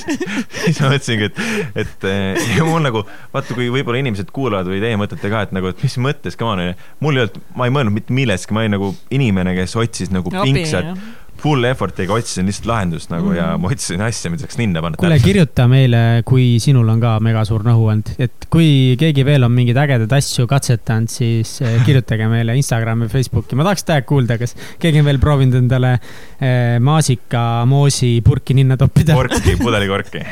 [0.52, 1.40] siis ma mõtlesingi, et,
[1.84, 2.08] et
[2.56, 3.04] ja mul nagu,
[3.34, 6.54] vaata, kui võib-olla inimesed kuulavad või teie mõtlete ka, et nagu, et mis mõttes, come
[6.54, 10.12] on, mul ei olnud, ma ei mõelnud mitte millestki, ma olin nagu inimene, kes otsis
[10.14, 10.92] nagu pingsat
[11.38, 13.36] full effort'iga otsisin lihtsalt lahendust nagu mm.
[13.38, 14.98] ja ma otsisin asja, mida saaks ninna panna.
[15.00, 19.54] kuule, kirjuta meile, kui sinul on ka mega suur nohuand, et kui keegi veel on
[19.54, 24.56] mingeid ägedaid asju katsetanud, siis eh, kirjutage meile Instagrami, Facebooki, ma tahaks täiega kuulda, kas
[24.82, 29.16] keegi on veel proovinud endale eh, maasika, moosi purki ninna toppida.
[29.18, 30.24] korki, pudelikorki.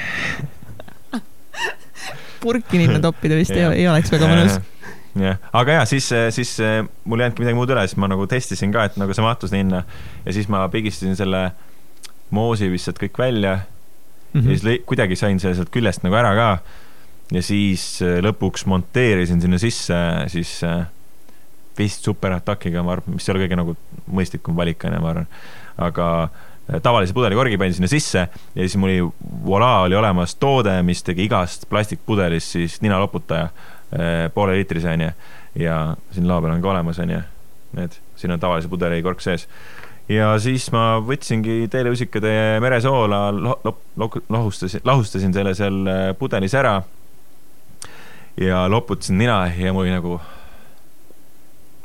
[2.43, 4.59] Purki ninna toppida vist ei, ei oleks väga mõnus
[5.23, 6.57] jah, aga ja siis, siis
[7.05, 9.55] mul ei jäänudki midagi muud üle, siis ma nagu testisin ka, et nagu see mahtus
[9.55, 9.85] ninna
[10.25, 11.51] ja siis ma pigistasin selle
[12.35, 13.61] moosi vist kõik välja
[14.33, 14.41] mm.
[14.41, 14.51] -hmm.
[14.51, 16.51] ja siis kuidagi sain selle sealt küljest nagu ära ka.
[17.33, 19.95] ja siis äh, lõpuks monteerisin sinna sisse
[20.29, 20.87] siis äh,
[21.79, 25.27] vist superatakiga, ma arvan, mis ei ole kõige nagu mõistlikum valik, onju, ma arvan.
[25.77, 26.07] aga
[26.83, 29.13] tavalise pudelikorgi panin sinna sisse ja siis mul oli,
[29.45, 33.49] voilà, oli olemas toode, mis tegi igast plastikpudelist siis ninaloputaja
[34.35, 35.11] pooleliitrise onju
[35.59, 37.21] ja siin laua peal on ka olemas onju,
[37.79, 39.47] need, siin on tavalise pudeli kork sees.
[40.09, 46.55] ja siis ma võtsingi teelusikade meresoola lo, lo, lo, lohustasin, lahustasin selle seal äh, pudelis
[46.55, 46.83] ära.
[48.41, 50.21] ja loputasin nina ja mul oli nagu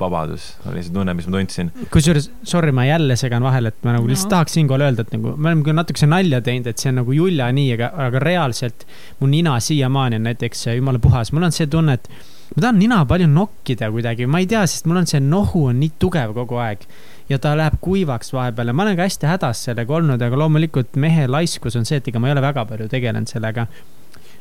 [0.02, 0.48] vabadus.
[0.70, 1.72] Oli see tunne, mis ma tundsin.
[1.94, 4.14] kusjuures, sorry, ma jälle segan vahele, et ma nagu no.
[4.14, 7.02] lihtsalt tahaks siinkohal öelda, et nagu me oleme küll natukese nalja teinud, et see on
[7.02, 8.86] nagu Julia nii, aga, aga reaalselt
[9.22, 12.12] mu nina siiamaani on näiteks jumala puhas, mul on see tunne, et
[12.56, 15.80] ma tahan nina palju nokkida kuidagi, ma ei tea, sest mul on see nohu on
[15.80, 16.84] nii tugev kogu aeg
[17.32, 18.72] ja ta läheb kuivaks vahepeal.
[18.72, 22.12] Ja ma olen ka hästi hädas sellega olnud, aga loomulikult mehe laiskus on see, et
[22.12, 23.68] ega ma ei ole väga palju tegelenud sellega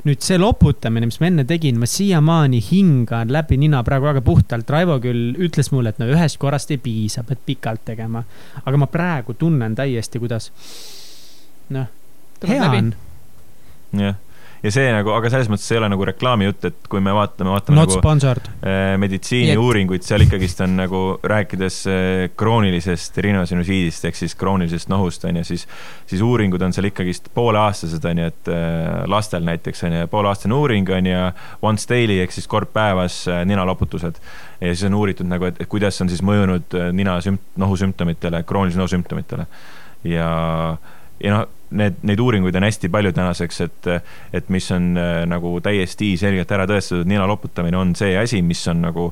[0.09, 4.70] nüüd see loputamine, mis ma enne tegin, ma siiamaani hingan läbi nina praegu väga puhtalt.
[4.70, 8.24] Raivo küll ütles mulle, et no ühest korrast ei piisa, pead pikalt tegema.
[8.64, 10.51] aga ma praegu tunnen täiesti, kuidas
[11.76, 11.86] noh,
[12.48, 12.94] hea on.
[14.01, 14.18] jah
[14.62, 17.78] ja see nagu, aga selles mõttes ei ole nagu reklaamijutt, et kui me vaatame, vaatame
[17.78, 18.48] Not nagu sponsored.
[18.61, 21.02] Äh, meditsiiniuuringuid, seal ikkagist on nagu
[21.32, 25.66] rääkides äh, kroonilisest rinosinusiidist ehk siis kroonilisest nohust on ju, siis,
[26.11, 30.56] siis uuringud on seal ikkagist pooleaastased on ju, et äh, lastel näiteks on ju, pooleaastane
[30.56, 31.26] uuring on ju,
[31.66, 34.20] once daily ehk siis kord päevas ninaloputused.
[34.61, 38.92] ja siis on uuritud nagu, et, kuidas on siis mõjunud nina sümpt-, nohusümptomitele, kroonilise nohu
[38.92, 39.46] sümptomitele
[40.04, 40.28] ja,
[41.20, 43.90] ja noh need, neid uuringuid on hästi palju tänaseks, et,
[44.32, 48.62] et mis on äh, nagu täiesti selgelt ära tõestatud, nina loputamine on see asi, mis
[48.70, 49.10] on nagu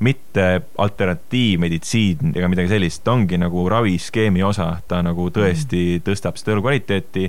[0.00, 0.46] mitte
[0.80, 6.04] alternatiivmeditsiin ega midagi sellist, ta ongi nagu raviskeemi osa, ta nagu tõesti mm.
[6.06, 7.28] tõstab seda elukvaliteeti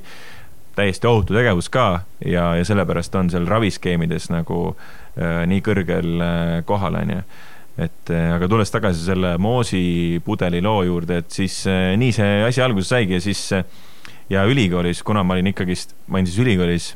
[0.75, 6.59] täiesti ohutu tegevus ka ja, ja sellepärast on seal raviskeemides nagu äh, nii kõrgel äh,
[6.67, 7.23] kohal, on ju
[7.79, 12.63] et äh, aga tulles tagasi selle moosipudeli loo juurde, et siis äh, nii see asi
[12.63, 13.63] alguse saigi ja siis äh,
[14.31, 16.91] ja ülikoolis, kuna ma olin ikkagist, ma olin siis ülikoolis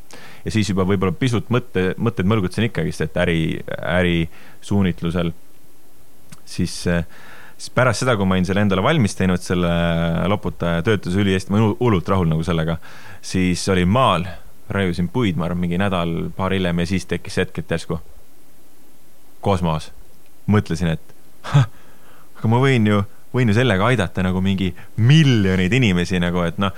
[0.45, 3.39] ja siis juba võib-olla pisut mõtte, mõtteid mõlgutasin ikkagist, et äri,
[3.75, 5.33] ärisuunitlusel,
[6.47, 9.71] siis, siis pärast seda, kui ma olin selle endale valmis teinud, selle
[10.31, 12.77] loputaja töötas ülihästi, ma olin hullult rahul nagu sellega,
[13.25, 14.27] siis olin maal,
[14.71, 17.99] raiusin puid, ma arvan, mingi nädal-paar hiljem ja siis tekkis hetk, et järsku
[19.45, 19.91] kosmos.
[20.49, 21.13] mõtlesin, et
[22.37, 23.01] aga ma võin ju
[23.35, 26.73] võin ju sellega aidata nagu mingi miljoneid inimesi nagu, et noh,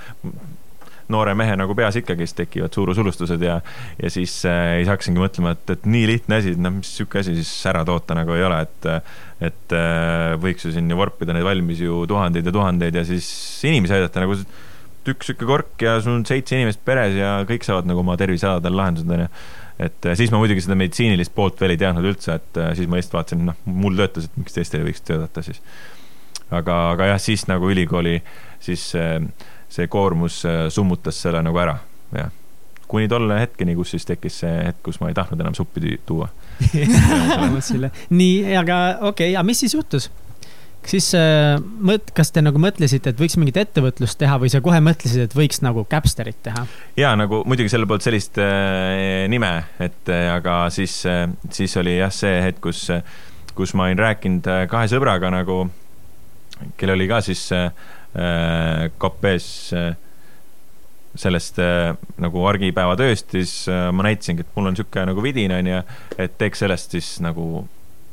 [1.12, 3.58] noore mehe nagu peas ikkagist tekivad suurusulustused ja,
[3.96, 7.22] ja siis äh, siis hakkasingi mõtlema, et, et nii lihtne asi, et noh, mis sihuke
[7.22, 8.88] asi siis ära toota nagu ei ole, et,
[9.50, 13.28] et äh, võiks ju siin ju vorpida neid valmis ju tuhandeid ja tuhandeid ja siis
[13.68, 14.36] inimesi aidata nagu
[15.08, 18.76] üks sihuke kork ja sul on seitse inimest peres ja kõik saavad nagu oma tervisehädadel
[18.76, 19.30] lahendused, onju.
[19.78, 22.90] Et äh, siis ma muidugi seda meditsiinilist poolt veel ei teadnud üldse, et äh, siis
[22.90, 25.62] ma lihtsalt vaatasin, noh, mul töötas, et miks teistel ei võiks töötada siis
[26.50, 28.18] aga, aga jah, siis nagu ülikooli,
[28.60, 29.20] siis see,
[29.72, 31.78] see koormus äh, summutas selle nagu ära,
[32.14, 32.30] jah.
[32.88, 36.30] kuni tolle hetkeni, kus siis tekkis see hetk, kus ma ei tahtnud enam suppi tuua
[38.20, 40.08] nii, aga okei okay,, aga mis siis juhtus?
[40.88, 44.80] siis äh, mõt-, kas te nagu mõtlesite, et võiks mingit ettevõtlust teha või sa kohe
[44.84, 46.64] mõtlesid, et võiks nagu Capsterit teha?
[46.98, 51.98] ja nagu muidugi selle poolt sellist äh, nime, et äh, aga siis äh,, siis oli
[51.98, 52.86] jah, see hetk, kus,
[53.58, 55.66] kus ma olin rääkinud äh, kahe sõbraga nagu
[56.76, 57.72] kellel oli ka siis äh,
[58.98, 59.96] KP-s äh,
[61.18, 65.54] sellest äh, nagu argipäeva tööst, siis äh, ma näitasingi, et mul on niisugune nagu vidin,
[65.54, 65.80] on ju,
[66.20, 67.66] et teeks sellest siis nagu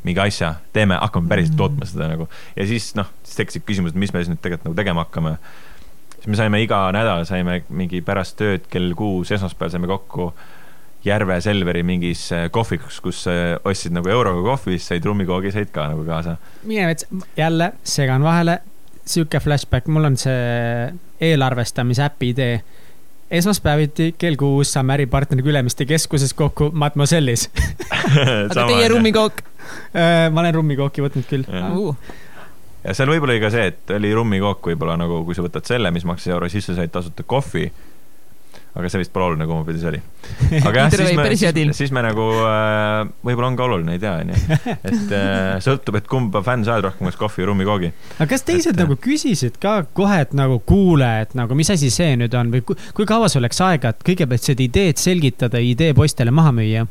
[0.05, 2.27] mingi asja, teeme, hakkame päriselt mm tootma seda nagu.
[2.55, 5.37] ja siis noh, siis tekkisid küsimused, mis me siis nüüd tegelikult nagu tegema hakkame.
[6.17, 10.31] siis me saime iga nädal, saime mingi pärast tööd kell kuus esmaspäeval saime kokku
[11.05, 15.69] Järve Selveri mingis äh, kohvikus, kus äh, ostsid nagu euroga kohvi, siis said rummikoogi, said
[15.73, 16.37] ka nagu kaasa.
[16.65, 17.05] mine mets,
[17.37, 18.59] jälle segan vahele,
[19.05, 20.89] sihuke flashback, mul on see
[21.21, 22.59] eelarvestamise äpi idee.
[23.31, 27.47] esmaspäeviti kell kuus saame äripartneriga Ülemiste keskuses kokku Mademoiselle'is
[28.51, 29.41] aga teie rummikook?
[29.93, 31.45] Äh, ma olen rummikooki võtnud küll.
[32.83, 35.93] ja seal võib-olla oli ka see, et oli rummikook võib-olla nagu, kui sa võtad selle,
[35.93, 37.69] mis maksis euro, siis sa said tasuta kohvi
[38.75, 40.01] aga see vist pole oluline, kumma pidi see oli.
[40.67, 44.15] aga jah, siis me, siis, siis me nagu äh, võib-olla on ka oluline, ei tea,
[44.25, 44.57] onju.
[44.91, 47.93] et äh, sõltub, et kumba fänn sa oled rohkem, kas kohvi või rummikoogi.
[48.17, 51.93] aga kas teised et, nagu küsisid ka kohe, et nagu kuule, et nagu mis asi
[51.93, 55.63] see nüüd on või kui, kui kaua sul läks aega, et kõigepealt seda ideed selgitada,
[55.63, 56.85] idee poistele maha müüa?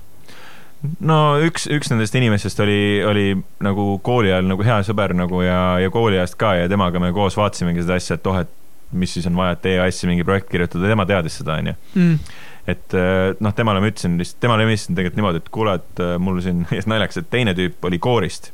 [1.04, 3.28] no üks, üks nendest inimestest oli, oli
[3.64, 7.12] nagu kooli ajal nagu hea sõber nagu ja, ja kooli ajast ka ja temaga me
[7.16, 8.60] koos vaatasimegi seda asja, et oh, et
[8.92, 12.34] mis siis on vaja, et EAS-i mingi projekt kirjutada, tema teadis seda, onju mm.
[12.70, 16.04] et äh, noh, temale ma ütlesin lihtsalt, temale ma ütlesin tegelikult niimoodi, et kuule, et
[16.04, 18.52] äh, mul siin, naljakas, et teine tüüp oli koorist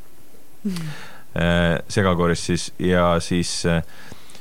[0.65, 0.93] mm.,
[1.31, 3.77] segakoorist siis ja siis ja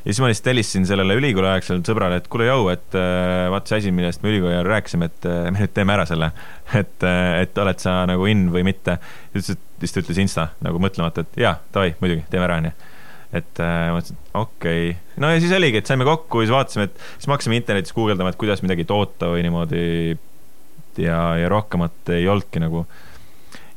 [0.08, 4.24] siis ma lihtsalt helistasin sellele ülikooliaegsele sõbrale, et kuule, jõu, et vaata see asi, millest
[4.24, 6.32] me ülikooli ajal rääkisime, et me nüüd teeme ära selle.
[6.82, 8.98] et, et oled sa nagu in või mitte.
[9.36, 12.74] ütles, et siis ta ütles insta nagu mõtlemata, et jaa, davai, muidugi, teeme ära, onju
[13.34, 16.56] et äh, mõtlesin, et okei okay., no ja siis oligi, et saime kokku ja siis
[16.56, 19.84] vaatasime, et siis me hakkasime internetis guugeldama, et kuidas midagi toota või niimoodi.
[20.98, 22.86] ja, ja rohkemat ei olnudki nagu.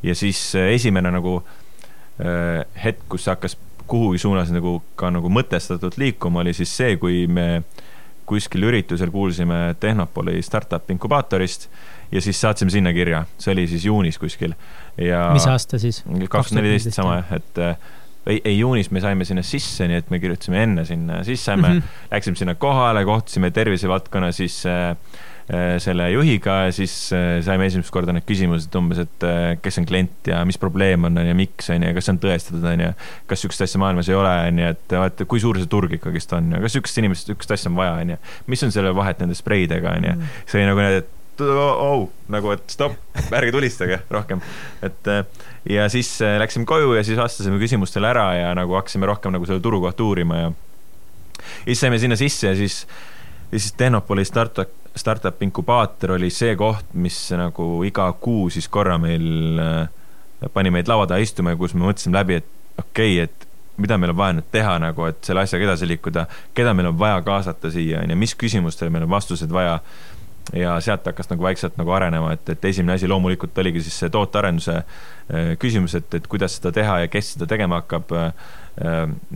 [0.03, 5.99] ja siis äh, esimene nagu äh, hetk, kus hakkas kuhugi suunas nagu ka nagu mõtestatult
[6.01, 7.63] liikuma, oli siis see, kui me
[8.25, 11.69] kuskil üritusel kuulsime Tehnopoli startup inkubaatorist
[12.13, 14.55] ja siis saatsime sinna kirja, see oli siis juunis kuskil
[14.97, 15.27] ja.
[15.35, 16.01] mis aasta siis?
[16.07, 17.61] kaks tuhat neliteist sama jah, et
[18.27, 21.69] ei, ei juunis me saime sinna sisse, nii et me kirjutasime enne sinna sisse, me
[21.69, 22.09] mm -hmm.
[22.11, 27.91] läksime sinna kohale, kohtusime tervisevaldkonna siis äh, äh, selle juhiga ja siis äh, saime esimest
[27.91, 31.35] korda need küsimused umbes, et äh, kes on klient ja mis probleem on, on ju,
[31.35, 32.93] miks on ju, kas see on tõestatud, on ju.
[33.27, 36.33] kas sihukest asja maailmas ei ole, on ju, et vaata, kui suur see turg ikkagist
[36.33, 38.21] on ja kas sihukest inimest, sihukest asja on vaja, on ju.
[38.47, 40.15] mis on selle vahet nende spreidega, on ju.
[40.15, 40.39] Mhm.
[40.47, 42.99] see oli nagu need, et oh, nagu, et stopp,
[43.33, 44.43] ärge tulistage rohkem.
[44.83, 45.25] et äh,
[45.69, 49.49] ja siis äh, läksime koju ja siis vastasime küsimustele ära ja nagu hakkasime rohkem nagu
[49.49, 50.53] selle turu kohta uurima ja.
[51.65, 52.87] siis saime sinna sisse ja siis,
[53.53, 58.99] ja siis Tehnopoli startup, startup inkubaator oli see koht, mis nagu iga kuu siis korra
[59.01, 63.25] meil äh, pani meid laua taha istuma ja kus me mõtlesime läbi, et okei okay,,
[63.25, 63.49] et
[63.81, 66.99] mida meil on vaja nüüd teha nagu, et selle asjaga edasi liikuda, keda meil on
[66.99, 69.79] vaja kaasata siia, on ju, mis küsimustele meil on vastused vaja
[70.57, 74.13] ja sealt hakkas nagu vaikselt nagu arenema, et, et esimene asi loomulikult oligi siis see
[74.13, 78.13] tootearenduse äh, küsimus, et, et kuidas seda teha ja kes seda tegema hakkab.
[78.19, 78.53] Äh,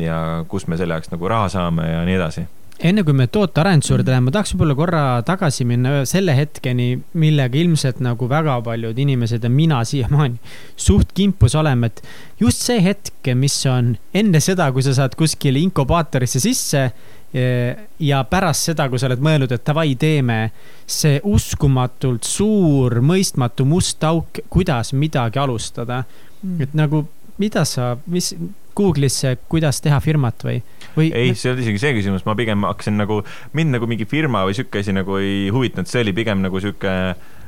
[0.01, 2.47] ja kus me selle jaoks nagu raha saame ja nii edasi.
[2.89, 6.87] enne kui me tootearenduse juurde läheme, ma tahaks võib-olla korra tagasi minna selle hetkeni,
[7.21, 10.41] millega ilmselt nagu väga paljud inimesed ja mina siiamaani
[10.77, 12.01] suht kimpus oleme, et
[12.41, 16.91] just see hetk, mis on enne seda, kui sa saad kuskile inkubaatorisse sisse
[17.35, 20.39] ja pärast seda, kui sa oled mõelnud, et davai, teeme
[20.87, 26.62] see uskumatult suur, mõistmatu must auk, kuidas midagi alustada mm..
[26.62, 27.03] et nagu,
[27.43, 28.33] mida sa, mis,
[28.77, 30.59] Google'isse, kuidas teha firmat või,
[30.97, 31.09] või?
[31.09, 33.22] ei, see ei olnud isegi see küsimus, ma pigem hakkasin nagu,
[33.57, 36.93] mind nagu mingi firma või sihuke asi nagu ei huvitanud, see oli pigem nagu sihuke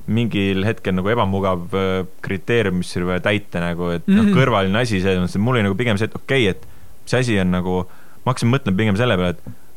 [0.09, 4.17] mingil hetkel nagu ebamugav äh, kriteerium, mis oli vaja täita nagu, et mm -hmm.
[4.17, 4.39] noh, mhm.
[4.41, 7.21] kõrvaline asi selles mõttes, et mul oli nagu pigem see, et okei okay,, et see
[7.21, 7.83] asi on nagu,
[8.25, 9.68] ma hakkasin mõtlema pigem selle peale, et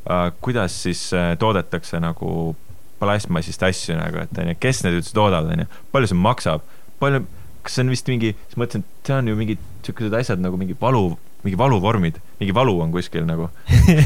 [0.41, 2.55] kuidas siis äh, toodetakse nagu
[3.01, 6.65] plastmassist asju nagu, et onju, kes need üldse toodavad, onju, palju see maksab,
[7.01, 7.23] palju,
[7.65, 10.59] kas see on vist mingi, siis mõtlesin, et see on ju mingid siukesed asjad nagu
[10.61, 13.47] mingi valu mingi valuvormid, mingi valu on kuskil nagu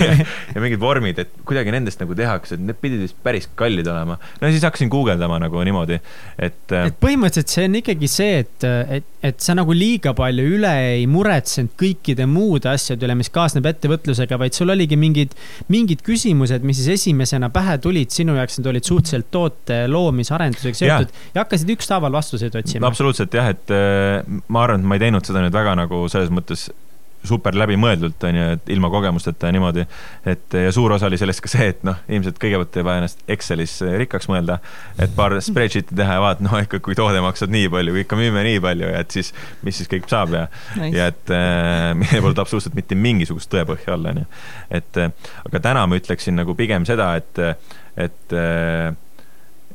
[0.55, 4.17] ja mingid vormid, et kuidagi nendest nagu tehakse, et need pidid vist päris kallid olema.
[4.41, 5.99] no siis hakkasin guugeldama nagu niimoodi,
[6.39, 6.61] et.
[6.71, 8.67] Äh, et põhimõtteliselt see on ikkagi see, et,
[8.99, 13.67] et, et sa nagu liiga palju üle ei muretsenud kõikide muude asjade üle, mis kaasneb
[13.71, 15.35] ettevõtlusega, vaid sul oligi mingid,
[15.73, 21.11] mingid küsimused, mis siis esimesena pähe tulid sinu jaoks, need olid suhteliselt toote loomisarendusega seotud
[21.11, 21.27] ja.
[21.35, 22.87] ja hakkasid ükshaaval vastuseid otsima.
[22.87, 26.31] absoluutselt jah, et äh, ma arvan, et ma ei teinud seda nüüd väga nagu selles
[26.33, 26.69] mõttes
[27.27, 29.85] super läbimõeldult, on ju, et ilma kogemusteta ja niimoodi.
[30.25, 33.23] et ja suur osa oli sellest ka see, et noh, ilmselt kõigepealt ei vaja ennast
[33.35, 34.59] Excelis rikkaks mõelda,
[35.01, 38.45] et paar spreadsheet'i teha ja vaadata, noh, ikka kui toode maksab nii palju, ikka müüme
[38.47, 39.31] nii palju ja et siis,
[39.65, 40.45] mis siis kõik saab ja
[40.75, 44.29] nice., ja et äh, meil polnud absoluutselt mitte mingisugust tõepõhja all, on ju.
[44.81, 47.43] et äh, aga täna ma ütleksin nagu pigem seda, et,
[48.07, 48.93] et äh,,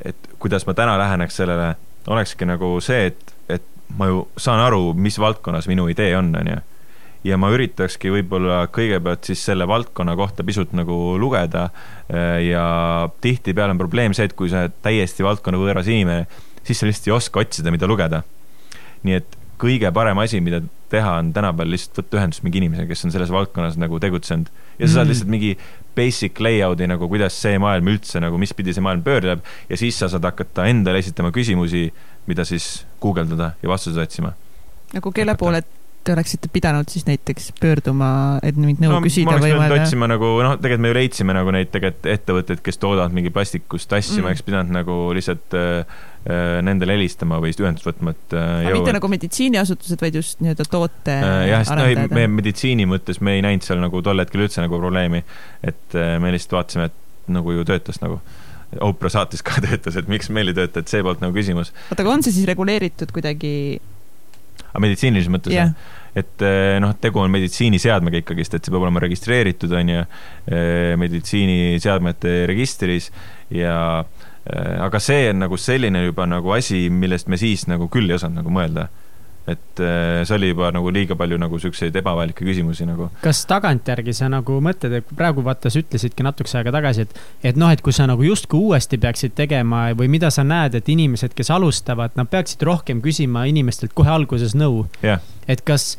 [0.04, 1.74] et kuidas ma täna läheneks sellele,
[2.08, 3.66] olekski nagu see, et, et
[3.98, 6.60] ma ju saan aru, mis valdkonnas minu idee on, on ju
[7.24, 11.68] ja ma üritakski võib-olla kõigepealt siis selle valdkonna kohta pisut nagu lugeda.
[12.08, 12.64] Äh, ja
[13.20, 16.26] tihtipeale on probleem see, et kui sa oled täiesti valdkonna võõras inimene,
[16.64, 18.24] siis sa lihtsalt ei oska otsida, mida lugeda.
[19.00, 20.60] nii et kõige parem asi, mida
[20.92, 24.50] teha, on tänapäeval lihtsalt võtta ühendust mingi inimesega, kes on selles valdkonnas nagu tegutsenud.
[24.78, 25.12] ja sa saad mm.
[25.12, 25.50] lihtsalt mingi
[25.96, 29.98] basic layout'i nagu, kuidas see maailm üldse nagu, mis pidi see maailm pöörleb ja siis
[30.00, 31.88] sa saad hakata endale esitama küsimusi,
[32.30, 34.32] mida siis guugeldada ja vastuseid otsima.
[34.94, 35.62] nagu kelle poole
[36.04, 38.10] te oleksite pidanud siis näiteks pöörduma,
[38.46, 39.52] et mingit nõu no, küsida või?
[39.76, 43.92] otsima nagu noh, tegelikult me ju leidsime nagu neid tegelikult ettevõtteid, kes toodavad mingi plastikust
[43.98, 48.36] asju mm., ma oleks pidanud nagu lihtsalt äh, äh, nendele helistama või ühendust võtma, et
[48.36, 48.70] äh,.
[48.70, 53.20] aga mitte nagu meditsiiniasutused, vaid just nii-öelda toote äh, jah, sest no, me meditsiini mõttes
[53.24, 55.24] me ei näinud seal nagu tol hetkel üldse nagu probleemi.
[55.60, 58.22] et me lihtsalt vaatasime, et nagu ju töötas nagu
[58.78, 61.74] Oprah saates ka töötas, et miks meil ei tööta, et see poolt nagu küsimus.
[61.90, 63.52] oota, aga on see siis reguleeritud kuidagi
[64.70, 65.74] aga meditsiinilises mõttes yeah.
[66.16, 70.06] et eh, noh, tegu on meditsiiniseadmega ikkagist, et see peab olema registreeritud, on ju,
[70.50, 73.10] eh, meditsiiniseadmete registris.
[73.54, 78.10] Ja eh, aga see on nagu selline juba nagu asi, millest me siis nagu küll
[78.10, 78.88] ei osanud nagu mõelda
[79.50, 83.10] et äh, see oli juba nagu liiga palju nagu siukseid ebavajalikke küsimusi nagu.
[83.24, 87.20] kas tagantjärgi sa nagu mõtled, et praegu vaata, sa ütlesidki natukese aega tagasi, et,
[87.52, 90.88] et noh, et kui sa nagu justkui uuesti peaksid tegema või mida sa näed, et
[90.92, 95.22] inimesed, kes alustavad, nad peaksid rohkem küsima inimestelt kohe alguses nõu yeah..
[95.50, 95.94] et kas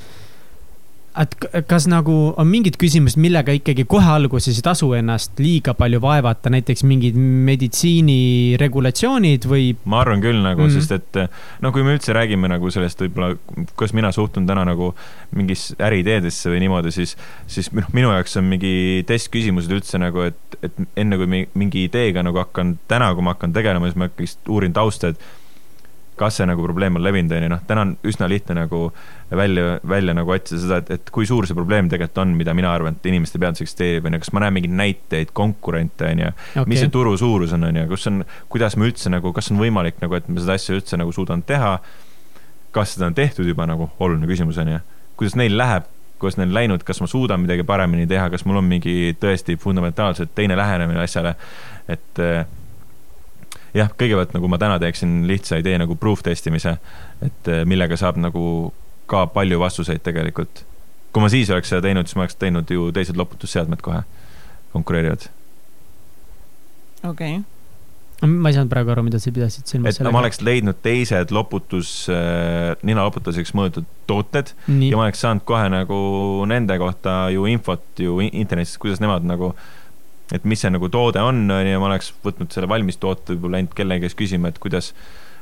[1.19, 1.33] et
[1.67, 6.49] kas nagu on mingid küsimused, millega ikkagi kohe alguses ei tasu ennast liiga palju vaevata,
[6.53, 9.75] näiteks mingid meditsiiniregulatsioonid või?
[9.91, 10.79] ma arvan küll nagu mm, -hmm.
[10.79, 11.11] sest et
[11.63, 13.29] no kui me üldse räägime nagu sellest võib-olla,
[13.75, 14.85] kuidas mina suhtun täna nagu
[15.35, 17.11] mingis äriteedesse või niimoodi, siis,
[17.47, 22.23] siis noh, minu jaoks on mingi testküsimused üldse nagu, et, et enne kui mingi ideega
[22.23, 25.19] nagu hakkan, täna, kui ma hakkan tegelema, siis ma ikkagist uurin tausta, et
[26.21, 28.81] kas see nagu probleem on levinud, on ju, noh, täna on üsna lihtne nagu
[29.37, 32.73] välja, välja nagu otsida seda, et, et kui suur see probleem tegelikult on, mida mina
[32.75, 36.33] arvan, et inimeste peades eksisteerib, on ju, kas ma näen mingeid näiteid, konkurente, on ju,
[36.69, 39.61] mis see turu suurus on, on ju, kus on, kuidas me üldse nagu, kas on
[39.61, 41.77] võimalik nagu, et me seda asja üldse nagu suudame teha,
[42.75, 44.83] kas seda on tehtud juba nagu, oluline küsimus, on ju,
[45.19, 45.89] kuidas neil läheb,
[46.21, 50.35] kuidas neil läinud, kas ma suudan midagi paremini teha, kas mul on mingi tõesti fundamentaalselt
[50.37, 51.33] teine lähenemine asjale,
[51.89, 52.43] et äh,
[53.77, 56.77] jah, kõigepealt nagu ma täna teeksin lihtsa idee nagu proof testimise,
[57.23, 58.73] et äh, millega saab nagu
[59.11, 60.65] ka palju vastuseid tegelikult.
[61.11, 64.03] kui ma siis oleks seda teinud, siis ma oleks teinud ju teised loputusseadmed kohe,
[64.73, 65.27] konkureerivad.
[67.03, 67.41] okei okay
[68.29, 69.97] ma ei saanud praegu aru, mida sa pidasid silmas.
[69.97, 74.91] et ma oleks leidnud teised loputus äh,, ninaloputuseks mõeldud tooted Nii.
[74.91, 76.01] ja ma oleks saanud kohe nagu
[76.49, 79.55] nende kohta ju infot ju internetist, kuidas nemad nagu,
[80.35, 83.59] et mis see nagu toode on, on ju, ma oleks võtnud selle valmis toote, võib-olla
[83.59, 84.91] läinud kellegi käest küsima, et kuidas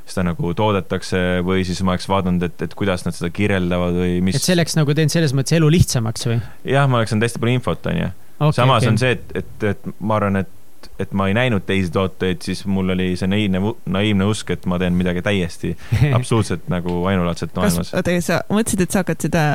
[0.09, 4.19] seda nagu toodetakse või siis ma oleks vaadanud, et, et kuidas nad seda kirjeldavad või
[4.25, 4.39] mis.
[4.39, 6.39] et see oleks nagu teinud selles mõttes elu lihtsamaks või?
[6.69, 8.55] jah, ma oleks saanud hästi palju infot, onju okay,.
[8.57, 8.93] samas okay.
[8.93, 10.55] on see, et, et, et ma arvan, et
[10.99, 13.59] et ma ei näinud teisi tooteid, siis mul oli see naiivne,
[13.91, 15.73] naiivne usk, et ma teen midagi täiesti
[16.17, 17.93] absoluutselt nagu ainulaadset maailmas.
[17.93, 19.45] oota, kas sa mõtlesid, et sa hakkad seda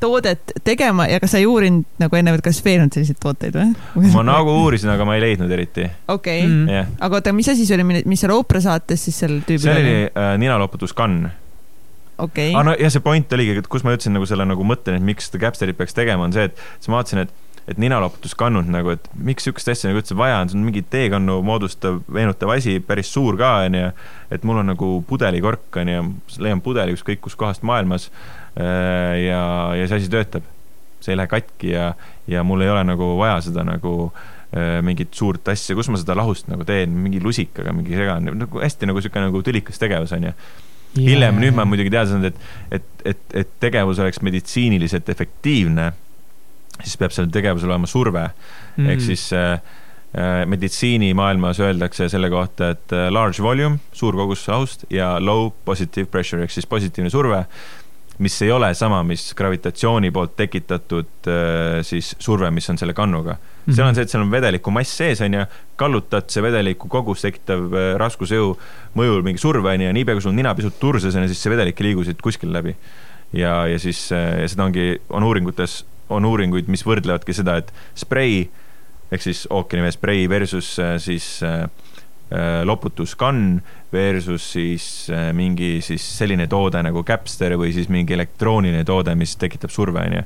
[0.00, 3.56] toodet tegema ja kas sa ei uurinud nagu enne, et kas veel on selliseid tooteid
[3.56, 3.72] või?
[4.16, 5.88] ma nagu uurisin, aga ma ei leidnud eriti.
[6.12, 9.72] okei mm., aga oota, mis asi see oli, mis seal Oprah saates siis sel tüübil
[9.72, 9.80] oli?
[9.80, 11.26] see oli äh, ninaloputuskann
[12.18, 12.52] okei okay..
[12.52, 15.10] aga no ja see point oligi, et kus ma ütlesin nagu selle nagu mõtteni, et
[15.14, 18.92] miks seda Capsterit peaks tegema, on see, et siis ma vaatasin, et et ninaloputuskannud nagu,
[18.94, 22.76] et miks sihukest asja nagu üldse vaja on, see on mingi teekannu moodustav, meenutav asi,
[22.78, 23.88] päris suur ka, onju.
[24.30, 26.04] et mul on nagu pudelikork, onju,
[26.42, 28.06] leian pudeli ükskõik kuskohast maailmas
[28.56, 29.40] ja,
[29.76, 30.46] ja see asi töötab.
[31.00, 31.90] see ei lähe katki ja,
[32.26, 36.16] ja mul ei ole nagu vaja seda nagu äh, mingit suurt asja, kus ma seda
[36.18, 40.32] lahust nagu teen, mingi lusikaga, mingi segane, nagu hästi nagu sihuke nagu tülikas tegevus onju.
[40.96, 41.10] Yeah..
[41.10, 42.44] hiljem, nüüd ma muidugi teada saanud, et,
[42.78, 45.90] et, et, et tegevus oleks meditsiiniliselt efektiivne,
[46.78, 48.28] siis peab sellel tegevusel olema surve.
[48.76, 48.88] Mm..
[48.94, 49.58] ehk siis äh,
[50.16, 56.46] äh, meditsiinimaailmas öeldakse selle kohta, et large volume, suur kogus lahust ja low positive pressure
[56.46, 57.44] ehk siis positiivne surve
[58.18, 63.34] mis ei ole sama, mis gravitatsiooni poolt tekitatud äh, siis surve, mis on selle kannuga
[63.34, 63.38] mm.
[63.38, 63.76] -hmm.
[63.76, 65.46] seal on see, et seal on vedeliku mass sees, on ju,
[65.76, 68.54] kallutad, see vedeliku kogus tekitav äh, raskusjõu
[68.96, 71.52] mõjul mingi surve, on ju, ja niipea kui sul nina pisut turses on, siis see
[71.52, 72.76] vedelik ei liigu siit kuskil läbi.
[73.32, 77.72] ja, ja siis, äh, ja seda ongi, on uuringutes, on uuringuid, mis võrdlevadki seda, et
[77.94, 78.48] sprei
[79.12, 81.68] ehk siis ookeanivee sprei versus siis Äh,
[82.66, 83.60] loputuskann
[83.92, 89.36] versus siis äh, mingi siis selline toode nagu Capster või siis mingi elektrooniline toode, mis
[89.38, 90.22] tekitab surve, onju.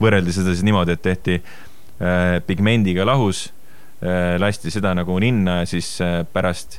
[0.00, 3.50] võrreldi seda siis niimoodi, et tehti äh, pigmendiga lahus,
[4.40, 5.98] lasti seda nagu ninna ja siis
[6.32, 6.78] pärast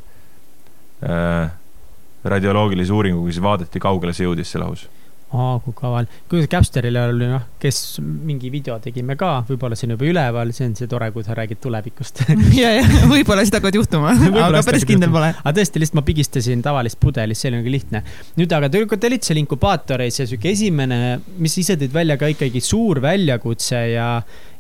[2.25, 4.87] radioloogilise uuringuga siis vaadati, kaugele see jõudis, see lahus
[5.32, 6.07] aa, kui kaval.
[6.29, 10.67] kui Capsterile oli noh, kes mingi video tegime ka, võib-olla see on juba üleval, see
[10.67, 12.23] on see tore, kui sa räägid tulevikust
[12.61, 14.13] ja, ja võib-olla seda hakkavad juhtuma
[14.47, 15.32] aga päris kindel pole.
[15.34, 18.03] aga tõesti, lihtsalt ma pigistasin tavalist pudelist, see oli nagu lihtne.
[18.39, 22.63] nüüd aga te olite seal inkubaatoris ja sihuke esimene, mis ise tõid välja ka ikkagi
[22.63, 24.11] suur väljakutse ja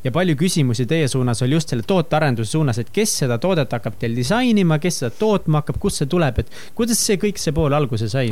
[0.01, 3.99] ja palju küsimusi teie suunas oli just selle tootearenduse suunas, et kes seda toodet hakkab
[4.01, 7.75] teil disainima, kes seda tootma hakkab, kust see tuleb, et kuidas see kõik see pool
[7.77, 8.31] alguse sai?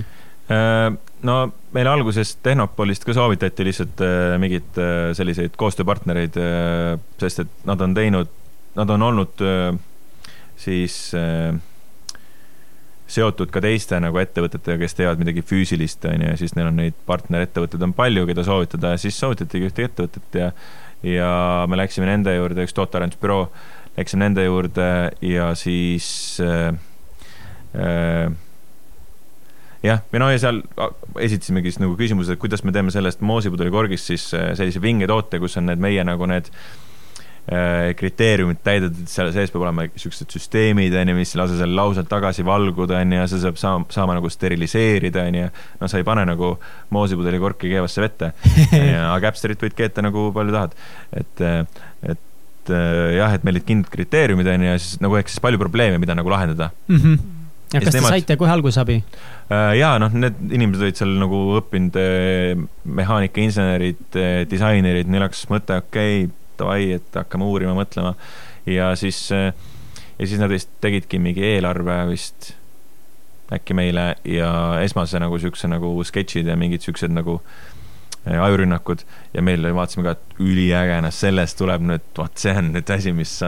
[0.49, 0.89] Äh,
[1.21, 1.37] no
[1.75, 6.39] meile alguses Tehnopolist ka soovitati lihtsalt äh, mingeid äh, selliseid koostööpartnereid,
[7.21, 8.31] sest et nad on teinud,
[8.79, 9.43] nad on olnud
[10.59, 10.95] siis
[13.09, 16.77] seotud ka teiste nagu ettevõtetega, kes teevad midagi füüsilist, on ju, ja siis neil on
[16.81, 20.51] neid partnerettevõtteid on palju, keda soovitada ja siis soovitatigi ühte ettevõtet ja
[21.03, 23.45] ja me läksime nende juurde, üks tootearendusbüroo,
[23.97, 24.87] läksime nende juurde
[25.23, 26.09] ja siis
[26.43, 26.73] äh,
[27.75, 28.31] äh,
[29.85, 30.61] jah, või noh, ja seal
[31.23, 35.07] esitasimegi siis nagu küsimuse, et kuidas me teeme sellest moosipudeli korgist siis äh, sellise vinge
[35.09, 40.35] toote, kus on need meie nagu need äh, kriteeriumid täidetud, seal sees peab olema siuksed
[40.35, 43.59] süsteemid, on ju, mis ei lase seal lausalt tagasi valguda, on ju, ja see saab
[43.61, 45.49] saama, saama nagu steriliseerida, on ju.
[45.79, 46.53] no sa ei pane nagu
[46.95, 48.33] moosipudeli korki keevasse vette,
[48.75, 50.75] aga Capsterit võid keeta nagu palju tahad.
[51.15, 51.47] et,
[52.03, 52.75] et
[53.15, 56.03] jah, et meil olid kindlad kriteeriumid, on ju, ja siis nagu ehk siis palju probleeme,
[56.03, 56.97] mida nagu lahendada mm.
[56.97, 57.38] -hmm
[57.73, 58.15] ja kas te nemad...
[58.15, 58.99] saite kohe algusabi?
[59.51, 62.53] Äh, ja noh, need inimesed olid seal nagu õppinud äh,
[62.99, 68.15] mehaanikainsenerid, äh, disainerid, neil hakkas mõte, okei okay,, davai, et hakkame uurima, mõtlema.
[68.67, 72.53] ja siis, ja siis nad vist tegidki mingi eelarve vist
[73.55, 74.49] äkki meile ja
[74.83, 77.39] esmase nagu siukse nagu sketšid ja mingid siuksed nagu
[78.27, 82.91] ajurünnakud ja meil vaatasime ka, et üliäge, noh sellest tuleb nüüd, vot see on nüüd
[82.93, 83.39] asi, mis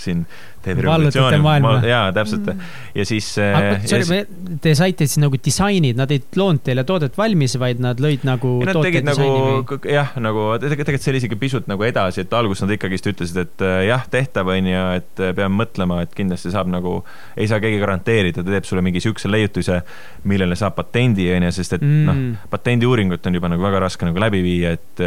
[0.00, 0.24] siin
[0.66, 1.70] teeb revolutsiooni.
[1.86, 2.72] jaa, täpselt mm.
[2.98, 3.28] ja siis.
[3.42, 4.22] Äh, sorry,
[4.62, 8.56] te saite siis nagu disainid, nad ei loonud teile toodet valmis, vaid nad lõid nagu.
[8.66, 12.74] Nad tegid nagu jah, nagu tegelikult see oli isegi pisut nagu edasi, et alguses nad
[12.76, 16.70] ikkagist ütlesid, et äh, jah, tehtav on ju, et äh, peame mõtlema, et kindlasti saab
[16.72, 16.98] nagu,
[17.38, 19.80] ei saa keegi garanteerida, ta teeb sulle mingi siukse leiutuse,
[20.26, 22.04] millele saab patendi on ju, sest et mm.
[22.08, 25.06] noh, patendiuuringut on juba nagu väga raske nagu läbi viia, et,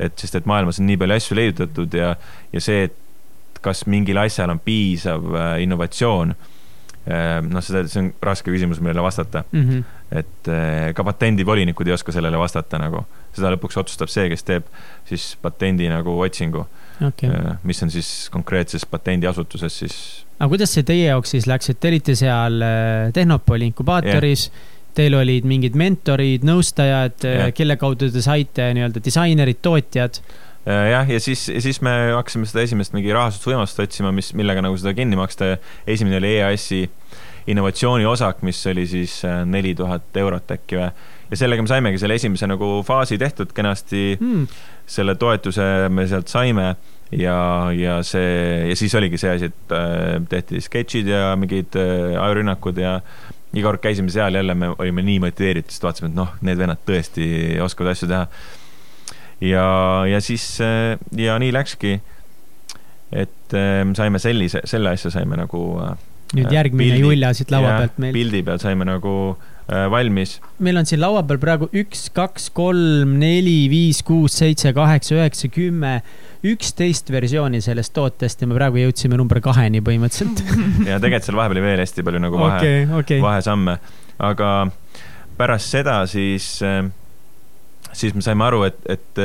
[0.00, 2.14] et sest, et maailmas on nii palju asju leiutatud ja,
[2.54, 3.00] ja see, et
[3.64, 9.04] kas mingil asjal on piisav äh, innovatsioon äh, noh, seda, see on raske küsimus, millele
[9.04, 9.64] vastata mm.
[9.68, 9.84] -hmm.
[10.20, 14.68] et äh, ka patendivolinikud ei oska sellele vastata nagu, seda lõpuks otsustab see, kes teeb
[15.08, 16.66] siis patendi nagu otsingu
[17.00, 17.56] okay..
[17.62, 19.96] mis on siis konkreetses patendiasutuses siis.
[20.38, 22.62] aga kuidas see teie jaoks siis läks, et te olite seal
[23.14, 29.58] Tehnopoli inkubaatoris yeah teil olid mingid mentorid, nõustajad yeah., kelle kaudu te saite nii-öelda disainerid,
[29.64, 30.20] tootjad
[30.64, 34.94] jah, ja siis, siis me hakkasime seda esimest mingi rahastusvõimalust otsima, mis, millega nagu seda
[34.96, 35.56] kinni maksta.
[35.86, 36.84] esimene oli EAS-i
[37.46, 40.88] innovatsiooniosak, mis oli siis äh, neli tuhat eurot äkki või.
[41.30, 44.46] ja sellega me saimegi selle esimese nagu faasi tehtud kenasti mm..
[44.86, 46.74] selle toetuse me sealt saime
[47.12, 47.36] ja,
[47.76, 52.80] ja see ja siis oligi see asi, et äh, tehti sketšid ja mingid äh, ajurünnakud
[52.80, 52.98] ja
[53.54, 56.80] iga kord käisime seal jälle, me olime nii motiveeritud, sest vaatasime, et noh, need vennad
[56.88, 57.26] tõesti
[57.62, 58.24] oskavad asju teha.
[59.40, 59.68] Ja,
[60.08, 62.00] ja siis äh, ja nii läkski.
[63.12, 65.64] et äh, saime sellise, selle asja saime nagu.
[65.84, 65.96] Äh,
[66.34, 68.14] nüüd järgmine pildi, Julja siit laua pealt meil.
[68.16, 69.36] pildi peal saime nagu
[69.90, 70.40] valmis.
[70.60, 75.48] meil on siin laua peal praegu üks, kaks, kolm, neli, viis, kuus, seitse, kaheksa, üheksa,
[75.52, 75.94] kümme
[76.44, 80.42] üksteist versiooni sellest tootest ja me praegu jõudsime number kaheni põhimõtteliselt
[80.90, 83.22] ja tegelikult seal vahepeal oli veel hästi palju nagu vahe okay,, okay.
[83.24, 83.78] vahesamme,
[84.28, 84.50] aga
[85.38, 86.82] pärast seda siis, äh,
[87.94, 89.22] siis me saime aru, et, et,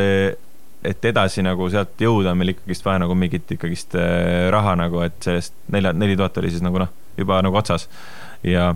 [0.91, 5.01] et edasi nagu sealt jõuda on meil ikkagist vaja nagu mingit ikkagist äh, raha nagu,
[5.05, 7.89] et sellest nelja, neli tuhat oli siis nagu noh, juba nagu otsas
[8.45, 8.71] ja,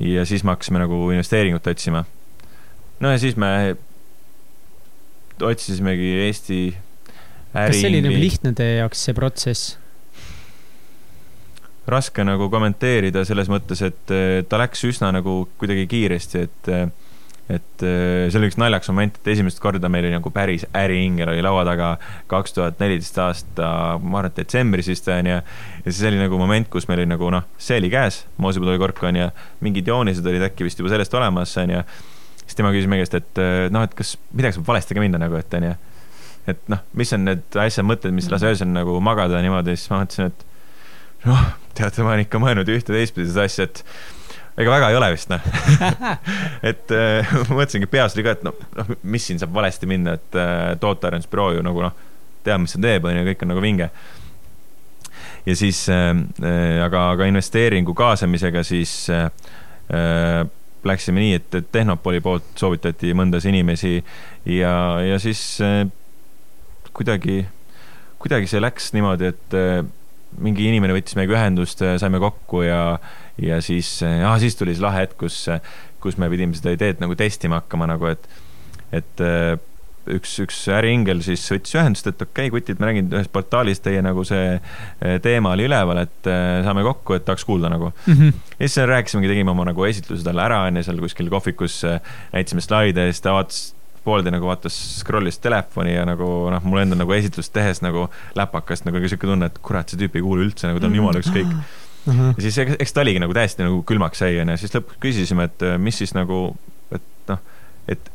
[0.00, 2.04] ja siis me hakkasime nagu investeeringut otsima.
[3.00, 3.76] no ja siis me
[5.42, 6.60] otsisimegi Eesti
[7.56, 9.74] kas see oli nagu lihtne teie jaoks, see protsess?
[11.86, 14.14] raske nagu kommenteerida selles mõttes, et
[14.50, 16.70] ta läks üsna nagu kuidagi kiiresti, et
[17.46, 21.44] et see oli üks naljakas moment, et esimest korda meil oli nagu päris äriingel oli
[21.46, 21.92] laua taga
[22.30, 23.68] kaks tuhat neliteist aasta,
[24.02, 25.36] ma arvan, et detsembris vist on ju.
[25.38, 29.04] ja siis oli nagu moment, kus meil oli nagu noh, see oli käes, moosipudeli kork
[29.06, 29.28] on ju,
[29.62, 31.84] mingid joonised olid äkki vist juba sellest olemas on ju.
[32.42, 35.38] siis tema küsis meie käest, et noh, et kas midagi saab valesti ka minna nagu,
[35.38, 35.76] et on ju
[36.50, 40.02] et noh, mis on need asja mõtted, mis lase öösel nagu magada niimoodi, siis ma
[40.04, 40.44] mõtlesin, et
[41.26, 41.42] noh,
[41.78, 43.82] teate, ma olen ikka mõelnud ühte teistpidi seda asja, et
[44.56, 45.46] ega väga ei ole vist noh
[46.70, 50.38] et äh, mõtlesingi peas oli ka, et noh, noh, mis siin saab valesti minna, et
[50.40, 52.04] äh, tootearendusbüroo ju nagu noh,
[52.46, 53.90] teab, mis ta teeb, on ju, kõik on nagu vinge.
[55.46, 59.28] ja siis äh, äh, aga, aga investeeringu kaasamisega siis äh,
[59.92, 60.46] äh,
[60.86, 63.98] läksime nii, et, et Tehnopoli poolt soovitati mõndas inimesi
[64.46, 65.84] ja, ja siis äh,
[66.96, 67.42] kuidagi,
[68.22, 69.80] kuidagi see läks niimoodi, et äh,
[70.42, 72.98] mingi inimene võttis meiega ühendust, äh, saime kokku ja,
[73.42, 75.44] ja siis ah,, siis tuli see lahe hetk, kus,
[76.02, 78.28] kus me pidime seda ideed nagu testima hakkama nagu, et,
[78.96, 79.24] et
[80.16, 84.02] üks, üks äriingel siis võttis ühendust, et okei okay,, kutid, ma nägin ühest portaalist teie
[84.04, 84.58] nagu see
[85.24, 86.30] teema oli üleval, et
[86.66, 88.12] saame kokku, et tahaks kuulda nagu mm.
[88.12, 88.44] -hmm.
[88.58, 91.80] ja siis rääkisimegi, tegime oma nagu esitluse talle ära, onju, seal kuskil kohvikus
[92.32, 93.64] näitasime slaide ja siis ta vaatas
[94.06, 98.06] pooldi nagu vaatas, scroll'is telefoni ja nagu noh, mul endal nagu esitlust tehes nagu
[98.38, 101.00] läpakast nagu sihuke tunne, et kurat, see tüüp ei kuule üldse nagu ta on mm.
[101.02, 101.50] jumala ükskõik
[102.06, 102.12] mm.
[102.12, 102.34] -hmm.
[102.36, 105.66] ja siis eks ta oligi nagu täiesti nagu külmaks jäi onju, siis lõpuks küsisime, et
[105.78, 106.56] mis siis nagu,
[106.94, 107.42] et noh,
[107.88, 108.12] et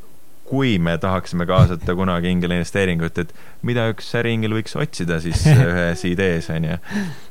[0.51, 6.05] kui me tahaksime kaasata kunagi ingeli investeeringut, et mida üks äriingel võiks otsida siis ühes
[6.09, 6.79] idees onju.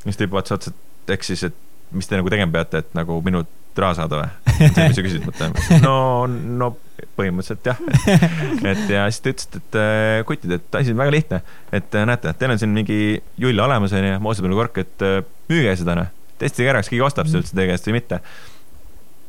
[0.04, 3.18] siis tüüp vaatas otsa, et eks siis, et mis te nagu tegema peate, et nagu
[3.24, 3.50] minult
[3.80, 4.30] raha saada või?
[4.60, 5.54] see, mis sa küsid, mõtlen.
[5.86, 5.96] no,
[6.28, 6.70] no
[7.16, 7.80] põhimõtteliselt jah.
[8.72, 11.42] et ja siis ta ütles, et äh, kutid, et asi on väga lihtne.
[11.72, 12.98] et äh, näete, teil on siin mingi
[13.40, 15.20] jull olemas onju, moosipõlve kork, et äh,
[15.52, 16.10] müüge seda noh.
[16.40, 18.20] Testige ära, kas keegi ostab seda üldse teie käest või mitte.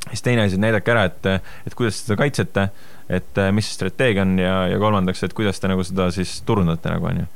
[0.09, 1.32] siis teine asi, näidake ära, et,
[1.68, 2.70] et kuidas seda kaitsete,
[3.12, 6.89] et mis see strateegia on ja, ja kolmandaks, et kuidas te nagu seda siis turundate
[6.93, 7.28] nagu onju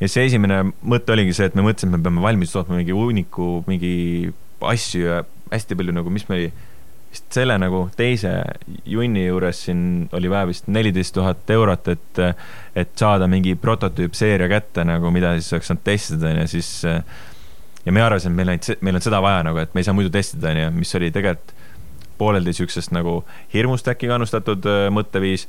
[0.00, 2.96] ja see esimene mõte oligi see, et me mõtlesime, et me peame valmis tootma mingi
[2.96, 3.92] hunniku mingi
[4.72, 5.22] asju ja
[5.52, 6.50] hästi palju nagu, mis me oli
[7.10, 8.32] vist selle nagu teise
[8.88, 9.82] junni juures siin
[10.16, 12.20] oli vaja vist neliteist tuhat eurot, et,
[12.78, 16.70] et saada mingi prototüüpseeria kätte nagu, mida siis oleks saanud testida, onju, siis
[17.86, 19.96] ja me arvasime, et meil on, meil on seda vaja nagu, et me ei saa
[19.96, 21.56] muidu testida, onju, mis oli tegelikult
[22.20, 23.20] pooleldi siuksest nagu
[23.54, 25.48] hirmust äkki kannustatud äh, mõtteviis.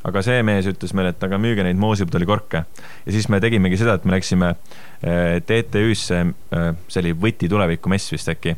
[0.00, 2.64] aga see mees ütles meile, et aga müüge neid moosipudelikorke.
[3.06, 6.22] ja siis me tegimegi seda, et me läksime äh, TTÜ-sse,
[6.56, 8.56] äh, see oli Võti tulevikumess vist äkki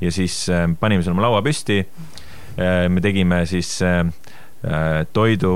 [0.00, 0.44] ja siis
[0.80, 1.78] panime selle oma laua püsti.
[2.54, 3.70] Me tegime siis
[5.16, 5.52] toidu,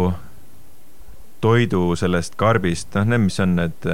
[1.43, 3.89] toidu sellest karbist, noh, need, mis on need,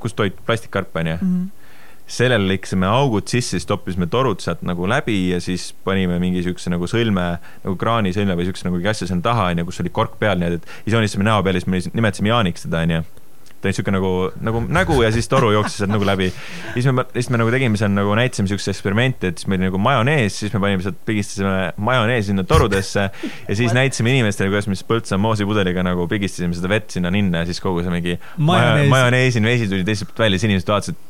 [0.00, 1.30] kus toit, plastikkarp on ju mm.
[1.36, 1.62] -hmm
[2.06, 6.70] sellele lõikasime augud sisse, siis toppisime torud sealt nagu läbi ja siis panime mingi siukse
[6.70, 7.24] nagu sõlme,
[7.64, 10.62] nagu kraanisõlme või siukse nagu asja sinna taha onju, kus oli kork peal, nii et,
[10.62, 13.02] et siis joonistasime näo peale, siis me nimetasime Jaaniks teda onju
[13.60, 14.10] ta oli siuke nagu,
[14.44, 16.28] nagu nägu ja siis toru jooksis sealt nagu läbi.
[16.74, 19.70] siis me, siis me nagu tegime seal nagu näitasime siukest eksperimenti, et siis meil oli
[19.70, 24.68] nagu majonees, siis me panime sealt, pigistasime majoneesi sinna torudesse ja siis näitasime inimestele, kuidas
[24.70, 28.16] me siis Põltsamaa moosipudeliga nagu pigistasime seda vett sinna ninna ja siis kogu see mingi
[28.36, 28.88] majonees.
[28.92, 31.04] majoneesine vesi tuli teiselt poolt välja, siis inimesed vaatasid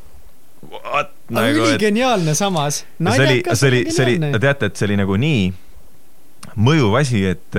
[0.67, 1.13] What?
[1.31, 2.85] Nagu, üligeniaalne samas.
[2.99, 5.45] see oli, see oli, see oli, teate, et see oli nagu nii
[6.57, 7.59] mõjuv asi, et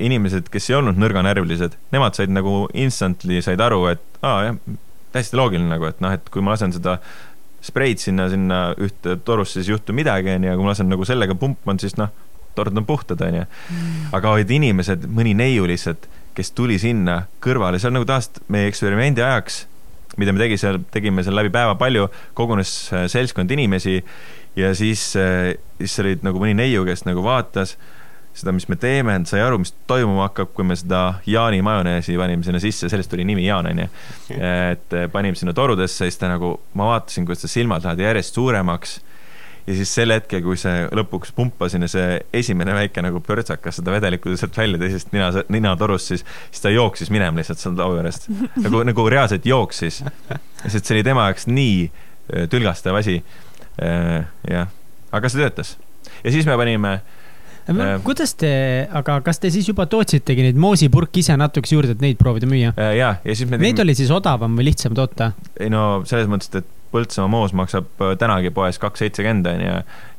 [0.00, 4.60] inimesed, kes ei olnud nõrganärvilised, nemad said nagu instantly said aru, et aa jah,
[5.14, 6.98] täiesti loogiline nagu, et noh, et kui ma lasen seda
[7.64, 11.06] spreid sinna, sinna ühte torusse, siis ei juhtu midagi, onju, ja kui ma lasen nagu
[11.08, 12.12] sellega pumpama, siis noh,
[12.56, 13.44] tord on puhtad, onju.
[13.44, 14.08] Mm.
[14.16, 18.70] aga olid inimesed, mõni neiu lihtsalt, kes tuli sinna kõrvale, see on nagu tavaliselt meie
[18.70, 19.64] eksperimendi ajaks,
[20.20, 24.00] mida me tegi seal, tegime seal läbi päeva palju, kogunes äh, seltskond inimesi
[24.58, 27.76] ja siis, äh, siis olid nagu mõni neiu, kes nagu vaatas
[28.40, 32.46] seda, mis me teeme, sai aru, mis toimuma hakkab, kui me seda Jaani majoneesi panime
[32.46, 33.86] sinna sisse, sellest tuli nimi Jaan, onju.
[34.36, 38.40] et äh, panime sinna torudesse, siis ta nagu, ma vaatasin, kuidas ta silmad lähevad järjest
[38.40, 38.98] suuremaks
[39.66, 43.92] ja siis sel hetkel, kui see lõpuks pumpasin ja see esimene väike nagu pörtsakas seda
[43.94, 48.28] vedelikku sealt välja teisest nina, ninatorust, siis, siis ta jooksis minema lihtsalt sealt laua juurest.
[48.64, 50.02] nagu, nagu reaalselt jooksis.
[50.66, 53.20] sest see oli tema jaoks nii äh, tülgastav asi.
[53.80, 54.72] Äh, jah,
[55.12, 55.76] aga see töötas.
[56.24, 57.19] ja siis me panime äh,
[58.06, 58.50] kuidas te,
[59.00, 62.74] aga kas te siis juba tootsitegi neid moosipurke ise natukese juurde, et neid proovida müüa?
[62.74, 63.68] ja, ja siis me tegime...
[63.68, 65.32] Neid oli siis odavam või lihtsam toota?
[65.60, 69.74] ei no selles mõttes, et Põltsamaa moos maksab äh, tänagi poes kaks seitsekümmend onju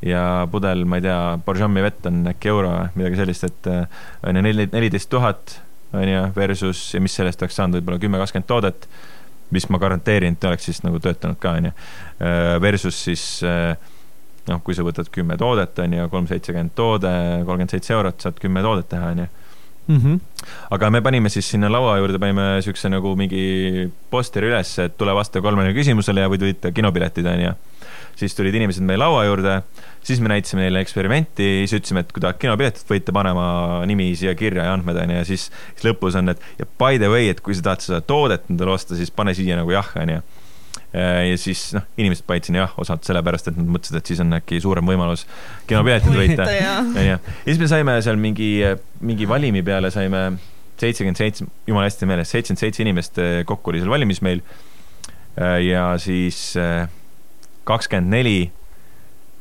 [0.08, 0.22] ja
[0.52, 4.40] pudel, ma ei tea, Borjomi vett on äkki euro või midagi sellist, et äh, on
[4.40, 5.58] ju neli, neliteist tuhat
[5.92, 8.88] onju versus ja mis sellest oleks saanud, võib-olla kümme, kakskümmend toodet,
[9.52, 11.74] mis ma garanteerin, et oleks siis nagu töötanud ka onju.
[12.24, 13.26] Äh, versus siis
[14.50, 17.12] noh, kui sa võtad kümme toodet onju, kolm seitsekümmend toode,
[17.46, 19.28] kolmkümmend seitse eurot, saad kümme toodet teha onju
[19.88, 19.98] mm.
[19.98, 20.20] -hmm.
[20.72, 25.14] aga me panime siis sinna laua juurde, panime siukse nagu mingi posteri üles, et tule
[25.16, 27.54] vasta kolmele küsimusele ja võid võita kinopiletid, onju.
[28.16, 29.62] siis tulid inimesed meie laua juurde,
[30.04, 34.36] siis me näitasime neile eksperimenti, siis ütlesime, et kui tahad kinopiletit, võite panema nimi siia
[34.36, 37.42] kirja ja andmed, onju, ja siis, siis lõpus on, et ja by the way, et
[37.42, 40.41] kui sa tahad seda toodet endale osta, siis pane siia nagu jah, onju Äh,
[40.94, 44.36] ja siis noh, inimesed panid sinna jah, osalt sellepärast, et nad mõtlesid, et siis on
[44.36, 45.24] äkki suurem võimalus
[45.70, 46.48] kinopiletid võita.
[47.08, 48.50] ja siis me saime seal mingi,
[49.00, 50.26] mingi valimi peale saime
[50.82, 54.44] seitsekümmend seitse, jumala hästi meeles, seitsekümmend seitse inimest äh, kokku oli seal valimis meil.
[55.40, 56.52] Äh, ja siis
[57.68, 58.40] kakskümmend neli,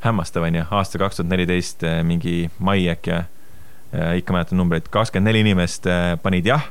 [0.05, 3.25] hämmastav onju, aasta kaks tuhat neliteist, mingi mai äkki,
[4.21, 5.89] ikka mäletan numbreid, kakskümmend neli inimest
[6.23, 6.69] panid jah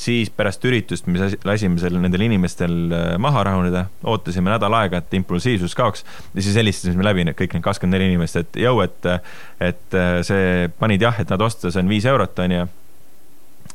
[0.00, 5.16] siis pärast üritust me lasime seal nendel inimestel äh, maha rahuneda, ootasime nädal aega, et
[5.18, 9.10] impulsiivsus kaoks ja siis helistasime läbi need kõik need kakskümmend neli inimest, et jõu, et,
[9.66, 12.64] et äh, see panid jah, et nad osta, see on viis eurot, onju.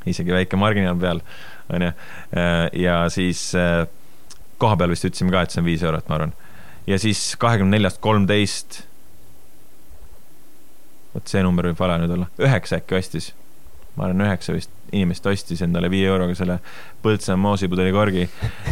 [0.10, 1.22] isegi väike marginaal peal,
[1.74, 1.94] onju.
[2.34, 3.48] Äh, ja siis
[4.62, 6.36] koha peal vist ütlesime ka, et see on viis eurot, ma arvan.
[6.90, 8.84] ja siis kahekümne neljast kolmteist
[11.14, 13.32] vot see number võib vale nüüd olla, üheksa äkki ostis
[13.96, 16.60] ma arvan, üheksa vist inimest ostis endale viie euroga selle
[17.06, 18.24] Põltsamaa moosipudeli korgi.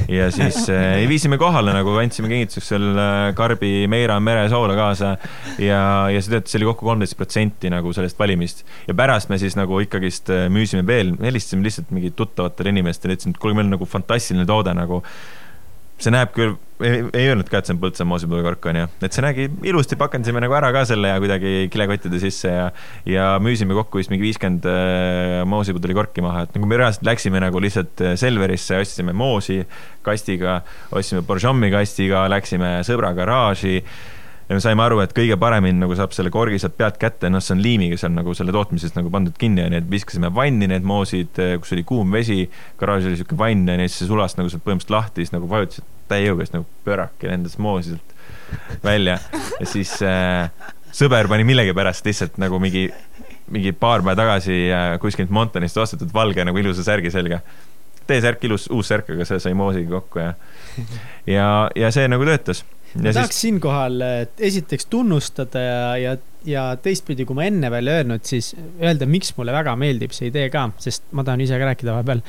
[0.09, 5.15] ja siis äh, viisime kohale nagu, andsime kingituseks seal äh, karbi Meira meresoola kaasa.
[5.61, 8.65] ja, ja see töötas, see oli kokku kolmteist protsenti nagu sellest valimist.
[8.87, 13.37] ja pärast me siis nagu ikkagist äh, müüsime veel, helistasime lihtsalt mingi tuttavatele inimestele, ütlesime,
[13.37, 15.03] et kuule, meil on nagu fantastiline toode nagu
[16.01, 19.45] see näeb küll, ei öelnud ka, et see on Põltsamaa moosipudelikork onju, et see nägi
[19.69, 22.65] ilusti, pakendasime nagu ära ka selle ja kuidagi kilekottide sisse ja
[23.07, 27.61] ja müüsime kokku vist mingi viiskümmend äh, moosipudelikorki maha, et nagu me reaalselt läksime nagu
[27.63, 29.61] lihtsalt äh, Selverisse, ostsime moosi
[30.03, 30.59] kastiga,
[30.91, 33.79] ostsime Borjomi kastiga, läksime sõbra garaaži
[34.49, 37.43] ja me saime aru, et kõige paremini nagu saab selle korgi sealt pealt kätte, noh,
[37.43, 40.85] see on liimiga seal nagu selle tootmisest nagu pandud kinni, onju, et viskasime vanni need
[40.87, 42.43] moosid, kus oli kuum vesi,
[42.79, 45.87] garaažis oli siuke vann, onju, siis see sulas nagu sealt põhimõtteliselt lahti, siis nagu vajutasid
[46.11, 48.13] täie jõuga, siis nagu pöörake lendas moosi sealt
[48.83, 49.17] välja.
[49.59, 50.51] Ja siis äh,
[50.93, 52.87] sõber pani millegipärast lihtsalt nagu mingi,
[53.53, 57.41] mingi paar päeva tagasi äh, kuskilt Montanist ostetud valge nagu ilusa särgi selga.
[58.03, 60.33] T-särk, ilus uus särk, aga see sai moosiga kokku ja,
[61.23, 61.45] ja,
[61.79, 62.65] ja see nagu töötas
[62.95, 63.17] ma siis...
[63.17, 64.05] tahaks siinkohal
[64.49, 66.15] esiteks tunnustada ja, ja,
[66.45, 70.47] ja teistpidi, kui ma enne veel öelnud, siis öelda, miks mulle väga meeldib see idee
[70.53, 72.19] ka, sest ma tahan ise ka rääkida vahepeal.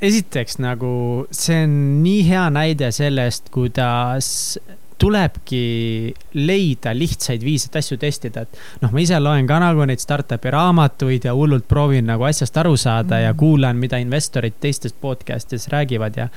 [0.00, 0.92] Esiteks nagu
[1.34, 4.56] see on nii hea näide sellest, kuidas
[5.00, 5.64] tulebki
[6.36, 10.52] leida lihtsaid viise, et asju testida, et noh, ma ise loen ka nagu neid startup'i
[10.52, 13.18] raamatuid ja hullult proovin nagu asjast aru saada mm.
[13.18, 13.24] -hmm.
[13.24, 16.28] ja kuulan, mida investorid teistes podcast ides räägivad ja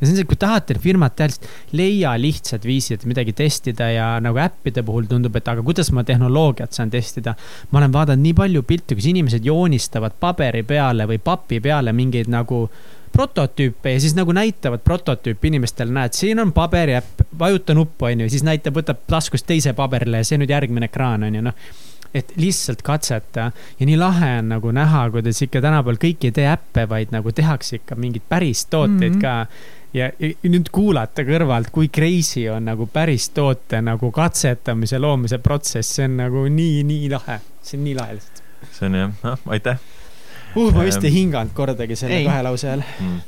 [0.00, 4.08] ja see on see, kui tahate firmat teha, lihtsalt leia lihtsad viisid, midagi testida ja
[4.22, 7.36] nagu äppide puhul tundub, et aga kuidas ma tehnoloogiat saan testida.
[7.70, 12.30] ma olen vaadanud nii palju pilte, kus inimesed joonistavad paberi peale või papi peale mingeid
[12.32, 12.66] nagu
[13.16, 18.44] prototüüpe ja siis nagu näitavad prototüüpi inimestele, näed, siin on paberiäpp, vajuta nuppu, onju, siis
[18.44, 21.56] näitab, võtab taskust teise paberile ja see nüüd järgmine ekraan, onju, noh
[22.16, 26.46] et lihtsalt katseta ja nii lahe on nagu näha, kuidas ikka tänapäeval kõik ei tee
[26.48, 29.20] äppe, vaid nagu tehakse ikka mingeid päris tooteid mm -hmm.
[29.20, 30.08] ka ja,
[30.46, 36.18] nüüd kuulata kõrvalt, kui crazy on nagu päris toote nagu katsetamise, loomise protsess, see on
[36.22, 38.42] nagu nii, nii lahe, see on nii lahe lihtsalt.
[38.72, 39.80] see on jah, noh, aitäh
[40.56, 40.74] uh,.
[40.74, 42.28] ma vist ei hinganud kordagi selle ei.
[42.28, 43.24] kahe lause all mm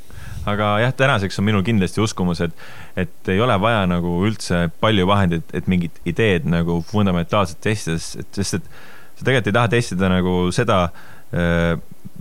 [0.49, 2.55] aga jah, tänaseks on minul kindlasti uskumus, et,
[2.97, 8.59] et ei ole vaja nagu üldse palju vahendeid, et mingit ideed nagu fundamentaalselt testida, sest
[8.61, 8.71] et
[9.19, 10.79] sa tegelikult ei taha testida nagu seda,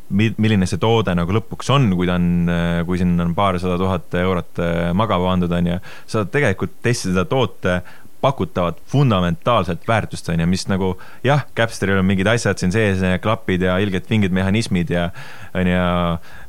[0.10, 2.52] milline see toode nagu lõpuks on, kui ta on,
[2.88, 4.62] kui sinna on paarsada tuhat eurot
[4.98, 7.82] magama pandud, on ju, saad tegelikult testida seda toote
[8.22, 10.94] pakutavat fundamentaalset väärtust, on ju, mis nagu
[11.26, 15.10] jah, Capsteril on mingid asjad siin sees, klapid ja ilgelt vingid mehhanismid ja
[15.54, 15.84] on ju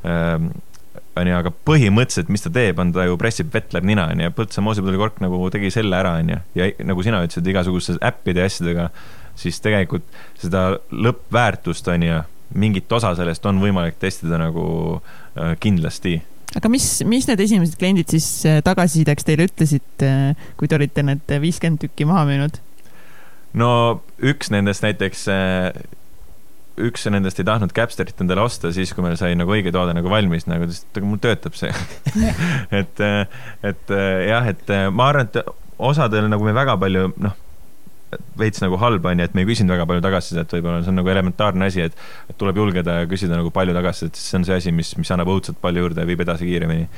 [0.09, 0.48] ähm,
[1.18, 4.22] on ju, aga põhimõtteliselt, mis ta teeb, on ta ju pressib vett läbi nina, on
[4.22, 8.44] ju, Põltsa moosipudelikork nagu tegi selle ära, on ju, ja nagu sina ütlesid, igasuguste äppide
[8.44, 8.89] ja asjadega,
[9.39, 10.06] siis tegelikult
[10.40, 10.64] seda
[10.94, 12.20] lõppväärtust, on ju,
[12.54, 14.64] mingit osa sellest on võimalik testida nagu
[14.98, 16.18] äh, kindlasti
[16.56, 21.04] aga mis, mis need esimesed kliendid siis äh, tagasisideks teile ütlesid, äh, kui te olite
[21.04, 22.60] need viiskümmend tükki maha müünud?
[23.58, 23.70] no
[24.18, 25.26] üks nendest näiteks
[26.78, 30.10] üks nendest ei tahtnud Capsterit endale osta siis, kui meil sai nagu õige toode nagu
[30.12, 31.72] valmis, nagu ta ütles, et aga mul töötab see
[32.80, 33.02] et,
[33.72, 33.96] et
[34.28, 35.40] jah, et ma arvan, et
[35.90, 37.34] osadel nagu me väga palju, noh,
[38.39, 41.01] veits nagu halb on ju, et me ei küsinud väga palju tagasisidet, võib-olla see on
[41.01, 42.05] nagu elementaarne asi, et,
[42.40, 45.32] tuleb julgeda ja küsida nagu palju tagasisidet, sest see on see asi, mis, mis annab
[45.35, 46.89] õudselt palju juurde ja viib edasi kiiremini.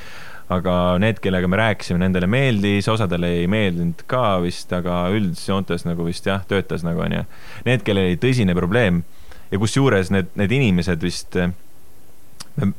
[0.51, 6.03] aga need, kellega me rääkisime, nendele meeldis, osadele ei meeldinud ka vist, aga üldjoontes nagu
[6.03, 7.21] vist jah, töötas nagu onju.
[7.67, 9.03] Need, kellel oli tõsine probleem
[9.51, 11.39] ja kusjuures need, need inimesed vist,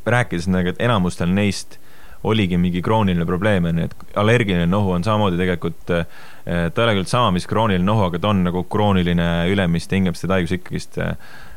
[0.05, 1.79] rääkisime nagu, et enamustel neist
[2.29, 6.03] oligi mingi krooniline probleem, onju, et allergiline nohu on samamoodi tegelikult, ta
[6.47, 10.55] ei ole küll sama, mis krooniline nohu, aga ta on nagu krooniline ülemiste hingamiste haigus
[10.59, 11.01] ikkagist,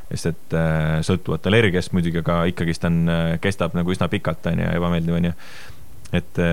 [0.09, 0.57] sest et
[1.05, 3.03] sõltuvalt allergiast muidugi, aga ikkagist on,
[3.41, 5.33] kestab nagu üsna pikalt, onju, ebameeldiv, onju.
[6.17, 6.43] et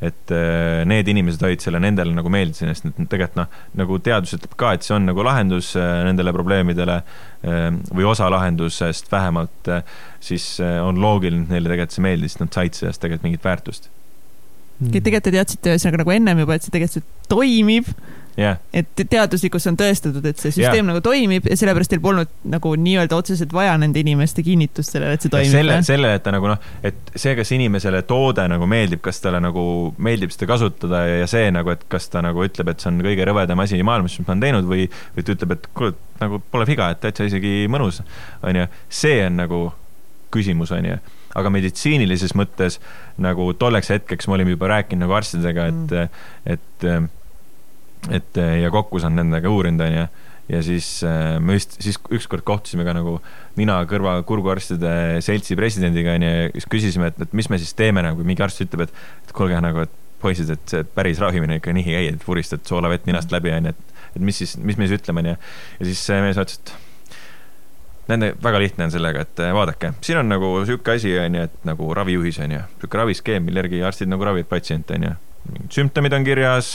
[0.00, 4.56] et äh, need inimesed olid selle nendele nagu meeldis, sest tegelikult noh, nagu teadus ütleb
[4.60, 9.72] ka, et see on nagu lahendus äh, nendele probleemidele äh, või osa lahendusest vähemalt,
[10.24, 13.90] siis on loogiline, et neile tegelikult see meeldis, nad said sellest tegelikult mingit väärtust.
[14.80, 14.94] Mm..
[14.96, 17.92] tegelikult te teadsite ühesõnaga nagu ennem juba, et see tegelikult toimib
[18.38, 18.58] yeah..
[18.74, 20.88] et teaduslikkus on tõestatud, et see süsteem yeah.
[20.90, 25.26] nagu toimib ja sellepärast teil polnud nagu nii-öelda otseselt vaja nende inimeste kinnitust sellele, et
[25.26, 25.52] see toimib.
[25.54, 29.42] selle, selle, et ta nagu noh, et see, kas inimesele toode nagu meeldib, kas talle
[29.42, 29.64] nagu
[29.98, 33.00] meeldib seda kasutada ja, ja see nagu, et kas ta nagu ütleb, et see on
[33.06, 36.42] kõige rõvedam asi maailmas, mis ma olen teinud või, või ta ütleb, et kuule, nagu
[36.52, 38.02] pole viga, et täitsa isegi mõnus,
[38.46, 38.68] on ju,
[39.02, 39.64] see on nagu
[40.30, 41.00] küsimus, on ju
[41.38, 42.80] aga meditsiinilises mõttes
[43.22, 46.88] nagu tolleks hetkeks me olime juba rääkinud nagu arstidega, et mm., et
[48.08, 50.06] et eh, ja kokku saan nendega uurinud, onju.
[50.50, 53.18] ja siis eh, me just, siis ükskord kohtusime ka nagu
[53.60, 58.44] nina-kõrva-kurguarstide seltsi presidendiga, onju, ja siis küsisime, et, et mis me siis teeme nagu, mingi
[58.46, 61.96] arst ütleb, et, et kuulge nagu, et poisid, et see päris ravimine ikka nii ei
[61.96, 65.24] käi, et vuristad soolavett ninast läbi, onju, et, et mis siis, mis me siis ütleme,
[65.24, 65.36] onju.
[65.80, 66.74] ja siis mees ütles, et
[68.10, 71.92] nende, väga lihtne on sellega, et vaadake, siin on nagu sihuke asi, onju, et nagu
[71.96, 75.16] ravijuhis, onju, sihuke raviskeem, mille järgi arstid nagu ravivad patsiente, onju.
[75.72, 76.74] sümptomid on kirjas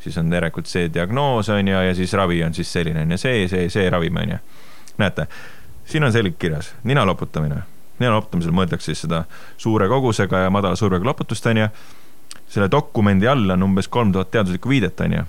[0.00, 3.18] siis on järelikult see diagnoos, on ju, ja siis ravi on siis selline, on ju,
[3.20, 4.38] see, see, see ravim, on ju.
[4.98, 5.26] näete,
[5.84, 7.62] siin on selgelt kirjas, nina loputamine.
[8.00, 9.24] nina loputamisel mõeldakse siis seda
[9.60, 11.68] suure kogusega ja madala survega loputust, on ju.
[12.48, 15.24] selle dokumendi all on umbes kolm tuhat teaduslikku viidet, on ju.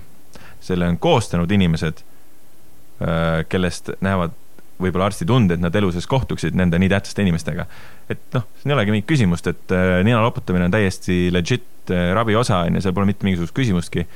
[0.60, 2.04] selle on koostanud inimesed,
[3.02, 4.38] äh, kellest näevad
[4.82, 7.66] võib-olla arstid und, et nad elu sees kohtuksid nende nii tähtsate inimestega.
[8.10, 12.14] et noh, siin ei olegi mingit küsimust, et äh, nina loputamine on täiesti legit äh,
[12.14, 14.06] ravi osa, on ju, seal pole mitte mingisugust küsimustki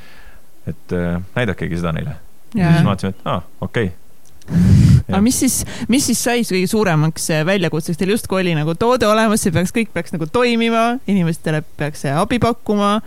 [0.66, 2.16] et äh, näidakegi seda neile.
[2.54, 4.02] ja siis vaatasime, et aa ah,, okei okay.
[5.08, 5.60] aga mis siis,
[5.92, 9.74] mis siis sai kõige suuremaks äh, väljakutseks, teil justkui oli nagu toode olemas, see peaks,
[9.74, 12.98] kõik peaks nagu toimima, inimestele peaks abi pakkuma.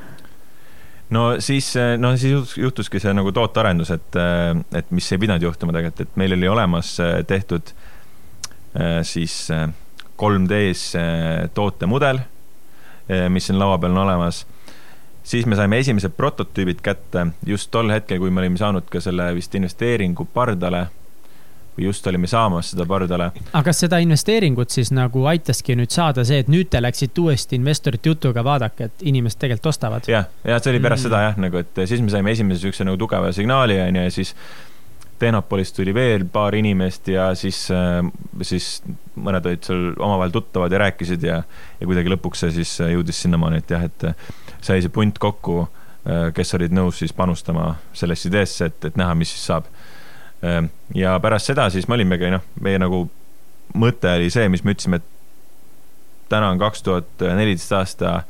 [1.16, 4.20] no siis, äh, no siis juhtuski see nagu tootearendus, et,
[4.76, 7.74] et mis ei pidanud juhtuma tegelikult, et meil oli olemas tehtud
[9.04, 9.34] siis
[10.22, 10.92] 3D-s
[11.58, 12.20] tootemudel,
[13.34, 14.44] mis siin laua peal on olemas
[15.30, 19.30] siis me saime esimesed prototüübid kätte just tol hetkel, kui me olime saanud ka selle
[19.38, 20.88] vist investeeringu pardale
[21.78, 23.30] või just olime saamas seda pardale.
[23.54, 27.60] aga kas seda investeeringut siis nagu aitaski nüüd saada see, et nüüd te läksite uuesti
[27.60, 30.10] investorite jutuga, vaadake, et inimesed tegelikult ostavad?
[30.10, 31.12] jah, ja see oli pärast mm.
[31.12, 34.34] seda jah, nagu, et siis me saime esimese siukse nagu tugeva signaali, onju, ja siis
[35.20, 38.00] Tehnopolist tuli veel paar inimest ja siis, äh,
[38.46, 38.80] siis
[39.20, 41.42] mõned olid seal omavahel tuttavad ja rääkisid ja,
[41.80, 44.08] ja kuidagi lõpuks see siis jõudis sinnamaani, et jah, et
[44.62, 45.62] sai see punt kokku,
[46.08, 49.70] äh, kes olid nõus siis panustama sellesse ideesse, et, et näha, mis siis saab.
[50.44, 50.62] Äh,
[50.96, 53.06] ja pärast seda siis me olimegi, noh, meie nagu
[53.78, 58.22] mõte oli see, mis me ütlesime, et täna on kaks tuhat neliteist aasta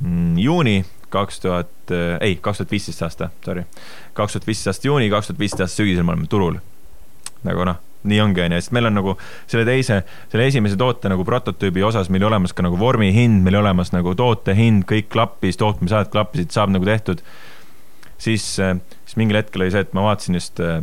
[0.00, 0.78] mm, juuni,
[1.10, 3.64] kaks tuhat, äh, ei, kaks tuhat viisteist aasta, sorry.
[4.14, 6.58] kaks tuhat viisteist aasta juuni, kaks tuhat viisteist aasta sügisel me oleme turul.
[7.46, 9.14] nagu noh nii ongi, onju, sest meil on nagu
[9.50, 13.58] selle teise, selle esimese toote nagu prototüübi osas meil olemas ka nagu vormi hind, meil
[13.58, 17.22] olemas nagu toote hind, kõik klappis, tootmisajad klappisid, saab nagu tehtud.
[18.18, 18.44] siis,
[19.08, 20.82] siis mingil hetkel oli see, et ma vaatasin just äh,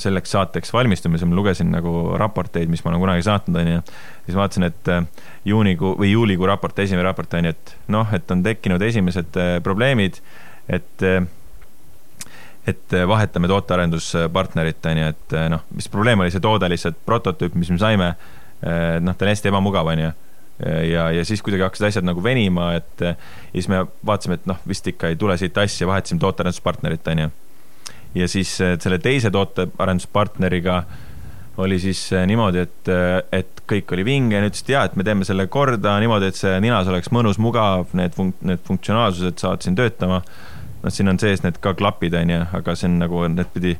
[0.00, 3.80] selleks saateks valmistumisel, ma lugesin nagu raporteid, mis ma olen kunagi saatnud, onju.
[4.26, 8.34] siis vaatasin, et äh, juunikuu või juulikuu raport, esimene raport on ju, et noh, et
[8.34, 10.20] on tekkinud esimesed äh, probleemid,
[10.68, 11.22] et äh,
[12.68, 17.70] et vahetame tootearenduspartnerit, on ju, et noh, mis probleem oli, see toode lihtsalt prototüüp, mis
[17.72, 18.10] me saime,
[19.00, 20.10] noh, ta on hästi ebamugav, on ju
[20.66, 23.14] ja, ja siis kuidagi hakkasid asjad nagu venima, et ja
[23.52, 27.30] siis me vaatasime, et noh, vist ikka ei tule siit asja, vahetasime tootearenduspartnerit, on ju.
[28.22, 30.82] ja siis selle teise tootearenduspartneriga
[31.60, 32.90] oli siis niimoodi, et,
[33.32, 36.38] et kõik oli vinge ja nad ütlesid jaa, et me teeme selle korda niimoodi, et
[36.38, 40.22] see ninas oleks mõnus, mugav, need funk-, need funktsionaalsused saavad siin töötama.
[40.80, 43.74] noh, siin on sees need ka klapid, on ju, aga see on nagu, need pidi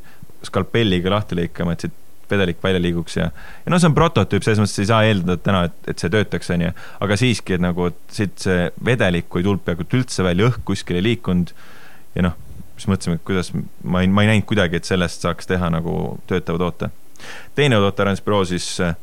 [0.44, 1.96] skalpelliga lahti lõikama, et siit
[2.30, 3.30] vedelik välja liiguks ja,
[3.64, 6.50] ja noh, see on prototüüp, selles mõttes ei saa eeldada täna, et, et see töötaks,
[6.54, 6.70] on ju.
[7.06, 11.00] aga siiski, et nagu, et siit see vedelikku ei tulnud peaaegu üldse välja, õhk kuskil
[11.00, 11.52] ei liikunud.
[12.16, 12.38] ja noh,
[12.76, 13.52] siis mõtlesime, et kuidas,
[13.84, 15.94] ma ei, ma ei näinud kuidagi, et sellest saaks teha nagu
[16.30, 16.90] töötava toote.
[17.54, 18.96] teine tootearendusbüroo siis äh,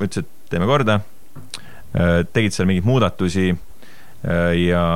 [0.00, 4.86] ütles, et teeme korda äh,, tegid seal mingeid muudatusi äh, ja,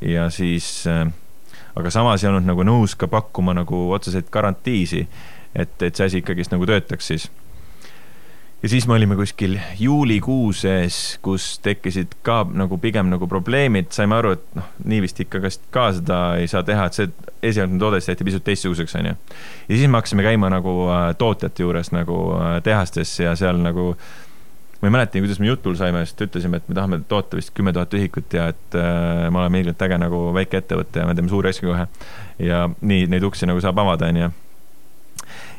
[0.00, 1.04] ja siis äh,
[1.76, 5.04] aga samas ei olnud nagu nõus ka pakkuma nagu otseseid garantiisi
[5.56, 7.28] et, et see asi ikkagist nagu töötaks siis.
[8.62, 14.16] ja siis me olime kuskil juulikuu sees, kus tekkisid ka nagu pigem nagu probleemid, saime
[14.18, 17.10] aru, et noh, nii vist ikka kas ka seda ei saa teha, et see
[17.52, 19.16] esialgne toode siis tehti pisut teistsuguseks, onju.
[19.68, 23.92] ja siis me hakkasime käima nagu äh, tootjate juures nagu äh, tehastes ja seal nagu
[24.76, 27.72] ma ei mäletagi, kuidas me jutul saime, sest ütlesime, et me tahame toota vist kümme
[27.76, 31.52] tuhat ühikut ja et äh, me oleme ilgelt äge nagu väikeettevõte ja me teeme suuri
[31.52, 31.86] asju kohe.
[32.44, 34.32] ja nii neid uksi nagu saab avada, onju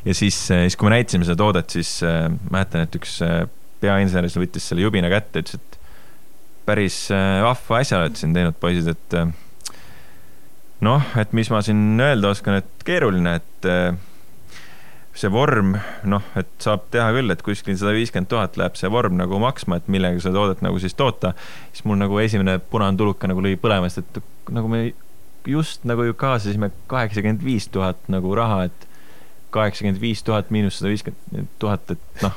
[0.08, 3.42] ja siis, äh, siis kui me näitasime seda toodet, siis äh, mäletan, et üks äh,
[3.82, 5.76] peainsener võttis selle jubina kätte, ütles, et
[6.68, 9.14] päris vahva asja olete siin teinud, poisid, et
[10.84, 13.68] noh, et mis ma siin öelda oskan, et keeruline, et
[15.16, 15.78] see vorm,
[16.12, 19.78] noh, et saab teha küll, et kuskil sada viiskümmend tuhat läheb see vorm nagu maksma,
[19.80, 21.32] et millega seda toodet nagu siis toota.
[21.72, 24.90] siis mul nagu esimene punane tuluka nagu lõi põlema, sest et nagu me
[25.48, 28.87] just nagu ju kaasasime kaheksakümmend viis tuhat nagu raha, et
[29.54, 32.34] kaheksakümmend viis tuhat miinus sada viiskümmend tuhat, et noh,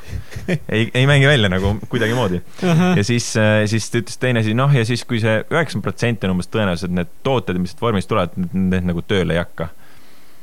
[0.47, 2.69] ei, ei mängi välja nagu kuidagimoodi uh.
[2.69, 2.97] -huh.
[2.97, 6.27] ja siis, äh, siis ta ütles teine asi, noh, ja siis, kui see üheksakümmend protsenti
[6.27, 9.69] on umbes tõenäoliselt need tooted, mis vormist tulevad, need nagu tööle ei hakka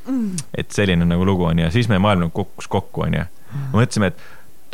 [0.09, 0.36] mm..
[0.55, 3.24] et selline nagu lugu on ja siis meie maailm nagu kukkus kokku, onju.
[3.73, 4.23] mõtlesime, et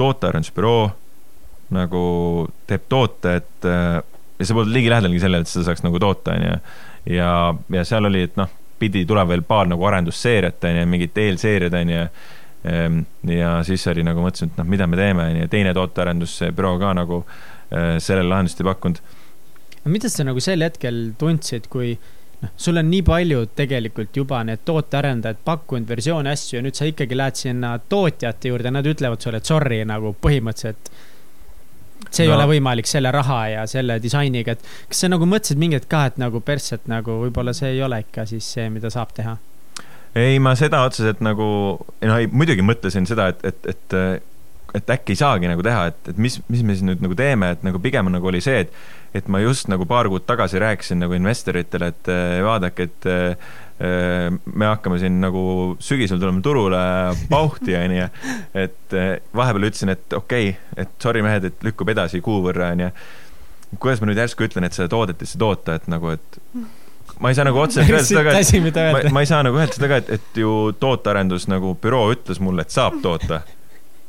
[0.01, 0.91] tootearendusbüroo
[1.75, 2.03] nagu
[2.66, 4.03] teeb toote, et äh,
[4.39, 6.59] ja sa polnud ligilähedalgi sellele, et seda saaks nagu toota, onju.
[7.15, 7.31] ja,
[7.79, 11.77] ja seal oli, et noh pidi tulema veel paar nagu arendusseeriat, on ju, mingid eelseeriad,
[11.81, 12.07] on ju.
[12.65, 12.99] Ehm,
[13.29, 16.95] ja siis oli nagu mõtlesin, et noh, mida me teeme, on ju, teine tootearendusbüroo ka
[16.97, 19.01] nagu äh, sellele lahendust ei pakkunud.
[19.85, 21.93] mida sa nagu sel hetkel tundsid, kui
[22.41, 26.89] noh, sul on nii palju tegelikult juba need tootearendajad pakkunud versioone asju ja nüüd sa
[26.89, 30.89] ikkagi lähed sinna tootjate juurde, nad ütlevad sulle, sorry nagu põhimõtteliselt
[32.10, 32.32] see no.
[32.32, 35.90] ei ole võimalik selle raha ja selle disainiga, et kas sa nagu mõtlesid mingi hetk
[35.93, 39.36] ka, et nagu persset nagu võib-olla see ei ole ikka siis see, mida saab teha?
[40.14, 41.48] ei, ma seda otseselt nagu,
[41.81, 44.31] no ei, muidugi mõtlesin seda, et, et, et
[44.74, 47.52] et äkki ei saagi nagu teha, et, et mis, mis me siis nüüd nagu teeme,
[47.55, 48.72] et nagu pigem nagu oli see, et
[49.14, 52.09] et ma just nagu paar kuud tagasi rääkisin nagu investoritele, et
[52.43, 53.36] vaadake, et Äh,
[53.81, 55.43] me hakkame siin nagu
[55.83, 56.79] sügisel tulema turule
[57.31, 58.07] pauhti, onju.
[58.55, 62.71] et äh, vahepeal ütlesin, et okei okay,, et sorry mehed, et lükkub edasi kuu võrra,
[62.77, 62.93] onju.
[63.83, 66.39] kuidas ma nüüd järsku ütlen, et seda toodet ei saa toota, et nagu, et
[67.19, 69.75] ma ei saa nagu otseselt öelda seda ka, et ma, ma ei saa nagu öelda
[69.77, 73.43] seda ka, et, et ju tootearendus nagu büroo ütles mulle, et saab toota.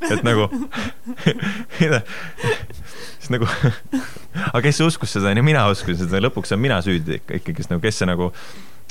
[0.05, 0.45] et nagu
[3.25, 3.49] siis nagu
[4.53, 7.81] aga kes uskus seda, onju, mina uskusin seda, lõpuks olen mina süüdi ikka, ikkagist nagu,
[7.83, 8.29] kes see nagu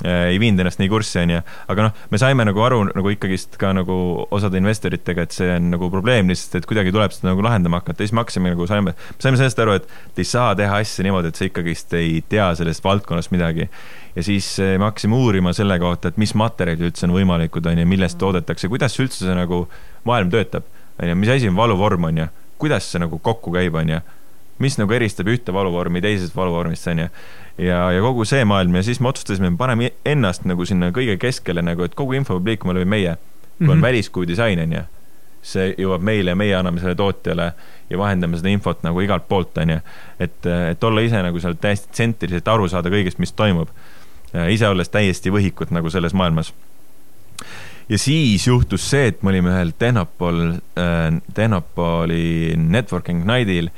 [0.03, 1.41] ei viinud ennast nii kurssi, onju.
[1.71, 3.97] aga noh, me saime nagu aru nagu ikkagist ka nagu
[4.35, 8.03] osade investoritega, et see on nagu probleem lihtsalt, et kuidagi tuleb seda nagu lahendama hakata.
[8.03, 11.39] Siis me hakkasime nagu saime, saime sellest aru, et ei saa teha asja niimoodi, et
[11.39, 13.69] sa ikkagist ei tea sellest valdkonnast midagi.
[14.16, 17.87] ja siis äh, me hakkasime uurima selle kohta, et mis materjalid üldse on võimalikud, onju,
[17.87, 19.65] millest toodetakse, kuidas üldse see nagu
[20.07, 20.66] maailm töötab,
[21.03, 24.03] onju, mis asi on valuvorm, onju, kuidas see nagu kokku käib, onju?
[24.62, 27.09] Mis nagu eristab ühte valuvormi teisest valuvormist, onju
[27.59, 31.62] ja, ja kogu see maailm ja siis me otsustasime, paneme ennast nagu sinna kõige keskele
[31.62, 33.16] nagu, et kogu info peab liikuma läbi meie.
[33.16, 33.70] kui mm -hmm.
[33.70, 33.82] on mhm.
[33.82, 34.81] väliskuu disain, on ju,
[35.43, 37.52] see jõuab meile ja meie anname selle tootjale
[37.90, 39.78] ja vahendame seda infot nagu igalt poolt, on ju.
[40.20, 43.68] et, et olla ise nagu seal täiesti tsentriliselt aru saada kõigest, mis toimub.
[44.48, 46.55] ise olles täiesti võhikud nagu selles maailmas
[47.89, 53.70] ja siis juhtus see, et me olime ühel Tehnopol äh,, Tehnopoli networking night'il,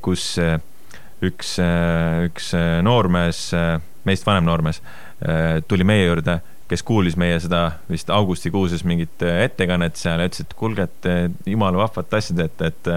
[0.00, 0.60] kus äh,
[1.24, 3.76] üks, äh, üks äh, noormees, äh,
[4.08, 4.80] meist vanem noormees,
[5.68, 6.38] tuli meie juurde,
[6.70, 11.08] kes kuulis meie seda vist augustikuuses mingit ettekannet seal ja ütles, et kuulge, et
[11.44, 12.88] jumala vahvat asja teete, et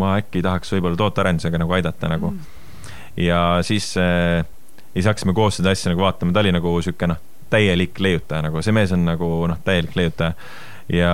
[0.00, 2.30] ma äkki tahaks võib-olla tootearendusega nagu aidata nagu.
[2.32, 2.46] Mm..
[3.20, 4.40] ja siis, ja
[4.94, 7.20] siis hakkasime koos seda asja nagu vaatama, ta oli nagu sihuke noh,
[7.52, 10.32] täielik leiutaja nagu, see mees on nagu noh, täielik leiutaja.
[10.88, 11.12] Ja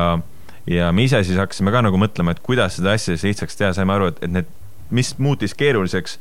[0.70, 3.74] ja me ise siis hakkasime ka nagu mõtlema, et kuidas seda asja siis lihtsaks teha,
[3.76, 4.54] saime aru, et, et need,
[4.94, 6.18] mis muutis keeruliseks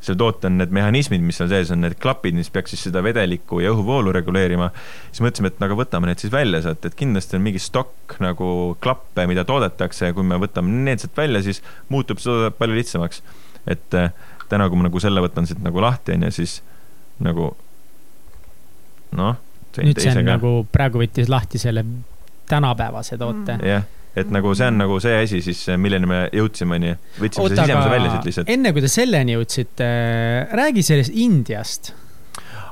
[0.00, 3.02] selle toote on need mehhanismid, mis seal sees on, need klapid, mis peaks siis seda
[3.02, 4.70] vedelikku ja õhuvoolu reguleerima.
[5.10, 8.76] siis mõtlesime, et aga võtame need siis välja sealt, et kindlasti on mingi stokk nagu
[8.84, 13.22] klappe, mida toodetakse ja kui me võtame need sealt välja, siis muutub see palju lihtsamaks.
[13.66, 14.14] et äh,
[14.48, 16.60] täna, kui ma nagu selle võtan siit nagu lahti, on ju, siis
[17.24, 17.50] nagu
[19.18, 19.36] noh.
[19.82, 21.84] nüüd see on nagu, praegu võttis lahti selle
[22.48, 23.66] tänapäevase toote mm..
[23.66, 26.96] jah et nagu see on nagu see asi siis, milleni me jõudsime, onju.
[27.18, 28.52] võtsime Oota, selle sisemuse välja siit lihtsalt.
[28.56, 29.92] enne kui te selleni jõudsite,
[30.62, 31.92] räägi sellest Indiast.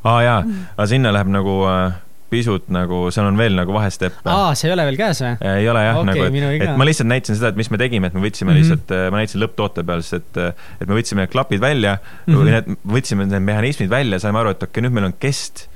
[0.07, 0.41] aa jaa,
[0.75, 4.27] aga sinna läheb nagu äh, pisut nagu, seal on veel nagu vahesteppe.
[4.31, 5.35] aa, see ei ole veel käes või?
[5.53, 8.11] ei ole jah okay,, nagu, et, et ma lihtsalt näitasin seda, et mis me tegime,
[8.11, 8.63] et me võtsime mm -hmm.
[8.65, 12.35] lihtsalt, äh, ma näitasin lõpptoote peal, sest et, äh, et me võtsime klapid välja mm,
[12.35, 12.81] -hmm.
[12.97, 15.69] võtsime need mehhanismid välja, saime aru, et okei okay,, nüüd meil on kest,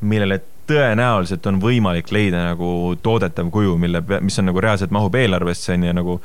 [0.00, 0.40] millele
[0.72, 2.68] tõenäoliselt on võimalik leida nagu
[3.02, 6.16] toodetav kuju, mille, mis on nagu reaalselt mahub eelarvesse, on ju, nagu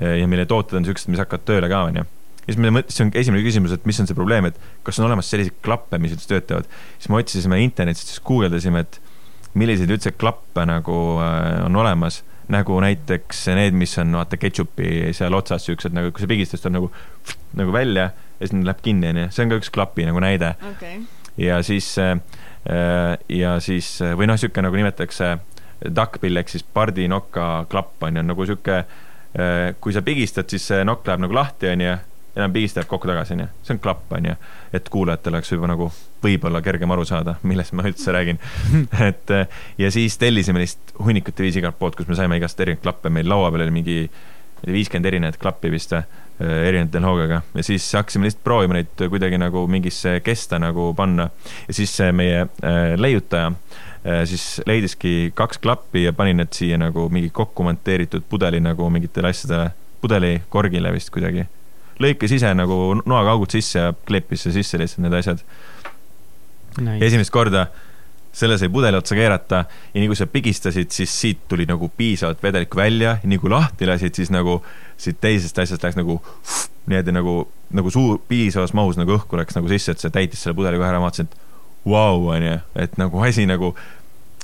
[0.00, 2.06] ja mille tooted on siuksed, mis hakkavad tööle ka, on ju.
[2.40, 5.08] ja siis me mõtlesime, on esimene küsimus, et mis on see probleem, et kas on
[5.10, 6.68] olemas selliseid klappe, mis üldse töötavad.
[6.96, 9.00] siis me otsisime internetist, siis guugeldasime, et
[9.60, 15.36] milliseid üldse klappe nagu äh, on olemas, nagu näiteks need, mis on vaata ketšupi seal
[15.38, 16.90] otsas siuksed nagu, kui sa pigistad, tuleb nagu,
[17.60, 18.10] nagu välja
[18.40, 19.30] ja siis läheb kinni, onju.
[19.34, 21.02] see on ka üks klapi nagu näide okay..
[21.38, 22.16] ja siis Äh,
[23.28, 25.30] ja siis, äh, või noh, niisugune nagu nimetatakse
[25.96, 28.84] duckbill ehk siis pardinoka klapp on ju, nagu niisugune,
[29.32, 31.96] äh, kui sa pigistad, siis see nokk läheb nagu lahti, on ju,
[32.36, 34.36] enam pigistab kokku tagasi, on ju, see on klapp, on ju,
[34.76, 35.88] et kuulajatel oleks juba nagu
[36.22, 38.38] võib-olla kergem aru saada, millest ma üldse räägin.
[39.08, 39.32] Et
[39.80, 43.28] ja siis tellisime lihtsalt hunnikute viisi igalt poolt, kus me saime igast erinevaid klappe, meil
[43.28, 43.96] laua peal oli mingi
[44.66, 46.04] viiskümmend erinevat klappi vist või
[46.40, 51.26] Äh, erinevate tehnoloogiaga ja siis hakkasime lihtsalt proovima neid kuidagi nagu mingisse kesta nagu panna.
[51.68, 57.08] ja siis meie äh, leiutaja äh, siis leidiski kaks klappi ja pani need siia nagu
[57.12, 59.68] mingi kokku monteeritud pudeli nagu mingitele asjadele,
[60.00, 61.44] pudelikorgile vist kuidagi.
[62.00, 65.44] lõikas ise nagu noaga augud sisse ja kleepis sisse lihtsalt need asjad
[66.80, 67.04] nice..
[67.04, 67.66] esimest korda
[68.32, 69.64] selle sai pudeli otsa keerata.
[69.94, 73.16] Ja nii kui sa pigistasid, siis siit tuli nagu piisavalt vedelikku välja.
[73.22, 74.60] Ja nii kui lahti lasid, siis nagu
[75.00, 76.20] siit teisest asjast läks nagu
[76.90, 77.34] niimoodi nagu,
[77.76, 80.88] nagu suur, piisavas mahus nagu õhku läks nagu sisse, et see täitis selle pudeli kohe
[80.90, 83.72] ära, ma vaatasin, et vau, onju, et nagu asi nagu,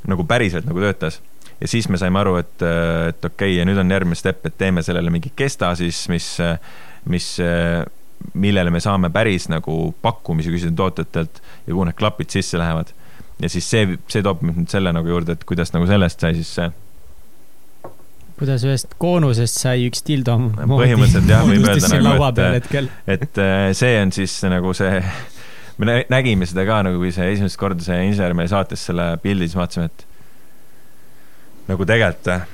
[0.08, 1.20] nagu päriselt nagu töötas.
[1.60, 4.58] ja siis me saime aru, et, et okei okay,, ja nüüd on järgmine step, et
[4.58, 6.36] teeme sellele mingi kesta siis, mis,
[7.04, 7.28] mis
[8.34, 12.92] millele me saame päris nagu pakkumisi küsida tootjatelt ja kuhu need klapid sisse lähevad
[13.42, 16.36] ja siis see, see toob mind nüüd selle nagu juurde, et kuidas nagu sellest sai
[16.38, 16.70] siis see.
[18.36, 20.38] kuidas ühest koonusest sai üks dildo.
[20.56, 22.74] põhimõtteliselt jah, võib öelda nagu, et,
[23.16, 25.00] et äh, see on siis nagu see,
[25.82, 29.48] me nägime seda ka nagu, kui see esimest korda see insener meile saatis selle pildi,
[29.48, 30.06] siis vaatasime, et
[31.72, 32.46] nagu tegelikult äh,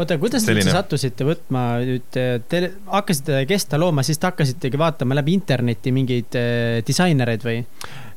[0.00, 5.16] oota, kuidas te üldse sattusite võtma nüüd, te hakkasite Kesta looma, siis te hakkasitegi vaatama
[5.18, 7.60] läbi interneti mingeid äh, disainereid või?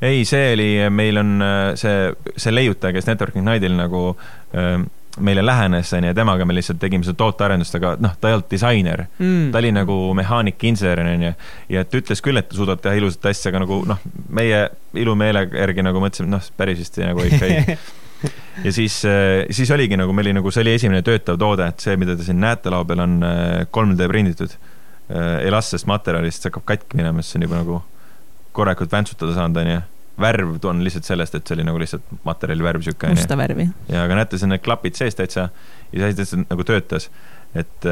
[0.04, 4.04] Ei, see oli, meil on äh, see, see leiutaja, kes Networking Nightil nagu
[4.58, 4.76] äh,
[5.24, 8.50] meile lähenes, onju, ja temaga me lihtsalt tegime seda tootearendust, aga noh, ta ei olnud
[8.50, 9.52] disainer mm..
[9.54, 11.34] ta oli nagu mehaanik, insener, onju.
[11.76, 14.02] ja et ütles küll, et ta suudab teha ilusat asja, aga nagu noh,
[14.34, 14.66] meie
[14.98, 17.38] ilumeele järgi nagu mõtlesime, et noh, päris vist nagu ei
[18.66, 21.86] ja siis, äh, siis oligi nagu, meil oli nagu, see oli esimene töötav toode, et
[21.86, 23.18] see, mida te siin näete laua peal, on
[23.70, 24.60] 3D prinditud
[25.14, 27.82] elastsest materjalist, see hakkab katki minema, sest see on juba nagu
[28.54, 29.82] korralikult väntsutada saanud, onju
[30.20, 33.10] värv on lihtsalt sellest, et see oli nagu lihtsalt materjali värv sihuke.
[33.16, 33.68] musta värvi.
[33.90, 35.48] ja aga näete, see on need klapid sees täitsa
[35.92, 37.10] ja see asi täitsa nagu töötas.
[37.56, 37.88] et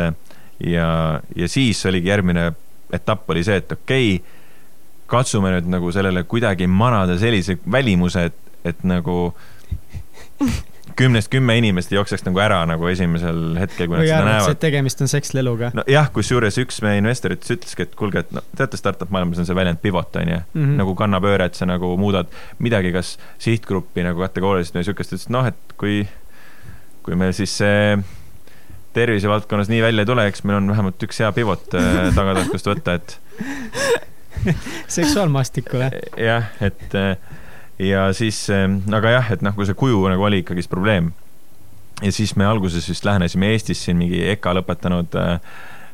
[0.60, 2.52] ja, ja siis oligi järgmine
[2.94, 4.38] etapp oli see, et okei okay,,
[5.12, 9.34] katsume nüüd nagu sellele kuidagi manada sellise välimuse, et, et nagu
[10.98, 14.60] kümnest kümme inimest jookseks nagu ära nagu esimesel hetkel, kui nad seda näevad.
[14.62, 15.72] tegemist on seksleluga.
[15.78, 19.58] nojah, kusjuures üks meie investoritest ütleski, et kuulge, et no teate, startup maailmas on see
[19.58, 20.78] väljend pivot on ju mm, -hmm.
[20.82, 25.36] nagu kannapööre, et sa nagu muudad midagi, kas sihtgruppi nagu kategooriliselt või siukest, ütles, et
[25.38, 26.08] noh, et kui,
[27.04, 27.98] kui meil siis see
[28.94, 33.00] tervisevaldkonnas nii välja ei tule, eks meil on vähemalt üks hea pivot äh, tagataskust võtta,
[33.00, 33.20] et
[34.88, 35.92] seksuaalmaastikule.
[36.18, 37.16] jah, et äh,
[37.82, 41.12] ja siis, ehm, aga jah, et noh, kui see kuju nagu oli ikkagist probleem.
[42.02, 45.34] ja siis me alguses vist lähenesime Eestis siin mingi EKA lõpetanud äh,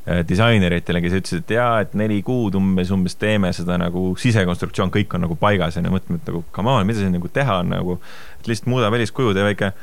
[0.08, 4.94] äh, disaineritele, kes ütlesid, et jaa, et neli kuud umbes, umbes teeme seda nagu sisekonstruktsioon,
[4.94, 7.76] kõik on nagu paigas ja mõtleme, et nagu come on, mida siin nagu teha on
[7.76, 8.00] nagu,
[8.40, 9.74] et lihtsalt muuda väliskuju, tee väike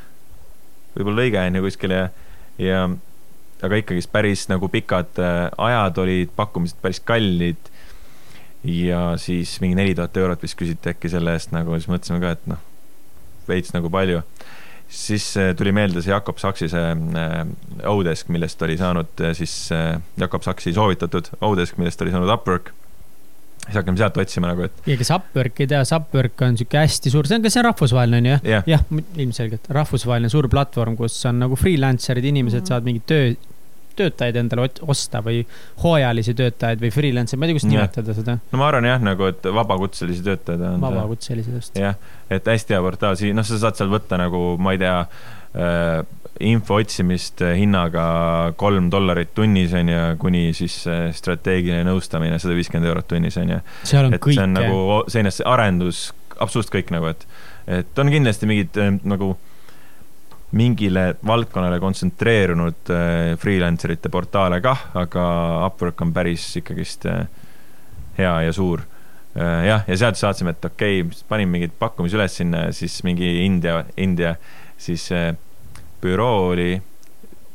[0.95, 2.07] võib-olla lõige on ju kuskil ja,
[2.61, 2.81] ja
[3.65, 7.71] aga ikkagist päris nagu pikad äh, ajad olid, pakkumised päris kallid.
[8.65, 12.35] Ja siis mingi neli tuhat eurot vist küsiti äkki selle eest nagu, siis mõtlesime ka,
[12.37, 12.61] et noh,
[13.47, 14.23] veits nagu palju
[14.87, 17.35] siis äh, tuli meelde see Jakob Saksi see äh,
[17.89, 19.53] Odesk, millest oli saanud äh, siis
[20.17, 22.71] Jakob Saksi soovitatud Odesk, millest oli saanud Upwork.
[23.65, 24.83] siis hakkame sealt otsima nagu, et.
[24.85, 27.63] ja kes Upwork ei tea, siis Upwork on sihuke hästi suur, see on, kas see
[27.63, 28.69] on rahvusvaheline on ju jah?
[28.69, 28.85] jah,
[29.17, 32.73] ilmselgelt rahvusvaheline suur platvorm, kus on nagu freelancer'id, inimesed mm -hmm.
[32.73, 33.33] saavad mingit töö
[33.99, 35.43] töötajaid endale osta või
[35.83, 38.37] hooajalisi töötajaid või freelancer, ma ei tea, kuidas nimetada seda.
[38.51, 40.83] no ma arvan jah, nagu, et vabakutselisi töötajaid on.
[40.83, 41.79] vabakutselisi just.
[41.79, 41.97] jah,
[42.29, 46.03] et hästi hea portaal, siin, noh, sa saad seal võtta nagu, ma ei tea äh,,
[46.43, 48.05] info otsimist hinnaga
[48.59, 53.55] kolm dollarit tunnis on ju, kuni siis äh, strateegiline nõustamine sada viiskümmend eurot tunnis on
[53.55, 53.59] ju.
[53.61, 54.35] et kõik.
[54.35, 54.79] see on nagu
[55.11, 57.27] seinast arendus, absoluutselt kõik nagu, et,
[57.81, 59.35] et on kindlasti mingid äh, nagu
[60.51, 65.23] mingile valdkonnale kontsentreerunud äh, freelancer ite portaale kah, aga
[65.65, 67.25] Upwork on päris ikkagist äh,
[68.17, 68.83] hea ja suur
[69.35, 69.65] äh,.
[69.67, 73.83] jah, ja sealt saatsime, et okei okay,, panin mingeid pakkumisi üles sinna, siis mingi India,
[73.97, 74.35] India
[74.77, 75.09] siis
[76.01, 76.75] büroo oli,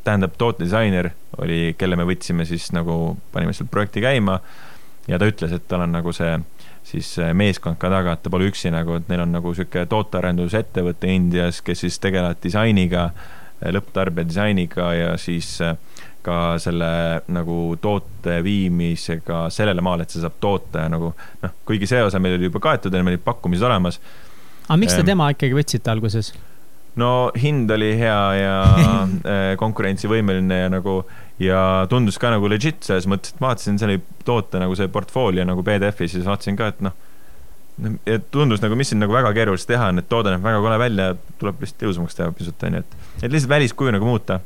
[0.04, 4.40] tähendab tootedisainer oli, kelle me võtsime siis nagu, panime seal projekti käima
[5.10, 6.38] ja ta ütles, et tal on nagu see
[6.90, 11.10] siis meeskond ka taga, et ta pole üksi nagu, et neil on nagu niisugune tootearendusettevõte
[11.12, 13.10] Indias, kes siis tegelevad disainiga,
[13.60, 15.76] lõpptarbija disainiga ja siis äh,
[16.22, 16.90] ka selle
[17.32, 22.20] nagu toote viimisega sellele maale, et see saab toota ja nagu noh, kuigi see osa
[22.20, 24.00] meil oli juba kaetud ja meil olid pakkumised olemas.
[24.66, 26.32] aga miks te tema ikkagi võtsite alguses?
[27.00, 28.54] no hind oli hea ja
[29.62, 31.00] konkurentsivõimeline ja nagu
[31.40, 35.64] ja tundus ka nagu legit selles mõttes, et vaatasin selle toote nagu see portfoolio nagu
[35.64, 36.96] PDF-is ja siis vaatasin ka, et noh,
[38.06, 40.78] ja tundus nagu, mis siin nagu väga keerulist teha on, et toode näeb väga kole
[40.82, 41.10] välja,
[41.40, 44.40] tuleb lihtsalt ilusamaks teha pisut, onju, et, et lihtsalt väliskuju nagu muuta.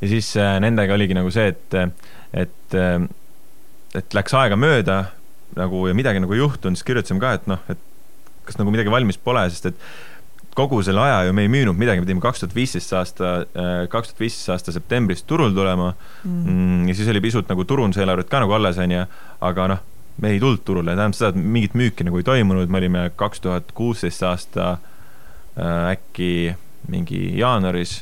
[0.00, 1.78] ja siis äh, nendega oligi nagu see, et,
[2.32, 3.08] et, äh,
[3.98, 5.00] et läks aega mööda
[5.58, 7.82] nagu ja midagi nagu ei juhtunud, siis kirjutasime ka, et noh, et
[8.46, 9.88] kas nagu midagi valmis pole, sest et
[10.58, 13.84] kogu selle aja ju me ei müünud midagi, me pidime kaks tuhat viisteist aasta, äh,
[13.92, 16.40] kaks tuhat viisteist aasta septembris turul tulema mm.
[16.40, 16.88] mm.
[16.90, 19.04] ja siis oli pisut nagu turunduseelarvet ka nagu alles, onju,
[19.48, 19.84] aga noh,
[20.18, 23.44] me ei tulnud turule, tähendab seda, et mingit müüki nagu ei toimunud, me olime kaks
[23.44, 26.32] tuhat kuusteist aasta äh, äkki
[26.90, 28.00] mingi jaanuaris,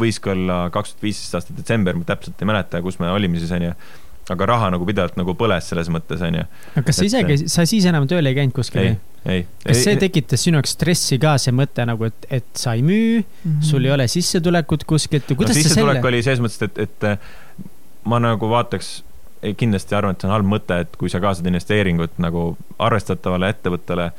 [0.00, 3.42] võis ka olla kaks tuhat viisteist aasta detsember, ma täpselt ei mäleta, kus me olime
[3.42, 3.74] siis, onju
[4.32, 6.44] aga raha nagu pidevalt nagu põles selles mõttes, onju.
[6.74, 8.80] aga kas sa ise käisid, sa siis enam tööl ei käinud kuskil?
[8.80, 8.96] ei,
[9.28, 9.46] ei.
[9.66, 13.20] kas see tekitas sinu jaoks stressi ka, see mõte nagu, et, et sa ei müü
[13.20, 13.64] mm, -hmm.
[13.68, 15.98] sul ei ole sissetulekut kuskilt, kuidas no, sa selle?
[16.00, 18.94] oli selles mõttes, et, et ma nagu vaataks,
[19.60, 24.10] kindlasti arvan, et see on halb mõte, et kui sa kaasad investeeringut nagu arvestatavale ettevõttele,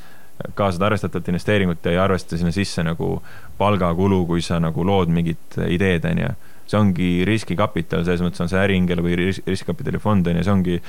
[0.53, 3.23] kaasad arvestatavat investeeringut ja ei arvesta sinna sisse nagu
[3.57, 8.61] palgakulu, kui sa nagu lood mingit ideed, onju see ongi riskikapital, selles mõttes on see
[8.61, 10.79] äriingel või riskikapitali fond on ju, see ongi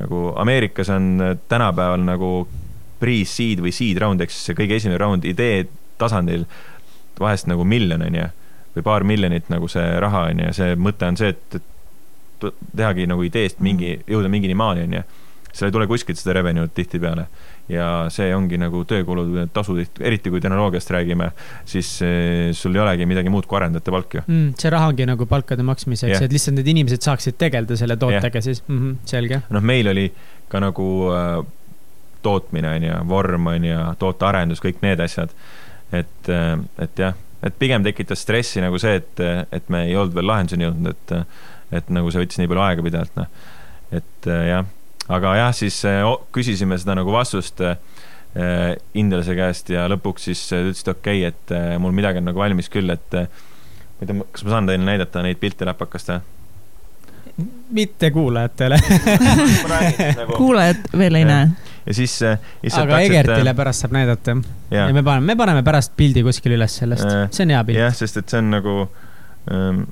[0.00, 2.32] nagu Ameerikas on tänapäeval nagu
[3.00, 5.64] pre-seed või seed round ehk siis see kõige esimene round idee
[6.00, 6.44] tasandil
[7.20, 8.28] vahest nagu miljon on ju,
[8.76, 13.06] või paar miljonit nagu see raha on ju, see mõte on see, et, et tehagi
[13.08, 15.02] nagu ideest mingi, jõuda mingini maani on ju.
[15.52, 17.26] seal ei tule kuskilt seda revenue'd tihtipeale
[17.70, 21.30] ja see ongi nagu töökulude tasu, eriti kui tehnoloogiast räägime,
[21.68, 24.52] siis eh, sul ei olegi midagi muud kui arendajate palk ju mm,.
[24.58, 28.40] see raha ongi nagu palkade maksmiseks yeah., et lihtsalt need inimesed saaksid tegeleda selle tootega
[28.40, 28.46] yeah.
[28.48, 29.42] siis mm, -hmm, selge.
[29.54, 30.08] noh, meil oli
[30.52, 31.44] ka nagu äh,
[32.22, 35.30] tootmine on ju, vorm on ju, tootearendus, kõik need asjad.
[35.92, 40.14] et, äh, et jah, et pigem tekitas stressi nagu see, et, et me ei olnud
[40.18, 41.42] veel lahenduseni jõudnud, et,
[41.78, 43.50] et nagu see võttis nii palju aega pidevalt, noh.
[43.92, 44.70] et äh, jah
[45.08, 46.02] aga jah, siis eh,
[46.34, 47.76] küsisime seda nagu vastust eh,
[48.98, 52.40] inglase käest ja lõpuks siis ta ütles, et okei okay,, et mul midagi on nagu
[52.40, 53.26] valmis küll, et ma
[54.00, 56.22] ei tea, kas ma saan teile näidata neid pilte läpakast või?
[57.72, 58.76] mitte kuulajatele
[60.20, 60.32] nagu...
[60.36, 61.28] kuulajad veel ei ja.
[61.28, 61.48] näe.
[61.86, 62.16] ja siis
[62.78, 64.36] aga Egertile pärast saab näidata.
[64.70, 67.80] ja me paneme, me paneme pärast pildi kuskile üles sellest, see on hea pilt.
[67.80, 68.76] jah, sest et see on nagu
[69.52, 69.84] ähm,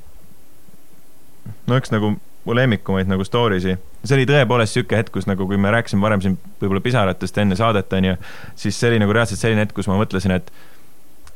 [1.67, 3.77] no üks nagu mu lemmikumaid nagu story si.
[4.05, 7.57] see oli tõepoolest sihuke hetk, kus nagu, kui me rääkisime varem siin võib-olla pisaratest enne
[7.59, 8.15] saadet, onju,
[8.59, 10.49] siis see oli nagu reaalselt selline hetk, kus ma mõtlesin, et,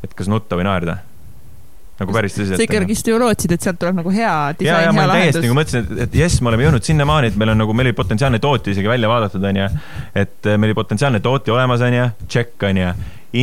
[0.05, 0.97] et kas nutta või naerda.
[1.99, 2.57] nagu päris tõsiselt.
[2.57, 5.19] sa ikkagist ju lootsid, et sealt tuleb nagu hea disain, hea lahendus.
[5.21, 7.91] täiesti nagu mõtlesin, et, et jess, me oleme jõudnud sinnamaani, et meil on nagu, meil
[7.91, 9.69] oli potentsiaalne tootja isegi välja vaadatud, onju.
[10.25, 12.95] et meil oli potentsiaalne tootja olemas, onju, tšekk, onju.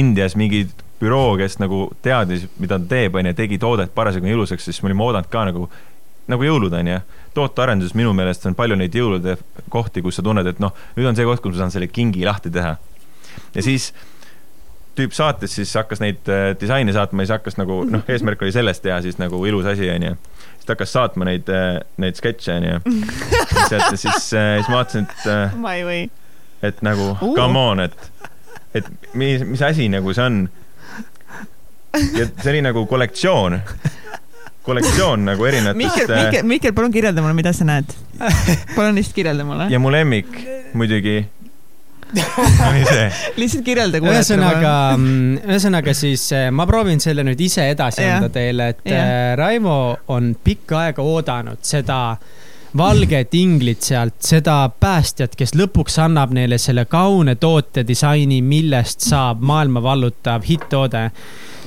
[0.01, 0.65] Indias mingi
[1.01, 5.05] büroo, kes nagu teadis, mida ta teeb, onju, tegi toodet parasjagu ilusaks, siis me olime
[5.07, 5.69] oodanud ka nagu
[6.31, 6.99] nagu jõulud on ju,
[7.35, 9.37] tootearenduses minu meelest on palju neid jõulude
[9.71, 12.25] kohti, kus sa tunned, et noh, nüüd on see koht, kus ma saan selle kingi
[12.27, 12.75] lahti teha.
[13.55, 13.91] ja siis
[14.97, 18.51] tüüp saates siis hakkas neid äh, disaine saatma ja siis hakkas nagu noh, eesmärk oli
[18.55, 20.15] sellest teha siis nagu ilus asi, onju.
[20.57, 22.81] siis ta hakkas saatma neid, äh, neid sketše, onju.
[23.69, 25.55] siis, siis, äh, siis ma vaatasin, et.
[25.61, 26.01] ma ei või.
[26.67, 27.31] et nagu uh.
[27.37, 28.11] come on, et,
[28.75, 30.43] et mis, mis asi nagu see on.
[32.17, 33.59] ja see oli nagu kollektsioon
[34.65, 35.77] kollektsioon nagu erinevatest.
[35.81, 37.93] Mihkel, Mihkel, Mihkel, palun kirjelda mulle, mida sa näed.
[38.75, 39.69] palun lihtsalt kirjelda mulle.
[39.73, 40.27] ja mu lemmik
[40.73, 41.21] muidugi
[43.41, 44.01] lihtsalt kirjelda.
[44.03, 49.01] ühesõnaga, mm, ühesõnaga siis eh, ma proovin selle nüüd ise edasi anda teile, et ja.
[49.01, 49.77] Eh, Raivo
[50.11, 52.01] on pikka aega oodanud seda
[52.77, 59.83] valget inglit sealt, seda päästjat, kes lõpuks annab neile selle kaune tootedisaini, millest saab maailma
[59.83, 61.09] vallutav hitt-toode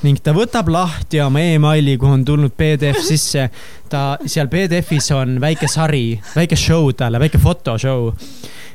[0.04, 3.48] ning ta võtab lahti oma emaili, kuhu on tulnud PDF sisse.
[3.88, 8.10] ta, seal PDF-is on väike sari, väike show talle, väike fotoshow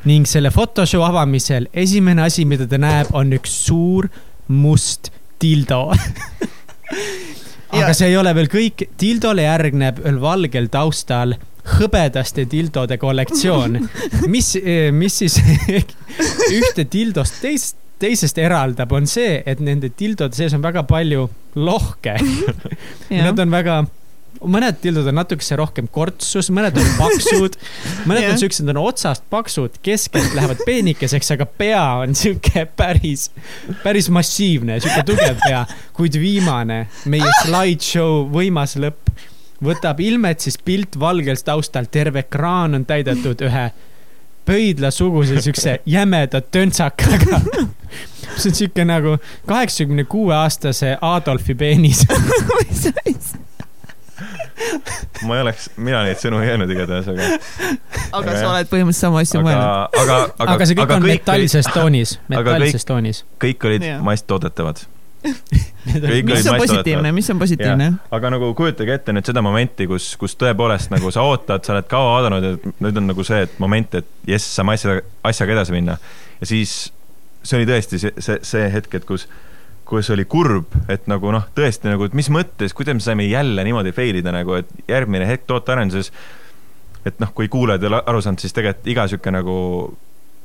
[0.09, 4.09] ning selle photoshow avamisel esimene asi, mida ta näeb, on üks suur
[4.47, 5.11] must
[5.41, 5.89] dildo.
[7.69, 11.35] Aga see ei ole veel kõik, dildole järgneb veel valgel taustal
[11.77, 13.77] hõbedaste dildode kollektsioon,
[14.33, 14.55] mis,
[14.95, 15.37] mis siis
[16.57, 21.27] ühte dildost teist, teisest eraldab, on see, et nende dildode sees on väga palju
[21.59, 22.15] lohke
[23.25, 23.81] Nad on väga
[24.47, 27.57] mõned tildud on natukese rohkem kortsus, mõned on paksud,
[28.09, 28.33] mõned yeah.
[28.33, 33.29] on siuksed, on otsast paksud, keskelt lähevad peenikeseks, aga pea on sihuke päris,
[33.83, 35.65] päris massiivne, sihuke tugev pea.
[35.97, 39.11] kuid viimane, meie slideshow võimas lõpp
[39.65, 43.65] võtab ilmet siis pilt valgel taustal, terve ekraan on täidetud ühe
[44.45, 47.41] pöidlasuguse siukse jämeda töntsakaga
[48.37, 49.17] see on siuke nagu
[49.47, 52.05] kaheksakümne kuue aastase Adolfi peenis
[55.23, 57.27] ma ei oleks, mina neid sõnu ei öelnud igatahes, aga.
[58.19, 59.65] aga sa oled põhimõtteliselt sama asja mõelnud.
[60.03, 63.23] aga, aga, aga see kõik on metallises toonis, metallises toonis.
[63.41, 64.83] kõik olid masstoodetavad
[65.23, 67.89] mis on positiivne, mis on positiivne?
[68.11, 71.89] aga nagu kujutage ette nüüd seda momenti, kus, kus tõepoolest nagu sa ootad, sa oled
[71.91, 72.55] kaua oodanud ja
[72.85, 75.97] nüüd on nagu see et moment, et jess, saame asja, asjaga edasi minna.
[76.39, 76.79] ja siis
[77.43, 79.27] see oli tõesti see, see, see hetk, et kus
[79.89, 83.63] kus oli kurb, et nagu noh, tõesti nagu, et mis mõttes, kuidas me saime jälle
[83.65, 86.11] niimoodi fail ida nagu, et järgmine hetk tootearenduses,
[87.09, 89.55] et noh, kui kuulajad ei ole aru saanud, siis tegelikult iga sihuke nagu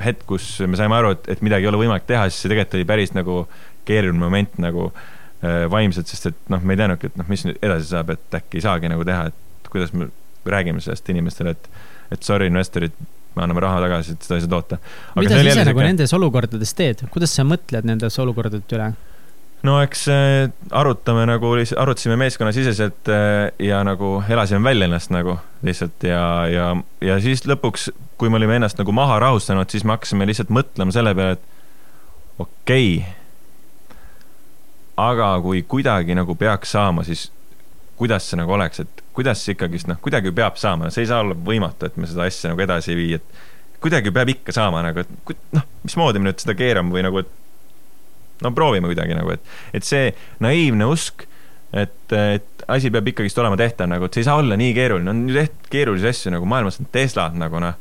[0.01, 2.79] hetk, kus me saime aru, et, et midagi ei ole võimalik teha, siis see tegelikult
[2.81, 3.43] oli päris nagu
[3.89, 7.59] keeruline moment nagu äh, vaimselt, sest et noh, me ei teadnudki, et noh, mis nüüd
[7.63, 10.11] edasi saab, et äkki ei saagi nagu teha, et kuidas me
[10.47, 11.69] räägime sellest inimestele, et,
[12.15, 12.95] et sorry, investorid,
[13.35, 14.79] me anname raha tagasi, et seda ei saa toota.
[15.19, 18.93] mida sa ise nagu nendes olukordades teed, kuidas sa mõtled nendes olukordade üle?
[19.65, 26.05] no eks äh, arutame nagu, arutasime meeskonnasiseselt äh, ja nagu elasime välja ennast nagu lihtsalt
[26.05, 26.69] ja, ja,
[27.05, 27.89] ja siis lõpuks,
[28.21, 32.43] kui me olime ennast nagu maha rahustanud, siis me hakkasime lihtsalt mõtlema selle peale, et
[32.45, 33.15] okei okay,,
[35.01, 37.29] aga kui kuidagi nagu peaks saama, siis
[37.99, 41.37] kuidas see nagu oleks, et kuidas ikkagist noh, kuidagi peab saama, see ei saa olla
[41.39, 45.05] võimatu, et me seda asja nagu edasi ei vii, et kuidagi peab ikka saama nagu,
[45.05, 49.55] et noh, mismoodi me nüüd seda keerame või nagu, et no proovime kuidagi nagu, et,
[49.79, 50.11] et see
[50.43, 51.27] naiivne usk,
[51.75, 55.11] et, et asi peab ikkagist olema tehtav nagu, et see ei saa olla nii keeruline,
[55.11, 57.79] on ju tehtud keerulisi asju nagu maailmas on Teslad nagu noh,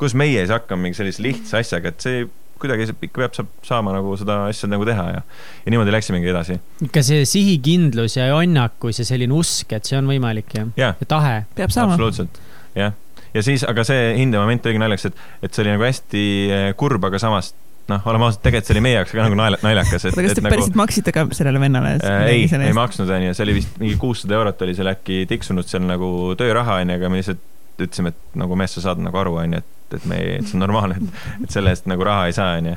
[0.00, 2.24] kus meie ei saa hakkama mingi sellise lihtsa asjaga, et see
[2.60, 5.22] kuidagi ikka peab saab saama nagu seda asja nagu teha ja,
[5.64, 6.58] ja niimoodi läksimegi edasi.
[6.86, 10.92] ikka see sihikindlus ja jonnakus ja selline usk, et see on võimalik ja, ja.
[11.00, 11.40] ja tahe.
[11.56, 11.96] peab saama.
[11.96, 12.42] absoluutselt,
[12.78, 12.94] jah.
[13.34, 17.10] ja siis, aga see hindemoment oligi naljakas, et, et see oli nagu hästi eh, kurb,
[17.10, 17.54] aga samas
[17.90, 20.14] noh, oleme ausad, tegelikult see oli meie jaoks ka nagu naljakas, et.
[20.18, 22.26] aga kas te nagu, päriselt maksite ka sellele vennale äh,?
[22.30, 25.86] ei, ei maksnud, onju, see oli vist mingi kuussada eurot oli seal äkki tiksunud seal
[25.88, 27.46] nagu tööraha, onju, aga me lihtsalt
[27.80, 30.58] ütlesime, et nagu mees, sa saad nagu aru, onju, et, et me ei, et see
[30.58, 32.76] on normaalne, et, et selle eest nagu raha ei saa, onju.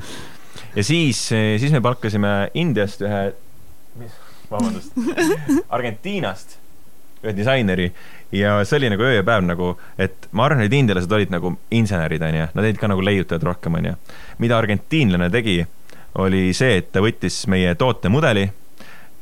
[0.74, 3.22] ja siis, siis me palkasime Indiast ühe,
[4.00, 4.18] mis,
[4.50, 4.94] vabandust,
[5.76, 6.58] Argentiinast
[7.24, 7.88] ühe disaineri
[8.34, 11.54] ja see oli nagu öö ja päev nagu, et ma arvan, et indialased olid nagu
[11.74, 13.94] insenerid, onju, nad olid ka nagu leiutajad rohkem, onju.
[14.42, 15.60] mida argentiinlane tegi,
[16.22, 18.48] oli see, et ta võttis meie tootemudeli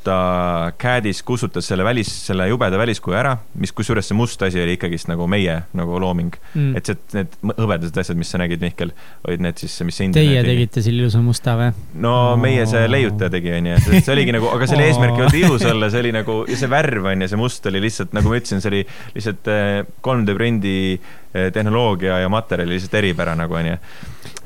[0.05, 4.77] ta CAD-is kustutas selle välis, selle jubeda väliskuju ära, mis kusjuures see must asi oli
[4.77, 6.77] ikkagist nagu meie nagu looming mm..
[6.79, 8.93] et see, need hõbedased asjad, mis sa nägid, Mihkel,
[9.29, 10.49] olid need siis, mis see Teie tegi.
[10.49, 11.71] tegite selle ilusa musta või?
[12.05, 12.41] no oh.
[12.41, 14.93] meie see leiutaja tegi, onju, see oligi nagu, aga selle oh.
[14.93, 18.17] eesmärk ei olnud ilus olla, see oli nagu, see värv onju, see must oli lihtsalt,
[18.17, 18.83] nagu ma ütlesin, see oli
[19.17, 19.53] lihtsalt
[20.03, 23.79] 3D äh, prindi äh, tehnoloogia ja materjali lihtsalt eripära nagu onju.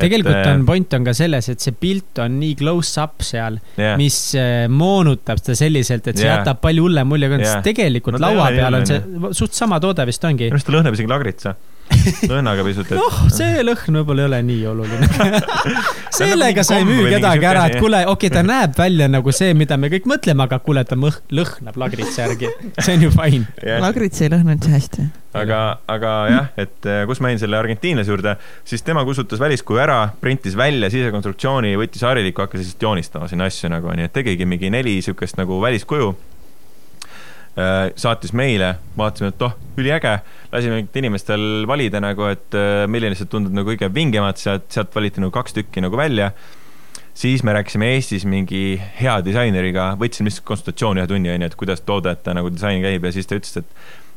[0.01, 3.97] Tegelikult et, on, point on ka selles, et see pilt on nii close-up seal yeah.,
[4.01, 6.40] mis äh, moonutab seda selliselt, et see yeah.
[6.40, 7.47] jätab palju hullem mulje, yeah.
[7.47, 10.51] sest tegelikult no, laua peal on see suht sama toode vist ongi.
[10.51, 11.56] minu arust ta lõhnab isegi lagritsa
[12.31, 12.99] lõhnaga pisut et....
[12.99, 15.09] noh, see lõhn võib-olla ei ole nii oluline.
[16.17, 19.53] Sellega sa ei müü kedagi ära, et kuule, okei okay,, ta näeb välja nagu see,
[19.59, 22.51] mida me kõik mõtleme, aga kuule, ta mõh-, lõhnab lagritsa järgi.
[22.79, 23.47] see on ju fine.
[23.63, 23.81] Yeah..
[23.85, 25.09] lagrits ei lõhna üldse hästi.
[25.37, 25.61] aga,
[25.93, 28.37] aga jah, et eh, kus ma jäin selle argentiinlase juurde,
[28.69, 33.73] siis tema kustutas väliskuju ära, printis välja sisekonstruktsiooni, võttis hariliku, hakkas lihtsalt joonistama sinna asju
[33.73, 36.15] nagu, nii et tegigi mingi neli siukest nagu väliskuju
[37.57, 40.12] saatis meile, vaatasime, et oh, üliäge,
[40.53, 45.24] lasime inimestel valida nagu, et äh, milline see tundub nagu kõige vingemad, sealt, sealt valiti
[45.24, 46.33] nagu kaks tükki nagu välja.
[47.16, 51.81] siis me rääkisime Eestis mingi hea disaineriga, võtsime lihtsalt konsultatsiooni ühe tunni, onju, et kuidas
[51.81, 53.66] toodete nagu disain käib ja siis ta ütles, et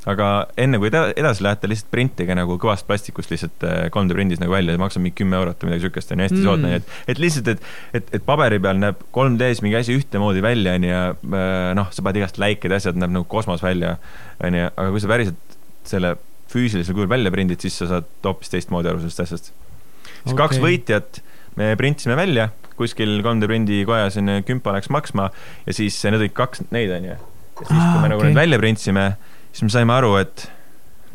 [0.09, 0.27] aga
[0.59, 4.73] enne kui edasi lähete, lihtsalt printige nagu kõvast plastikust lihtsalt 3D äh, prindis nagu välja,
[4.73, 6.47] see maksab mingi kümme eurot või midagi siukest, on ju, hästi mm.
[6.47, 7.67] soodne, et, et lihtsalt, et,
[7.99, 11.91] et, et paberi peal näeb 3D-s mingi asi ühtemoodi välja, on ju, ja äh, noh,
[11.95, 13.97] sa paned igast läiked ja asjad, näeb nagu kosmos välja,
[14.43, 15.57] on ju, aga kui sa päriselt
[15.89, 16.15] selle
[16.49, 19.51] füüsilisel kujul välja prindid, siis sa saad hoopis teistmoodi aru sellest asjast.
[19.51, 20.39] siis okay.
[20.45, 21.21] kaks võitjat
[21.59, 22.49] me printisime välja,
[22.79, 25.29] kuskil 3D prindi kojas on ju, kümpa läks maksma
[25.65, 27.17] ja siis need olid kaks neid, on ju.
[27.17, 28.31] ja siis, kui me ah, nagu okay.
[28.31, 29.05] need välja printsime
[29.51, 30.45] siis me saime aru, et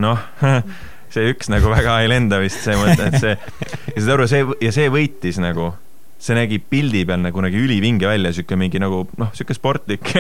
[0.03, 0.19] noh,
[1.15, 3.39] see üks nagu väga ei lenda vist see mõte, et see,
[3.95, 5.71] ja saad aru, see ja see võitis nagu,
[6.25, 10.11] see nägi pildi peal nagu nägi ülivinge välja, sihuke mingi nagu noh, sihuke sportlik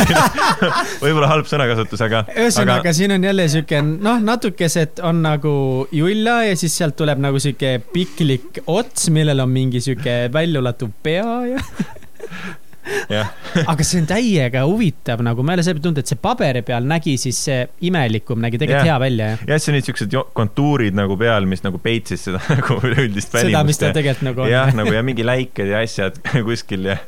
[1.04, 2.24] võib-olla halb sõnakasutus, aga.
[2.34, 2.94] ühesõnaga aga...
[2.96, 5.54] siin on jälle sihuke noh, natukesed on nagu
[5.94, 11.30] julla ja siis sealt tuleb nagu sihuke piklik ots, millel on mingi sihuke väljulatuv pea
[11.54, 11.62] ja
[13.72, 16.86] aga see on täiega huvitav nagu, ma jälle selle peale tundnud, et see paberi peal
[16.88, 17.40] nägi siis
[17.84, 18.94] imelikum, nägi tegelikult ja.
[18.94, 19.28] hea välja.
[19.48, 23.52] jah, see olid siuksed kontuurid nagu peal, mis nagu peitsid seda nagu üleüldist välimust.
[23.52, 24.52] seda, mis ta tegelikult nagu on.
[24.52, 26.98] jah, nagu ja mingi läiked ja asjad kuskil ja,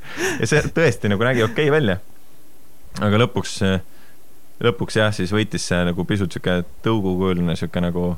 [0.40, 1.98] ja see tõesti nagu nägi okei okay välja.
[3.02, 3.58] aga lõpuks,
[4.64, 8.14] lõpuks jah, siis võitis see nagu pisut sihuke tõugukujuline sihuke nagu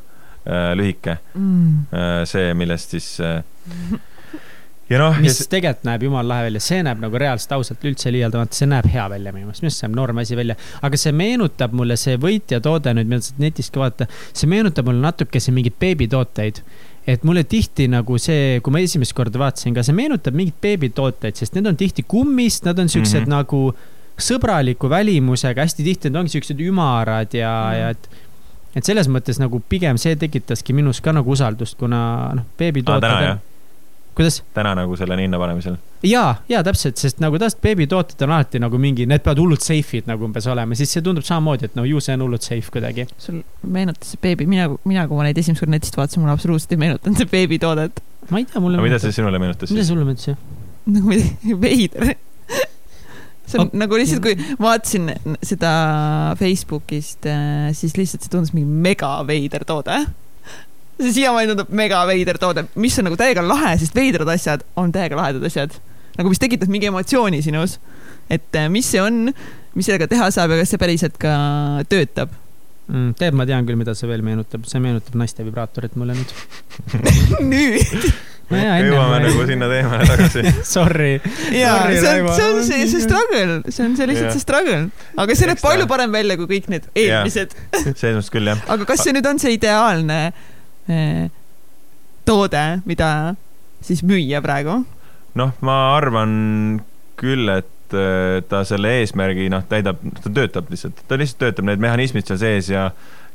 [0.47, 1.89] äh, lühike mm..
[1.93, 3.43] Äh, see, millest siis äh,
[4.89, 5.19] ja noh.
[5.21, 5.47] mis ja...
[5.53, 9.09] tegelikult näeb jumala lahe välja, see näeb nagu reaalselt ausalt üldse liialdamata, see näeb hea
[9.13, 10.59] välja minu meelest, minu arust see näeb norm asi välja.
[10.83, 14.89] aga see meenutab mulle, see võitja toode nüüd, mida saad netist ka vaadata, see meenutab
[14.89, 16.63] mulle natukese mingeid beebitooteid
[17.09, 21.39] et mulle tihti nagu see, kui ma esimest korda vaatasin ka, see meenutab mingeid beebitooteid,
[21.41, 23.37] sest need on tihti kummist, nad on siuksed mm -hmm.
[23.39, 27.79] nagu sõbraliku välimusega, hästi tihti nad ongi siuksed ümarad ja mm, -hmm.
[27.81, 28.11] ja et
[28.77, 33.39] et selles mõttes nagu pigem see tekitaski minus ka nagu usaldust, kuna noh, beebitooted ah,
[34.19, 34.41] kuidas?
[34.57, 35.79] täna nagu selle hinna panemisel.
[36.07, 40.11] ja, ja täpselt, sest nagu tavaliselt beebitooted on alati nagu mingi, need peavad hullult safe'id
[40.11, 43.09] nagu umbes olema, siis see tundub samamoodi, et no ju see on hullult safe kuidagi.
[43.23, 46.77] sul meenutas see beebi, mina, mina, kui ma neid esimest korda netist vaatasin, mulle absoluutselt
[46.77, 48.03] ei meenutanud see beebitoodet.
[48.31, 48.83] ma ei tea, mulle.
[48.85, 49.79] mida see sinule meenutas siis?
[49.79, 50.41] mida sulle meenutas, jah?
[50.89, 52.15] nagu midagi veider
[53.49, 53.81] see on okay.
[53.81, 55.13] nagu lihtsalt, kui vaatasin
[55.47, 55.73] seda
[56.41, 60.03] Facebookist, äh, siis lihtsalt see tundus mingi mega veider toode
[60.99, 64.93] see siiamaani tundub mega veider toode, mis on nagu täiega lahe, sest veidrad asjad on
[64.95, 65.79] täiega lahedad asjad.
[66.19, 67.79] nagu mis tekitavad mingi emotsiooni sinus.
[68.31, 69.29] et äh, mis see on,
[69.75, 71.35] mis sellega teha saab ja kas see päriselt ka
[71.89, 72.35] töötab
[72.89, 73.13] mm,?
[73.21, 76.35] tead, ma tean küll, mida see veel meenutab, see meenutab naiste vibraatorit mulle nüüd
[77.53, 78.11] nüüd
[78.51, 80.45] no jaa, jõuame nagu sinna teemale tagasi
[80.75, 81.15] Sorry.
[81.55, 84.85] jaa, see on, see on see, see struggle, see on see lihtsalt see struggle.
[85.15, 87.55] aga see näeb palju parem välja kui kõik need eelmised.
[87.95, 88.67] selles mõttes küll, jah.
[88.67, 90.57] aga kas see nüüd on see ideaalne Eh,
[92.29, 93.11] toode, mida
[93.85, 94.83] siis müüa praegu?
[95.39, 96.33] noh, ma arvan
[97.19, 101.83] küll, et eh, ta selle eesmärgi noh, täidab, ta töötab lihtsalt, ta lihtsalt töötab, need
[101.83, 102.89] mehhanismid seal sees ja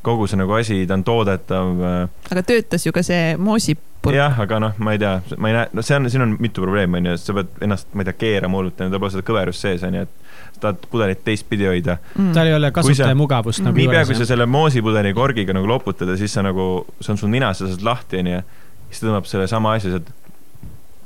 [0.03, 1.84] kogu see nagu asi, ta on toodetav.
[1.89, 2.27] Eh.
[2.34, 4.17] aga töötas ju ka see moosipurk.
[4.17, 6.65] jah, aga noh, ma ei tea, ma ei näe, no see on, siin on mitu
[6.65, 9.63] probleemi, on ju, sa pead ennast, ma ei tea, keerama hullult, tal pole seda kõverust
[9.63, 10.22] sees, on ju, et
[10.64, 12.34] tahad pudelit teistpidi hoida mm..
[12.35, 13.77] tal ei ole kasutaja mugavust nagu.
[13.77, 17.31] niipea, kui sa selle moosipudeli korgiga nagu loputad ja siis sa nagu, see on sul
[17.34, 18.41] ninas, sa saad lahti, onju.
[18.90, 20.11] siis ta tõmbab selle sama asja sealt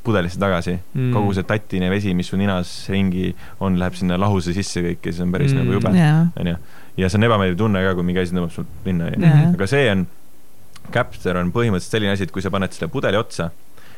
[0.08, 1.12] pudelisse tagasi mm..
[1.16, 5.14] kogu see tatine vesi, mis su ninas ringi on, läheb sinna lahuse sisse kõik ja
[5.14, 5.64] siis on päris mm.
[5.64, 5.92] nagu jube,
[6.44, 6.56] onju.
[7.02, 9.34] ja see on ebameeldiv tunne ka, kui mingi asi tõmbab sul linna, onju.
[9.58, 10.08] aga see on,
[10.88, 13.50] Capster on põhimõtteliselt selline asi, et kui sa paned selle pudeli otsa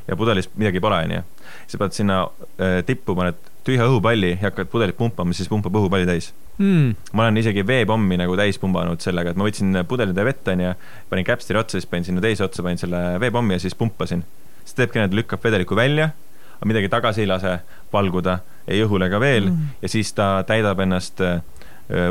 [0.08, 1.22] ja pudelis midagi pole, onju.
[1.70, 2.24] sa paned sinna
[2.58, 6.96] äh, tippu, paned tühja õhupalli ja hakkad pudelit pumpama, siis pumpab õhupalli täis mm..
[7.14, 10.74] ma olen isegi veepommi nagu täis pumbanud sellega, et ma võtsin pudelitäie vett, onju,
[11.12, 14.24] panin käpsteri otsa, siis panin sinna teise otsa, panin selle veepommi ja siis pumpasin.
[14.64, 16.12] siis teebki nii, et lükkab vedeliku välja,
[16.58, 17.60] aga midagi tagasi ei lase
[17.94, 19.78] valguda, ei õhule ega veel mm.
[19.82, 21.40] ja siis ta täidab ennast öö,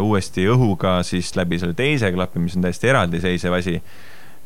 [0.03, 3.77] uuesti õhuga siis läbi selle teise klapi, mis on täiesti eraldiseisev asi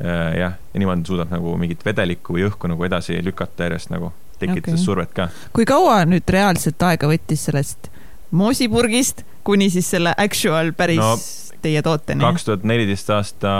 [0.02, 4.12] jah, ja niimoodi suudab nagu mingit vedelikku või õhku nagu edasi lükata järjest nagu,
[4.42, 4.84] tekitades okay.
[4.84, 5.28] survet ka.
[5.56, 7.90] kui kaua nüüd reaalselt aega võttis sellest
[8.32, 11.14] moosipurgist kuni siis selle actual päris no,
[11.62, 12.24] teie tooteni?
[12.24, 13.54] kaks tuhat neliteist aasta,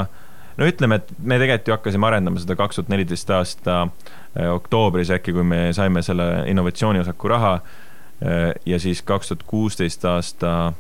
[0.56, 5.12] no ütleme, et me tegelikult ju hakkasime arendama seda kaks tuhat neliteist aasta äh, oktoobris
[5.18, 10.72] äkki, kui me saime selle innovatsiooniosaku raha äh, ja siis kaks tuhat kuusteist aasta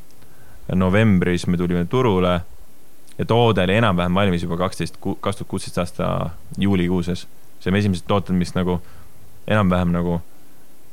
[0.74, 2.40] novembris me tulime turule
[3.18, 7.26] ja toode oli enam-vähem valmis juba kaksteist, kaks tuhat kuusteist aasta juulikuuses.
[7.60, 8.80] saime esimesed tooted, mis nagu
[9.46, 10.18] enam-vähem nagu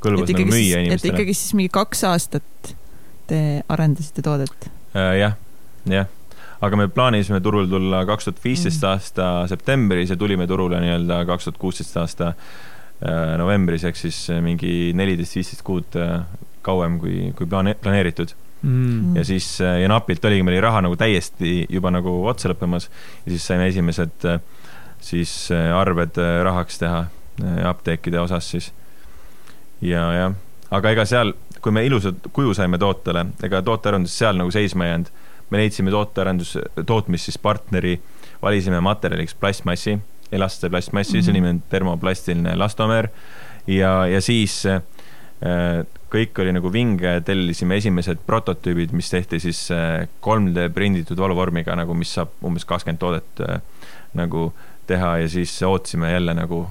[0.00, 1.12] kõlbas nagu müüa inimestele.
[1.12, 2.72] et ikkagi siis mingi kaks aastat
[3.30, 5.20] te arendasite toodet äh,?
[5.20, 5.36] jah,
[5.90, 6.10] jah.
[6.60, 8.90] aga me plaanisime turule tulla kaks tuhat viisteist mm.
[8.90, 14.94] aasta septembris ja tulime turule nii-öelda kaks tuhat kuusteist aasta äh, novembris, ehk siis mingi
[14.96, 16.22] neliteist, viisteist kuud äh,
[16.62, 19.16] kauem kui, kui plaane-, planeeritud mm..
[19.16, 22.88] ja siis, äh, ja napilt oligi, meil oli raha nagu täiesti juba nagu otsa lõppemas
[23.24, 24.40] ja siis saime esimesed äh,
[25.04, 27.04] siis äh, arved rahaks teha
[27.64, 28.72] apteekide osas siis.
[29.80, 30.34] ja, jah,
[30.70, 34.94] aga ega seal, kui me ilusat kuju saime tootele, ega tootearendus seal nagu seisma ei
[34.94, 35.12] jäänud.
[35.50, 38.00] me leidsime tootearendus, tootmis siis partneri,
[38.42, 39.98] valisime materjaliks plastmassi,
[40.32, 41.24] elaste plastmassi mm, -hmm.
[41.24, 43.08] see nimi on termoplastiline elastomer
[43.66, 44.82] ja, ja siis äh,
[46.10, 51.94] kõik oli nagu vinge, tellisime esimesed prototüübid, mis tehti siis 3D äh, prinditud valuvormiga nagu,
[51.94, 53.60] mis saab umbes kakskümmend toodet äh,
[54.18, 54.50] nagu
[54.90, 56.64] teha ja siis ootasime jälle nagu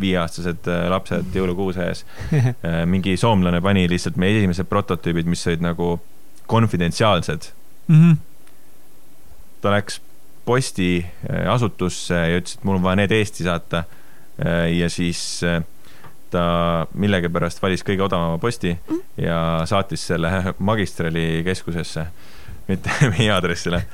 [0.00, 2.04] viieaastased äh, lapsed jõulukuuse ees.
[2.92, 5.96] mingi soomlane pani lihtsalt meie esimesed prototüübid, mis olid nagu
[6.46, 7.50] konfidentsiaalsed
[7.88, 8.00] mm.
[8.00, 8.16] -hmm.
[9.60, 10.00] ta läks
[10.44, 13.84] postiasutusse ja ütles, et mul on vaja need Eesti saata.
[14.78, 15.42] ja siis
[16.34, 16.44] ta
[16.98, 19.02] millegipärast valis kõige odavama posti mm.
[19.22, 19.38] ja
[19.70, 20.30] saatis selle
[20.70, 22.06] magistrali keskusesse,
[22.68, 23.84] mitte meie aadressile.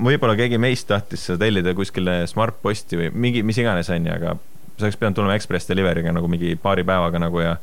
[0.00, 4.36] võib-olla keegi meist tahtis seda tellida kuskile Smart-posti või mingi, mis iganes, onju, aga
[4.82, 7.56] see oleks pidanud tulema Ekspress Delivery'ga nagu mingi paari päevaga nagu ja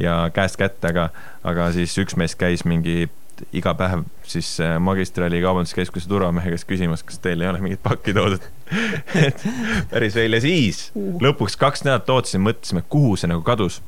[0.00, 1.08] ja käest kätte, aga,
[1.44, 3.08] aga siis üks meist käis mingi
[3.56, 8.14] iga päev siis äh, magistrali kaubanduskeskuse turvamehe käest küsimas, kas teil ei ole mingit pakki
[8.16, 8.44] toodud
[9.26, 9.44] et
[9.90, 11.16] päris veel ja siis uh.
[11.24, 13.80] lõpuks kaks nädalat ootasime, mõtlesime, kuhu see nagu kadus.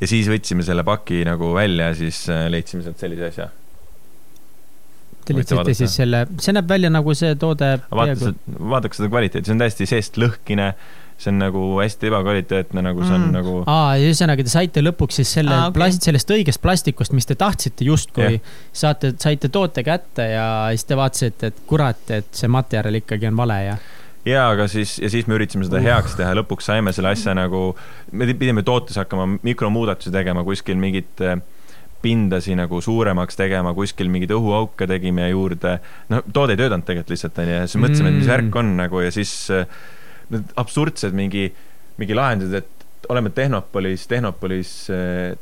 [0.00, 3.48] ja siis võtsime selle paki nagu välja ja siis äh, leidsime sealt sellise asja.
[5.26, 7.72] Te leidsite siis selle, see näeb välja nagu see toode.
[7.90, 10.70] vaata, vaadake seda kvaliteeti, see on täiesti seest lõhkine
[11.16, 13.34] see on nagu hästi ebakvaliteetne, nagu see on mm.
[13.38, 13.54] nagu.
[13.72, 15.78] aa, ühesõnaga te saite lõpuks siis selle ah, okay.
[15.78, 20.84] plast, sellest õigest plastikust, mis te tahtsite justkui yeah., saate, saite toote kätte ja siis
[20.88, 23.78] te vaatasite, et kurat, et see materjal ikkagi on vale ja
[24.26, 27.70] ja aga siis, ja siis me üritasime seda heaks teha, lõpuks saime selle asja nagu,
[28.12, 31.38] me pidime tootes hakkama mikromuudatusi tegema kuskil mingit äh,
[32.02, 35.78] pindasi nagu suuremaks tegema, kuskil mingeid õhuauke tegime juurde.
[36.12, 38.58] no toode ei töötanud tegelikult lihtsalt onju ja siis mõtlesime, et mis värk mm.
[38.60, 39.64] on nagu ja siis äh,
[40.32, 41.50] need absurdsed mingi,
[42.00, 42.76] mingi lahendused, et
[43.08, 44.88] oleme Tehnopolis, Tehnopolis,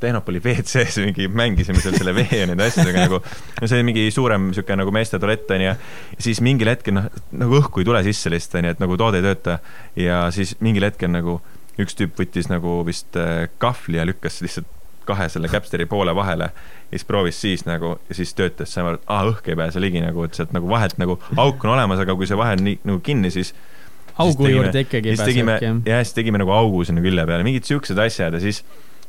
[0.00, 3.20] Tehnopoli WC-s mingi mängisime seal selle vee ja nende asjadega nagu.
[3.60, 5.74] no see oli mingi suurem sihuke nagu meeste tualett onju.
[6.18, 9.26] siis mingil hetkel noh, nagu õhku ei tule sisse lihtsalt onju, et nagu toode ei
[9.26, 9.58] tööta.
[9.96, 11.40] ja siis mingil hetkel nagu
[11.80, 14.70] üks tüüp võttis nagu vist äh, kahvli ja lükkas lihtsalt
[15.04, 19.00] kahe selle käpsteri poole vahele ja siis proovis siis nagu ja siis töötas, saime aru,
[19.00, 22.00] et aa, õhk ei pääse ligi nagu, et sealt nagu vahelt nagu auk on olemas,
[22.00, 23.52] aga kui see vahe on nii nagu kinni, siis
[24.22, 27.98] augu juurde ikkagi pääse tegime, jah, siis tegime nagu augu sinna külje peale, mingid siuksed
[27.98, 28.62] asjad ja siis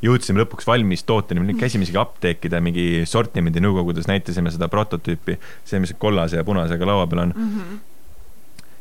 [0.05, 5.37] jõudsime lõpuks valmis tooteni, me käisime isegi apteekide mingi sortimendi nõukogudes, näitasime seda prototüüpi,
[5.67, 7.55] see, mis kollase ja punasega laua peal on mm.
[7.55, 7.79] -hmm.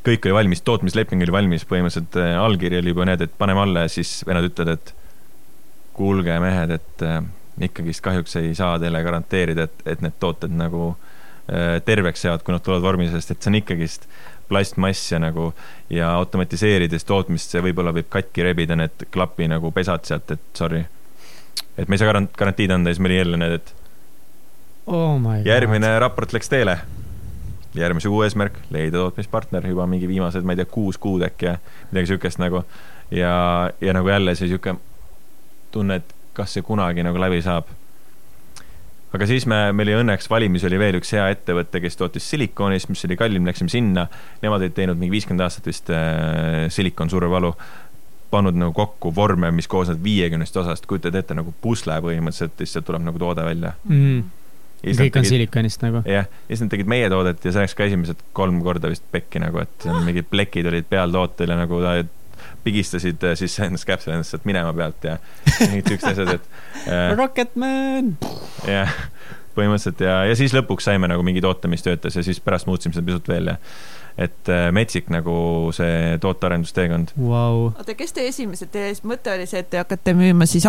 [0.09, 3.86] kõik oli valmis, tootmisleping oli valmis, põhimõtteliselt äh, allkiri oli juba need, et paneme alla
[3.86, 4.94] ja siis vennad ütlevad, et
[5.94, 7.20] kuulge, mehed, et äh,
[7.68, 11.13] ikkagist kahjuks ei saa teile garanteerida, et, et need tooted nagu äh,
[11.84, 14.06] terveks jäävad, kui nad tulevad vormi, sest et see on ikkagist
[14.48, 15.52] plastmass ja nagu
[15.90, 20.84] ja automatiseerides tootmist, see võib-olla võib katki rebida need klapi nagu pesad sealt, et sorry.
[21.76, 23.74] et me ei saa garant-, garantiid anda ja siis meil jälle need, et
[24.86, 26.78] oh järgmine raport läks teele.
[27.74, 31.56] järgmise kuu eesmärk, leida tootmispartner juba mingi viimased, ma ei tea, kuus kuud äkki ja
[31.90, 32.64] midagi siukest nagu.
[33.10, 34.76] ja, ja nagu jälle see sihuke
[35.72, 37.68] tunne, et kas see kunagi nagu läbi saab
[39.14, 42.90] aga siis me, meil oli õnneks valimis oli veel üks hea ettevõte, kes tootis silikoonist,
[42.90, 44.08] mis oli kallim, läksime sinna.
[44.42, 47.52] Nemad olid teinud mingi viiskümmend aastat vist äh, silikonsurvevalu,
[48.34, 53.04] pannud nagu kokku vorme, mis koosnevad viiekümnest osast, kujutad ette nagu pusle põhimõtteliselt, lihtsalt tuleb
[53.06, 54.24] nagu toode välja mm.
[54.98, 56.02] kõik on silikonist nagu?
[56.08, 59.06] jah, ja siis nad tegid meie toodet ja see läks ka esimesed kolm korda vist
[59.14, 61.94] pekki nagu, et mingid plekid olid peal tootel ja nagu ta
[62.64, 63.86] pigistasid äh, siis endast
[64.30, 65.18] sealt minema pealt ja
[65.70, 67.10] mingid siuksed asjad, et äh,.
[67.18, 68.14] Rocketman!
[68.68, 68.94] jah,
[69.56, 72.96] põhimõtteliselt ja, ja siis lõpuks saime nagu mingi toote, mis töötas ja siis pärast muutsime
[72.96, 73.58] seda pisut veel ja
[74.14, 75.34] et äh, metsik nagu
[75.74, 77.72] see tootearendusteekond wow..
[77.72, 80.68] oota, kes teie esimesed, teie mõte oli see, et te hakkate müüma siis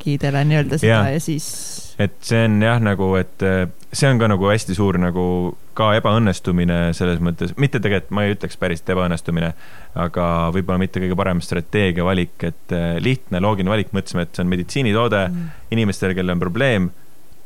[0.00, 1.94] apteekidele nii-öelda seda ja, ja siis?
[2.00, 5.92] et see on jah, nagu, et äh, see on ka nagu hästi suur nagu ka
[5.98, 9.52] ebaõnnestumine selles mõttes, mitte tegelikult ma ei ütleks päris ebaõnnestumine,
[9.94, 14.44] aga võib-olla mitte kõige parem strateegia valik, et äh, lihtne, loogiline valik, mõtlesime, et see
[14.44, 15.50] on meditsiinitoode mm.
[15.76, 16.88] inimestele, kellel on probleem,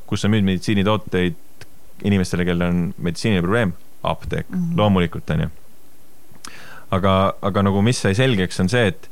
[0.07, 1.67] kus sa müüd meditsiinitooteid
[2.07, 3.75] inimestele, kellel on meditsiiniline probleem,
[4.05, 4.79] apteek mm, -hmm.
[4.79, 5.51] loomulikult, onju.
[6.95, 9.11] aga, aga nagu mis sai selgeks, on see, et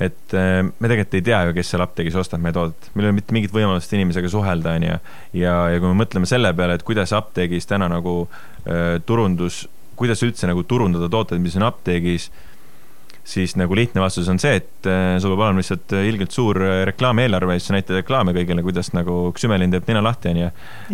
[0.00, 3.12] et äh, me tegelikult ei tea ju, kes seal apteegis ostab meie toodet, meil ei
[3.12, 4.98] ole mitte mingit võimalust inimesega suhelda, onju.
[5.40, 9.64] ja, ja kui me mõtleme selle peale, et kuidas apteegis täna nagu äh, turundus,
[9.96, 12.28] kuidas üldse nagu turundada tooteid, mis on apteegis,
[13.26, 16.82] siis nagu lihtne vastus on see, et äh, sul peab olema lihtsalt ilgelt suur äh,
[16.90, 20.50] reklaamieelarve ja siis sa näitad reklaame kõigile, kuidas nagu Xümelin teeb nina lahti, onju.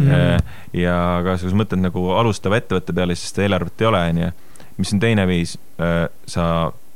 [0.06, 4.04] Äh, ja aga kui sa mõtled nagu alustava ettevõtte peale, siis seda eelarvet ei ole,
[4.14, 4.30] onju.
[4.78, 5.58] mis on teine viis,
[6.32, 6.46] sa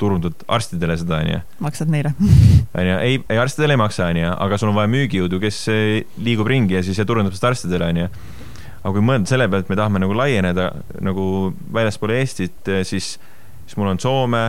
[0.01, 1.41] turundad arstidele seda, onju.
[1.65, 2.13] maksad neile.
[2.79, 5.87] onju, ei, ei arstidele ei maksa, onju, aga sul on vaja müügijõudu, kes eh,
[6.23, 8.11] liigub ringi ja siis turundab seda arstidele, onju.
[8.83, 10.71] aga kui mõelda selle peale, et me tahame nagu laieneda
[11.05, 11.27] nagu
[11.75, 13.17] väljaspool Eestit, eh, siis,
[13.65, 14.47] siis mul on Soome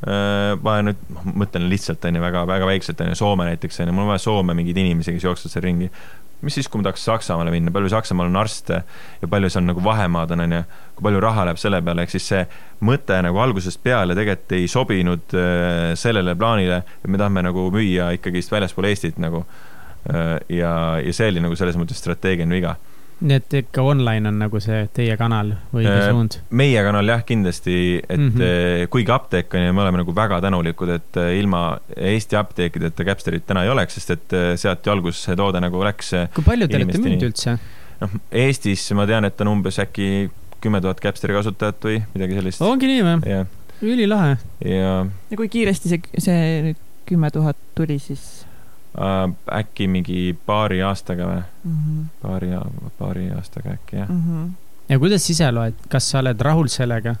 [0.00, 1.00] ma nüüd
[1.36, 4.78] mõtlen lihtsalt, onju, väga, väga väikselt, onju, Soome näiteks, onju, mul on vaja Soome mingeid
[4.80, 5.90] inimesi, kes jooksevad seal ringi
[6.42, 8.82] mis siis, kui ma tahaks Saksamaale minna, palju Saksamaal on arste
[9.20, 10.60] ja palju seal nagu vahemaad on, onju,
[10.96, 12.44] kui palju raha läheb selle peale, ehk siis see
[12.86, 18.12] mõte nagu algusest peale tegelikult ei sobinud äh, sellele plaanile, et me tahame nagu müüa
[18.16, 19.44] ikkagist väljaspool Eestit nagu.
[20.08, 20.72] Äh, ja,
[21.04, 22.76] ja see oli nagu selles mõttes strateegiline viga
[23.20, 26.38] nii et ikka online on nagu see teie kanal või õige äh, suund?
[26.56, 28.88] meie kanal jah, kindlasti, et mm -hmm.
[28.92, 33.46] kuigi apteek on ja me oleme nagu väga tänulikud, et äh, ilma Eesti apteekideta Capsterit
[33.46, 36.14] täna ei oleks, sest et sealt ju alguses see toode nagu läks.
[36.34, 37.58] kui palju te olete müünud üldse?
[38.00, 40.30] noh, Eestis ma tean, et on umbes äkki
[40.60, 42.62] kümme tuhat Capsteri kasutajat või midagi sellist.
[42.64, 43.40] ongi nii või?
[43.82, 44.36] ülilahe.
[44.64, 44.94] ja.
[45.30, 46.74] ja kui kiiresti see, see
[47.08, 48.39] kümme tuhat tuli siis?
[49.00, 49.22] Äh,
[49.60, 51.78] äkki mingi paari aastaga või mm?
[51.78, 52.04] -hmm.
[52.22, 52.52] paari,
[52.98, 54.22] paari aastaga äkki jah mm.
[54.26, 54.52] -hmm.
[54.88, 57.16] ja kuidas ise loed, kas sa oled rahul sellega?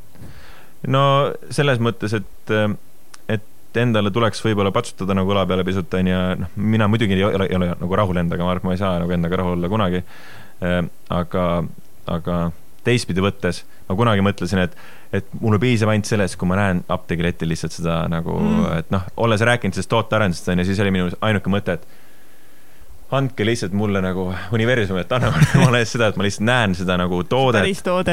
[0.86, 1.02] no
[1.50, 2.54] selles mõttes, et,
[3.28, 7.48] et endale tuleks võib-olla patsutada nagu õla peale pisut, onju, noh, mina muidugi ei ole,
[7.50, 9.68] ei ole nagu rahul endaga, ma arvan, et ma ei saa nagu endaga rahul olla
[9.68, 10.02] kunagi.
[10.64, 11.44] Äh, aga,
[12.06, 12.40] aga
[12.84, 14.76] teistpidi võttes ma kunagi mõtlesin, et,
[15.12, 19.08] et mulle piisab ainult sellest, kui ma näen apteegiletil lihtsalt seda nagu mm., et noh,
[19.24, 21.88] olles rääkinud sellest tootearendusest onju, siis oli minu ainuke mõte, et
[23.16, 27.22] andke lihtsalt mulle nagu universumi, et anna mulle seda, et ma lihtsalt näen seda nagu
[27.26, 27.66] toodet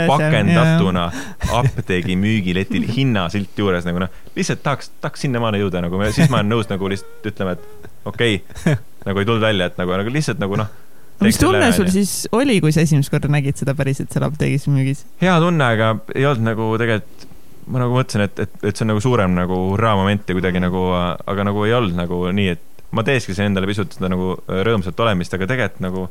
[0.09, 1.05] pakendatuna
[1.59, 6.49] apteegi müügiletil hinnasilt juures nagu noh, lihtsalt tahaks, tahaks sinnamaale jõuda nagu, siis ma olen
[6.55, 10.41] nõus nagu lihtsalt ütlema, et okei okay, nagu ei tulnud välja, et nagu, nagu lihtsalt
[10.41, 10.73] nagu noh
[11.23, 15.03] mis tunne sul siis oli, kui sa esimest korda nägid seda päriselt seal apteegis müügis?
[15.23, 17.27] hea tunne, aga ei olnud nagu tegelikult,
[17.67, 20.87] ma nagu mõtlesin, et, et, et see on nagu suurem nagu hurraa-moment ja kuidagi nagu,
[20.95, 25.33] aga nagu ei olnud nagu nii, et ma teeskisin endale pisut seda nagu rõõmsat olemist,
[25.35, 26.07] aga tegelikult nagu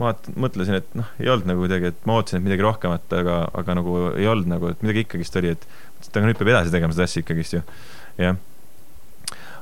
[0.00, 0.10] ma
[0.40, 3.76] mõtlesin, et noh, ei olnud nagu kuidagi, et ma ootasin, et midagi rohkemat, aga, aga
[3.78, 6.74] nagu ei olnud nagu, et midagi ikkagist oli, et mõtlesin, et aga nüüd peab edasi
[6.74, 7.62] tegema seda asja ikkagist ju,
[8.18, 8.40] jah.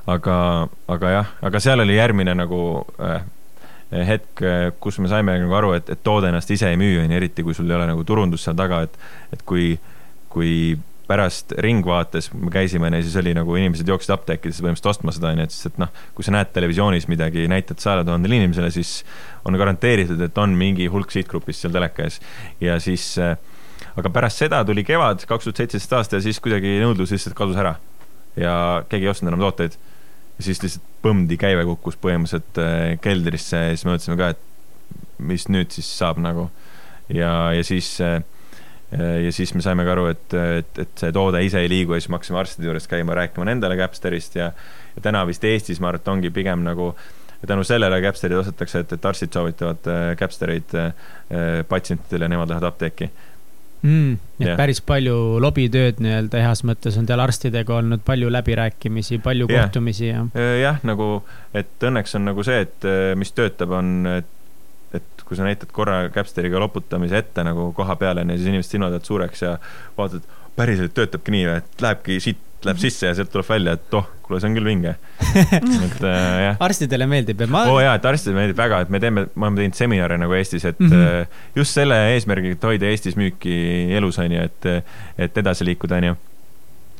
[0.09, 0.37] aga,
[0.95, 2.63] aga jah, aga seal oli järgmine nagu
[2.97, 3.21] äh,
[3.91, 4.41] hetk,
[4.81, 7.53] kus me saime nagu aru, et, et toode ennast ise ei müü, onju, eriti kui
[7.57, 8.97] sul ei ole nagu turundust seal taga, et,
[9.35, 9.73] et kui,
[10.33, 10.53] kui
[11.07, 15.53] pärast Ringvaates me käisime, siis oli nagu inimesed jooksid apteekidesse põhimõtteliselt ostma seda, onju, et
[15.53, 19.01] siis, et noh, kui sa näed televisioonis midagi, näitad sajale tuhandele inimesele, siis
[19.45, 22.21] on garanteeritud, et on mingi hulk sihtgrupist seal teleka ees.
[22.63, 27.11] ja siis, aga pärast seda tuli kevad, kaks tuhat seitseteist aasta ja siis kuidagi nõudlus
[27.13, 27.75] lihtsalt kadus ära.
[28.39, 28.53] ja
[28.89, 29.77] keegi ei ostnud enam tooteid
[30.37, 35.23] ja siis lihtsalt põmdi käive kukkus põhimõtteliselt äh, keldrisse ja siis me mõtlesime ka, et
[35.23, 36.49] mis nüüd siis saab nagu.
[37.13, 38.21] ja, ja siis äh,
[38.93, 42.01] ja siis me saime ka aru, et, et, et see toode ise ei liigu ja
[42.01, 44.51] siis me hakkasime arstide juures käima rääkima nendele Capsterist ja,
[44.95, 46.93] ja täna vist Eestis, ma arvan, et ongi pigem nagu
[47.43, 50.77] tänu sellele Capsterid ostetakse, et, et arstid soovitavad äh, Capstereid
[51.67, 53.09] patsientidele ja nemad lähevad apteeki
[53.83, 54.17] mm,.
[54.41, 54.57] yeah.
[54.57, 59.65] päris palju lobitööd nii-öelda heas mõttes on teil arstidega olnud, palju läbirääkimisi, palju yeah.
[59.65, 60.23] kohtumisi ja.
[60.35, 61.09] Äh, jah, nagu,
[61.53, 64.31] et õnneks on nagu see, et äh, mis töötab, on, et,
[64.95, 69.11] et kui sa näitad korra Capsteriga loputamise ette nagu koha peale, siis inimeste silmad jäävad
[69.11, 69.57] suureks ja
[69.97, 74.05] vaatad, päriselt töötabki nii, et lähebki siit läheb sisse ja sealt tuleb välja, et oh,
[74.25, 74.95] kuule, see on küll vinge.
[75.87, 76.59] et äh, jah.
[76.63, 77.63] arstidele meeldib ja ma.
[77.69, 80.37] oo oh, jaa, et arstidele meeldib väga, et me teeme, me oleme teinud seminare nagu
[80.37, 81.33] Eestis, et mm -hmm.
[81.55, 83.57] just selle eesmärgiga, et hoida Eestis müüki
[83.97, 84.69] elus, on ju, et,
[85.17, 86.15] et edasi liikuda, on ju.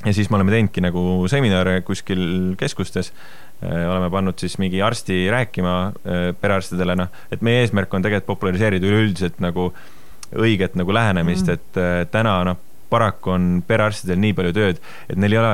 [0.05, 3.13] ja siis me oleme teinudki nagu seminare kuskil keskustes
[3.63, 5.93] oleme pannud siis mingi arsti rääkima
[6.41, 9.71] perearstidele, noh, et meie eesmärk on tegelikult populariseerida üleüldiselt nagu
[10.35, 12.01] õiget nagu lähenemist mm, -hmm.
[12.03, 12.57] et täna noh,
[12.89, 15.53] paraku on perearstidel nii palju tööd, et neil ei ole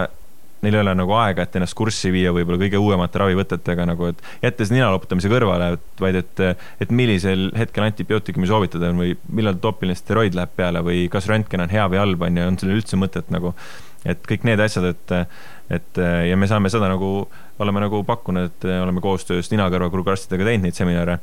[0.62, 4.24] neil ei ole nagu aega, et ennast kurssi viia võib-olla kõige uuemate ravivõtetega nagu, et
[4.44, 6.42] jättes nina loputamise kõrvale, et vaid et,
[6.84, 11.64] et millisel hetkel antibiootikumi soovitada on või millal toopiline steroid läheb peale või kas röntgen
[11.64, 13.54] on hea või halb, on ju, on sellel üldse mõtet nagu.
[14.08, 15.16] et kõik need asjad, et,
[15.80, 17.28] et ja me saame seda nagu,
[17.60, 21.20] oleme nagu pakkunud, oleme koostöös ninakõrvakurgu arstidega teinud neid seminare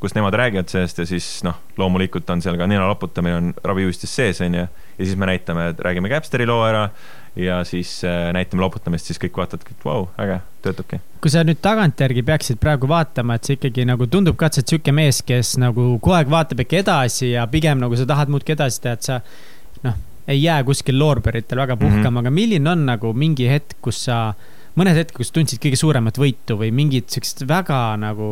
[0.00, 4.14] kus nemad räägivad sellest ja siis noh, loomulikult on seal ka nina loputamine on ravijuhistes
[4.14, 4.66] sees, on ju.
[4.98, 6.88] ja siis me näitame, räägime Capsteri loo ära
[7.36, 11.00] ja siis äh, näitame loputamist, siis kõik vaatavad, et vau, äge, töötabki.
[11.22, 14.62] kui sa nüüd tagantjärgi peaksid praegu vaatama, et see ikkagi nagu tundub ka, et sa
[14.62, 18.30] oled sihuke mees, kes nagu kogu aeg vaatab ikka edasi ja pigem nagu sa tahad
[18.34, 19.20] muudkui edasi teha, et sa
[19.86, 19.98] noh,
[20.28, 22.18] ei jää kuskil loorberitel väga puhkama mm, -hmm.
[22.18, 24.34] aga milline on nagu mingi hetk, kus sa
[24.78, 28.28] mõned hetked, kus tundsid kõige suuremat võitu või mingid siuksed väga nagu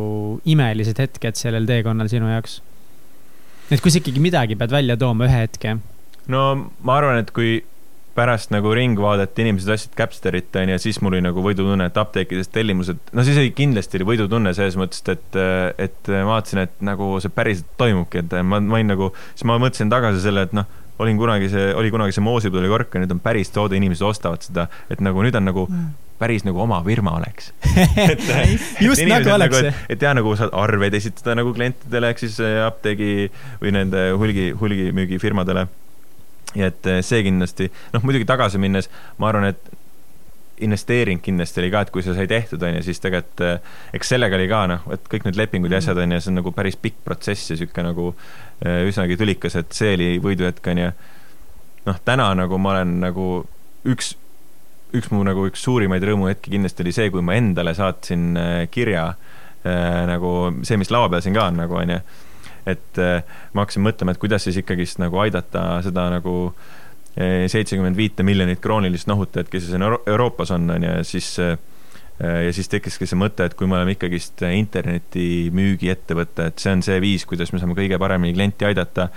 [0.47, 2.61] imelised hetked sellel teekonnal sinu jaoks?
[3.67, 5.77] et kui sa ikkagi midagi pead välja tooma ühe hetke?
[6.31, 7.59] no ma arvan, et kui
[8.17, 13.11] pärast nagu ringvaadet inimesed ostsid Capsterit onju, siis mul oli nagu võidutunne, et apteekidest tellimused,
[13.13, 15.37] no siis oli kindlasti oli võidutunne selles mõttes, et,
[15.77, 19.59] et ma vaatasin, et nagu see päriselt toimubki, et ma, ma olin nagu, siis ma
[19.61, 20.65] mõtlesin tagasi selle, et noh,
[20.97, 24.41] olin kunagi see, oli kunagi see Moosipudeli kork ja nüüd on päris toode, inimesed ostavad
[24.47, 27.51] seda, et nagu nüüd on nagu mm päris nagu oma firma oleks
[28.11, 28.23] et,
[28.81, 29.73] just et nagu oleks nagu,.
[29.89, 33.29] et ja nagu saad arveid esitada nagu klientidele ehk siis äh, apteegi
[33.61, 35.67] või nende hulgi, hulgimüügifirmadele.
[36.57, 38.89] ja et äh, see kindlasti, noh muidugi tagasi minnes,
[39.21, 39.73] ma arvan, et
[40.65, 44.15] investeering kindlasti oli ka, et kui see sai tehtud, on ju, siis tegelikult äh, eks
[44.15, 46.53] sellega oli ka noh, et kõik need lepingud ja asjad on ju, see on nagu
[46.55, 48.09] päris pikk protsess ja niisugune nagu
[48.89, 50.93] üsnagi tülikas, et see oli võiduhetk, on ju.
[51.91, 53.27] noh, täna nagu ma olen nagu
[53.85, 54.15] üks
[54.95, 59.09] üks mu nagu üks suurimaid rõõmuhetki kindlasti oli see, kui ma endale saatsin äh, kirja
[59.11, 60.31] äh, nagu
[60.67, 61.99] see, mis laua peal siin ka on nagu onju.
[62.67, 66.35] et äh, ma hakkasin mõtlema, et kuidas siis ikkagist nagu aidata seda nagu
[67.17, 72.69] seitsekümmend viite miljonit kroonilist nohutajat, kes siin Euro Euroopas on, onju, ja siis ja siis
[72.69, 77.49] tekkiski see mõte, et kui me oleme ikkagist internetimüügiettevõte, et see on see viis, kuidas
[77.53, 79.07] me saame kõige paremini klienti aidata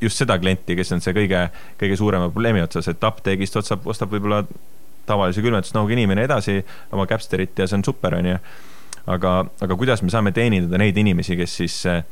[0.00, 1.40] just seda klienti, kes on see kõige,
[1.80, 4.44] kõige suurema probleemi otsas, et apteegist otsab, ostab võib-olla
[5.10, 6.60] tavalise külmetusnõuga inimene edasi
[6.94, 8.36] oma Capsterit ja see on super, onju.
[9.10, 9.32] aga,
[9.64, 12.02] aga kuidas me saame teenindada neid inimesi, kes siis, äh,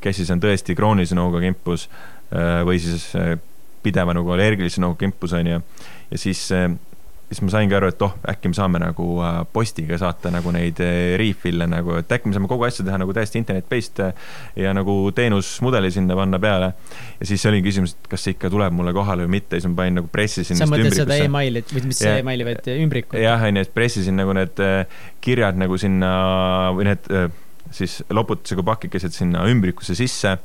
[0.00, 3.36] kes siis on tõesti kroonilise nõuga kimpus äh, või siis äh,
[3.84, 5.60] pideva nagu allergilise nõuga kimpus, onju.
[6.10, 6.48] ja siis
[7.34, 10.78] siis ma saingi aru, et oh, äkki me saame nagu äh, postiga saata nagu neid
[10.84, 14.12] äh, refill'e nagu, et äkki me saame kogu asja teha nagu täiesti internet-based äh,
[14.64, 16.72] ja nagu teenusmudeli sinna panna peale.
[17.18, 19.82] ja siis oli küsimus, et kas see ikka tuleb mulle kohale või mitte, siis ma
[19.82, 20.60] panin nagu pressisin.
[20.60, 23.18] sa mõtled seda emaili, või mis see emaili, vaid ümbrikut?
[23.20, 24.64] jah, onju, et pressisin nagu need
[25.24, 26.14] kirjad nagu sinna
[26.76, 27.10] või need
[27.74, 30.36] siis loputusega pakikesed sinna ümbrikusse sisse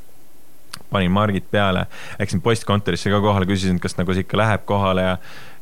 [0.89, 1.85] panin margid peale,
[2.19, 5.15] läksin postkontorisse ka kohale, küsisin, kas nagu see ikka läheb kohale ja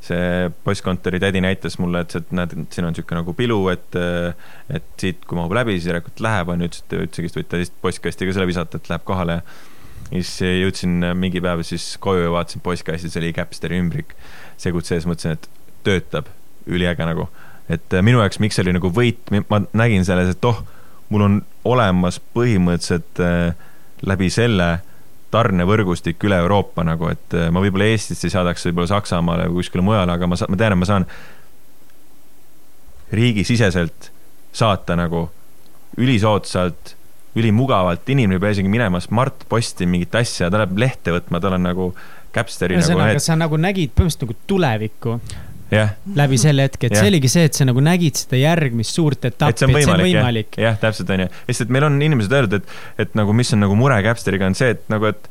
[0.03, 3.97] see postkontori tädi näitas mulle, et, et näed, siin on niisugune nagu pilu, et,
[4.73, 7.81] et siit, kui mahub läbi, siis järelikult läheb, on ju, ütles, et üldsegi võite lihtsalt
[7.83, 9.41] postkasti ka selle visata, et läheb kohale.
[10.07, 14.15] ja siis jõudsin mingi päev siis koju ja vaatasin postkastis oli Capsteri ümbrik.
[14.57, 15.49] segud sees, mõtlesin, et
[15.83, 16.31] töötab,
[16.67, 17.27] üliäge nagu.
[17.69, 20.63] et minu jaoks, miks see oli nagu võit, ma nägin selles, et oh,
[21.09, 23.55] mul on olemas põhimõtteliselt äh,
[24.05, 24.77] läbi selle
[25.31, 29.83] tarnevõrgustik üle Euroopa nagu, et äh, ma võib-olla Eestist ei saadaks võib-olla Saksamaale või kuskile
[29.85, 31.07] mujale, aga ma saan, ma tean, et ma saan
[33.11, 34.11] riigisiseselt
[34.55, 35.27] saata nagu
[35.97, 36.93] ülisoodsalt,
[37.37, 41.67] ülimugavalt, inimene ei pea isegi minema Smart-posti mingit asja, ta läheb lehte võtma, tal on
[41.67, 41.91] nagu
[42.33, 42.83] Capsteri nagu.
[42.83, 45.19] ühesõnaga, sa nagu nägid põhimõtteliselt nagu tulevikku
[45.71, 45.95] yeah.
[46.17, 47.03] läbi selle hetke, et yeah.
[47.03, 50.05] see oligi see, et sa nagu nägid seda järgmist suurt etappi, et see on võimalik,
[50.07, 50.59] võimalik..
[50.63, 53.99] jah, täpselt onju, lihtsalt meil on inimesed öelnud, et, et nagu mis on nagu mure
[54.05, 55.29] Capsteriga on see, et nagu, et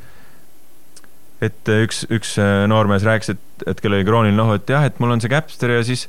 [1.45, 4.97] et üks, üks äh, noormees rääkis, et, et kellel oli krooniline nohu, et jah, et
[5.03, 6.07] mul on see Capster ja siis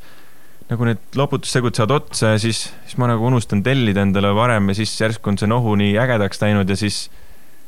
[0.68, 4.78] nagu need loputussegud saavad otsa ja siis, siis ma nagu unustan tellida endale varem ja
[4.80, 7.06] siis järsku on see nohu nii ägedaks läinud ja siis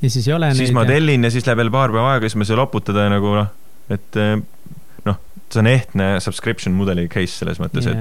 [0.01, 2.27] ja siis ei ole siis neid, ma tellin ja siis läheb veel paar päeva aega,
[2.27, 3.51] siis ma ei saa loputada ja nagu noh,
[3.91, 4.35] et äh,
[5.53, 7.99] see on ehtne subscription mudeli case selles mõttes yeah.,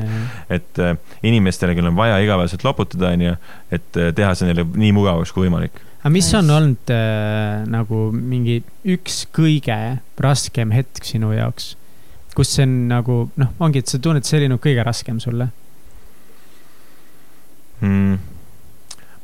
[0.49, 0.95] et, et äh,
[1.27, 3.35] inimestele, kellel on vaja igapäevaselt loputada, on ju,
[3.75, 5.81] et äh, teha see neile nii mugavaks kui võimalik.
[6.01, 8.61] aga mis on olnud äh, nagu mingi
[8.97, 9.79] üks kõige
[10.21, 11.73] raskem hetk sinu jaoks,
[12.37, 15.51] kus see on nagu noh, ongi, et sa tunned, see oli nagu kõige raskem sulle
[17.81, 18.19] mm.?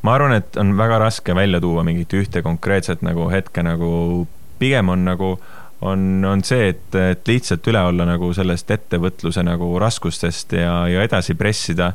[0.04, 4.26] ma arvan, et on väga raske välja tuua mingit ühte konkreetset nagu hetke nagu,
[4.60, 5.34] pigem on nagu
[5.80, 11.02] on, on see, et, et lihtsalt üle olla nagu sellest ettevõtluse nagu raskustest ja, ja
[11.04, 11.92] edasi pressida.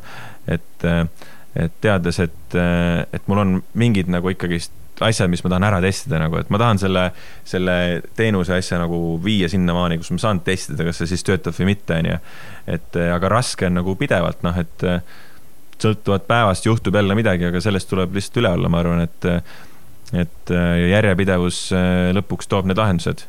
[0.47, 0.85] et,
[1.55, 2.57] et teades, et,
[3.13, 4.75] et mul on mingid nagu ikkagist
[5.05, 7.05] asjad, mis ma tahan ära testida nagu, et ma tahan selle,
[7.47, 7.75] selle
[8.17, 12.01] teenuse asja nagu viia sinnamaani, kus ma saan testida, kas see siis töötab või mitte,
[12.01, 12.19] on ju.
[12.75, 14.87] et aga raske on nagu pidevalt, noh, et
[15.79, 19.31] sõltuvalt päevast juhtub jälle midagi, aga sellest tuleb lihtsalt üle olla, ma arvan, et
[20.09, 20.51] et
[20.89, 21.67] järjepidevus
[22.17, 23.27] lõpuks toob need lahendused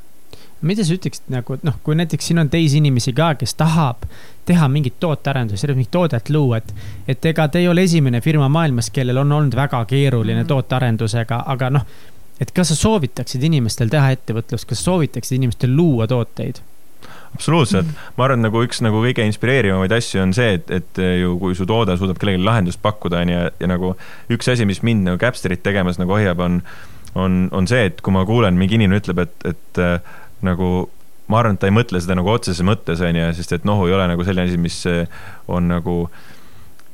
[0.66, 4.04] mida sa ütleksid nagu, et noh, kui näiteks siin on teisi inimesi ka, kes tahab
[4.48, 6.72] teha mingit tootearendust, mingit toodet luua, et,
[7.08, 10.48] et ega te ei ole esimene firma maailmas, kellel on olnud väga keeruline -hmm.
[10.48, 11.86] tootearendusega, aga noh,
[12.40, 16.60] et kas sa soovitaksid inimestel teha ettevõtlust, kas soovitaksid inimestel luua tooteid?
[17.34, 21.54] absoluutselt, ma arvan, nagu üks nagu kõige inspireerivamaid asju on see, et, et ju kui
[21.54, 23.92] su toode suudab kellelegi lahendust pakkuda, on ju, ja nagu
[24.34, 26.58] üks asi, mis mind nagu Capsterit tegemas nagu hoiab, on,
[27.14, 29.82] on, on see, et kui ma kuulen, mingi inimene ütleb, et, et
[30.46, 30.88] nagu
[31.30, 33.86] ma arvan, et ta ei mõtle seda nagu otseses mõttes, on ju, sest et nohu
[33.86, 35.04] ei ole nagu selline asi, mis eh,
[35.50, 36.02] on nagu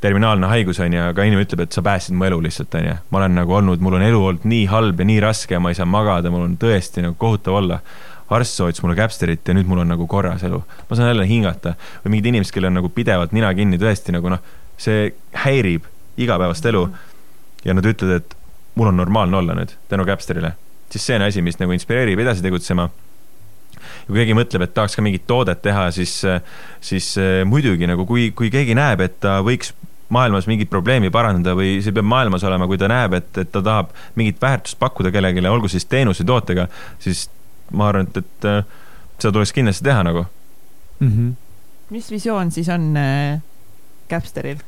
[0.00, 2.96] terminaalne haigus, on ju, aga inimene ütleb, et sa päästsid mu elu lihtsalt, on ju.
[3.10, 5.72] ma olen nagu olnud, mul on elu olnud nii halb ja nii raske ja ma
[5.72, 7.80] ei saa magada, mul on tõesti nagu kohutav olla.
[8.26, 10.58] arst soovitas mulle Capsterit ja nüüd mul on nagu korras elu.
[10.90, 11.74] ma saan jälle hingata.
[12.04, 14.42] või mingid inimesed, kellel on nagu pidevalt nina kinni, tõesti nagu noh,
[14.76, 15.14] see
[15.46, 15.86] häirib
[16.16, 16.88] igapäevast elu.
[17.64, 18.36] ja nad ütlevad, et
[18.74, 20.52] mul on normaalne olla nüüd tänu Capsterile.
[20.90, 22.90] siis see on asi, mis nagu inspireerib edasi tegutsema
[23.86, 26.18] ja kui keegi mõtleb, et tahaks ka mingit toodet teha, siis,
[26.80, 29.74] siis eh, muidugi nagu kui, kui keegi näeb, et ta võiks
[30.12, 33.62] maailmas mingit probleemi parandada või see peab maailmas olema, kui ta näeb, et, et ta
[33.62, 36.68] tahab mingit väärtust pakkuda kellelegi, olgu siis teenuse tootega,
[37.02, 37.26] siis
[37.74, 38.84] ma arvan, et, et eh,
[39.18, 40.26] seda tuleks kindlasti teha nagu
[41.00, 41.08] mm.
[41.08, 41.34] -hmm.
[41.90, 43.40] mis visioon siis on äh,
[44.10, 44.58] Capsteril?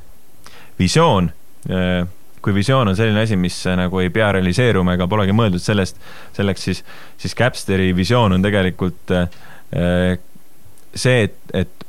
[0.78, 1.30] visioon
[1.70, 2.08] äh,
[2.42, 5.98] kui visioon on selline asi, mis äh, nagu ei pea realiseeruma ega polegi mõeldud sellest,
[6.36, 6.82] selleks, siis,
[7.20, 9.28] siis Capsteri visioon on tegelikult äh,
[9.76, 10.18] äh,
[10.94, 11.86] see, et, et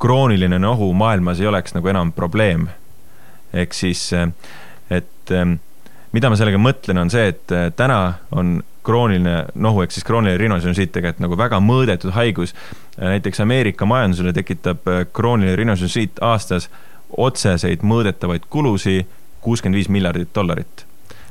[0.00, 2.68] krooniline nohu maailmas ei oleks nagu enam probleem.
[3.52, 4.12] ehk siis,
[4.94, 5.32] et
[6.14, 7.98] mida ma sellega mõtlen, on see, et täna
[8.30, 12.54] on krooniline nohu ehk siis krooniline rhinosinusiit tegelikult nagu väga mõõdetud haigus.
[12.96, 16.70] näiteks Ameerika majandusele tekitab krooniline rhinosinusiit aastas
[17.10, 20.84] otseseid mõõdetavaid kulusid kuuskümmend viis miljardit dollarit,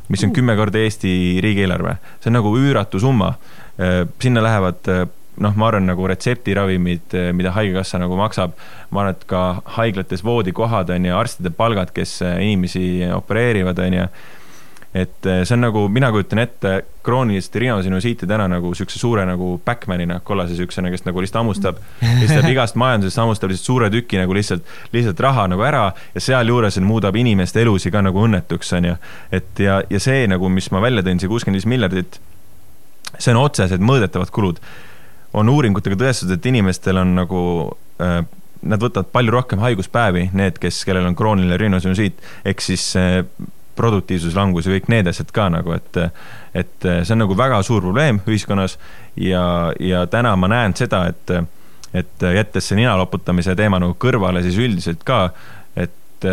[0.09, 1.97] mis on kümme korda Eesti riigieelarve.
[2.19, 3.33] see on nagu üüratu summa.
[3.79, 5.05] Äh, sinna lähevad äh,
[5.39, 8.57] noh, ma arvan, nagu retseptiravimid, äh, mida Haigekassa nagu maksab,
[8.91, 9.43] ma arvan, et ka
[9.77, 14.09] haiglates voodikohad on ju, arstide palgad, kes inimesi opereerivad, on ju
[14.93, 16.71] et eh, see on nagu, mina kujutan ette
[17.05, 22.49] kroonilist rhinosinusiiti täna nagu siukse suure nagu Backmanina, kollase siuksena, kes nagu lihtsalt hammustab, lihtsalt
[22.49, 25.83] igast majandusest hammustab lihtsalt suure tüki nagu lihtsalt, lihtsalt raha nagu ära
[26.15, 28.95] ja sealjuures muudab inimeste elusid ka nagu õnnetuks, on ju.
[29.31, 32.19] et ja, ja see nagu, mis ma välja tõin, see kuuskümmend viis miljardit,
[33.17, 34.57] see on otsesed mõõdetavad kulud.
[35.33, 37.41] on uuringutega tõestatud, et inimestel on nagu
[38.01, 38.23] äh,
[38.65, 42.17] nad võtavad palju rohkem haiguspäevi, need, kes, kellel on krooniline rhinosinusiit,
[42.49, 43.21] ehk siis äh,
[43.79, 46.01] produktiivsuslangus ja kõik need asjad ka nagu, et,
[46.57, 48.77] et see on nagu väga suur probleem ühiskonnas
[49.15, 49.43] ja,
[49.79, 51.35] ja täna ma näen seda, et,
[51.95, 55.29] et jättes see nina loputamise teema nagu kõrvale, siis üldiselt ka,
[55.79, 56.27] et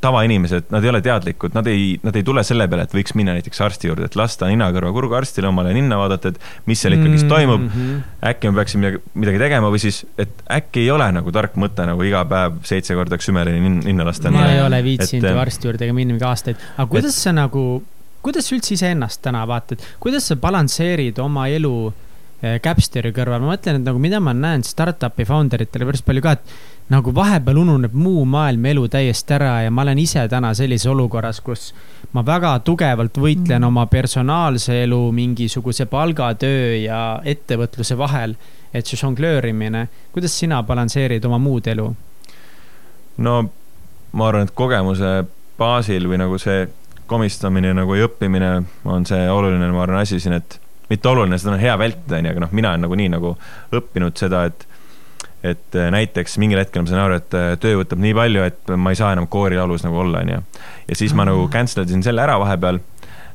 [0.00, 3.34] tavainimesed, nad ei ole teadlikud, nad ei, nad ei tule selle peale, et võiks minna
[3.34, 7.32] näiteks arsti juurde, et lasta nina-kõrva kurguarstile omale ninna vaadata, et mis seal ikkagist mm
[7.32, 7.34] -hmm.
[7.34, 8.30] toimub.
[8.30, 11.86] äkki ma peaksin midagi, midagi tegema või siis, et äkki ei ole nagu tark mõte
[11.86, 14.30] nagu iga päev seitse korda Xümelini ninna lasta.
[14.30, 17.32] ma ei ole viitsinud ju arsti juurde ega minna mingi aastaid, aga kuidas et, sa
[17.32, 17.82] nagu,
[18.22, 21.92] kuidas sa üldse iseennast täna vaatad, kuidas sa balansseerid oma elu
[22.38, 26.36] Capsteri kõrval, ma mõtlen, et nagu mida ma näen startup'i founder itele päris palju ka,
[26.38, 26.40] et
[26.88, 31.40] nagu vahepeal ununeb muu maailm elu täiesti ära ja ma olen ise täna sellises olukorras,
[31.44, 31.72] kus
[32.16, 33.68] ma väga tugevalt võitlen mm.
[33.68, 38.36] oma personaalse elu, mingisuguse palgatöö ja ettevõtluse vahel.
[38.72, 41.88] et see žonglöörimine, kuidas sina balansseerid oma muud elu?
[43.18, 43.34] no
[44.12, 45.24] ma arvan, et kogemuse
[45.58, 46.66] baasil või nagu see
[47.08, 48.50] komistamine nagu ja õppimine
[48.84, 50.60] on see oluline, ma arvan, asi siin, et
[50.90, 53.34] mitte oluline, seda on hea vältida, onju, aga noh, mina olen nagunii nagu
[53.76, 54.67] õppinud seda, et
[55.46, 58.72] et äh, näiteks mingil hetkel ma sain aru, et äh, töö võtab nii palju, et
[58.74, 60.40] ma ei saa enam koorilaulus nagu olla, onju.
[60.88, 62.80] ja siis ma nagu cancel isin selle ära vahepeal,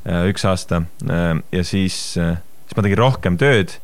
[0.04, 3.78] äh, üks aasta ja siis, siis ma tegin rohkem tööd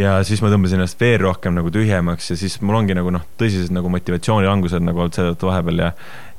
[0.00, 3.22] ja siis ma tõmbasin ennast veel rohkem nagu tühjemaks ja siis mul ongi nagu noh,
[3.38, 5.92] tõsised nagu motivatsioonilangused nagu olnud selle tõttu vahepeal ja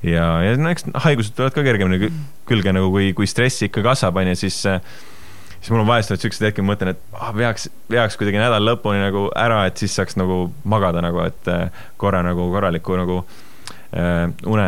[0.03, 2.11] ja, ja no eks haigused tulevad ka kergemini
[2.49, 4.59] külge nagu kui, kui stress ikka kasvab, onju, siis
[5.65, 8.61] siis mul on vahest olnud siuksed hetked, ma mõtlen, et ah, veaks, veaks kuidagi nädala
[8.61, 13.15] lõpuni nagu ära, et siis saaks nagu magada nagu, et äh, korra nagu korraliku nagu
[13.97, 14.67] äh, une.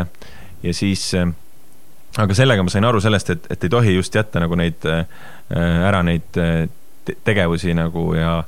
[0.66, 1.30] Ja siis äh,
[2.18, 5.06] aga sellega ma sain aru sellest, et, et ei tohi just jätta nagu neid äh,
[5.54, 6.66] ära neid äh,
[7.28, 8.40] tegevusi nagu ja,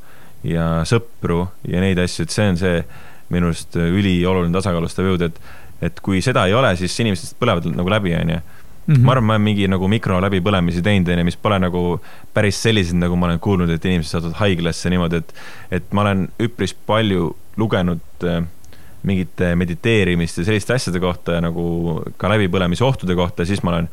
[0.42, 2.82] ja sõpru ja neid asju, et see on see
[3.30, 5.42] minu arust ülioluline tasakaalustav jõud, et
[5.86, 8.42] et kui seda ei ole, siis inimesed põlevad nagu läbi, onju
[8.90, 9.06] Mm -hmm.
[9.06, 11.82] ma arvan, ma olen mingi nagu mikro läbipõlemisi teinud, onju, mis pole nagu
[12.34, 15.34] päris sellised, nagu ma olen kuulnud, et inimesed satuvad haiglasse niimoodi, et,
[15.78, 18.40] et ma olen üpris palju lugenud äh,
[19.04, 21.66] mingite mediteerimiste, selliste asjade kohta ja nagu
[22.18, 23.90] ka läbipõlemise ohtude kohta, siis ma olen,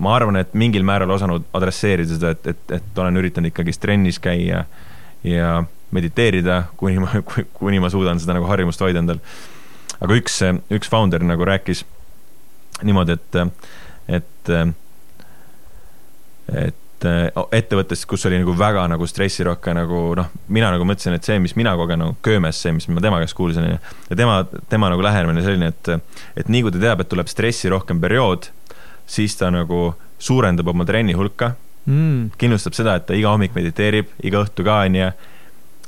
[0.00, 4.18] ma arvan, et mingil määral osanud adresseerida seda, et, et, et olen üritanud ikkagist trennis
[4.18, 4.64] käia
[5.28, 5.52] ja
[5.90, 7.20] mediteerida, kuni ma,
[7.60, 9.20] kuni ma suudan seda nagu harjumust hoida endal.
[10.00, 10.40] aga üks,
[10.72, 11.84] üks founder nagu rääkis
[12.80, 13.40] niimoodi, et
[14.10, 14.52] et,
[16.50, 16.76] et
[17.06, 21.54] ettevõttes, kus oli nagu väga nagu stressirohke nagu noh, mina nagu mõtlesin, et see, mis
[21.56, 23.70] mina kogen nagu köömes, see, mis ma tema käest kuulsin,
[24.10, 28.02] ja tema, tema nagu lähenemine selline, et, et nii kui ta teab, et tuleb stressirohkem
[28.02, 28.50] periood,
[29.10, 31.54] siis ta nagu suurendab oma trenni hulka
[31.86, 35.10] mm., kindlustab seda, et ta iga hommik mediteerib, iga õhtu ka, onju,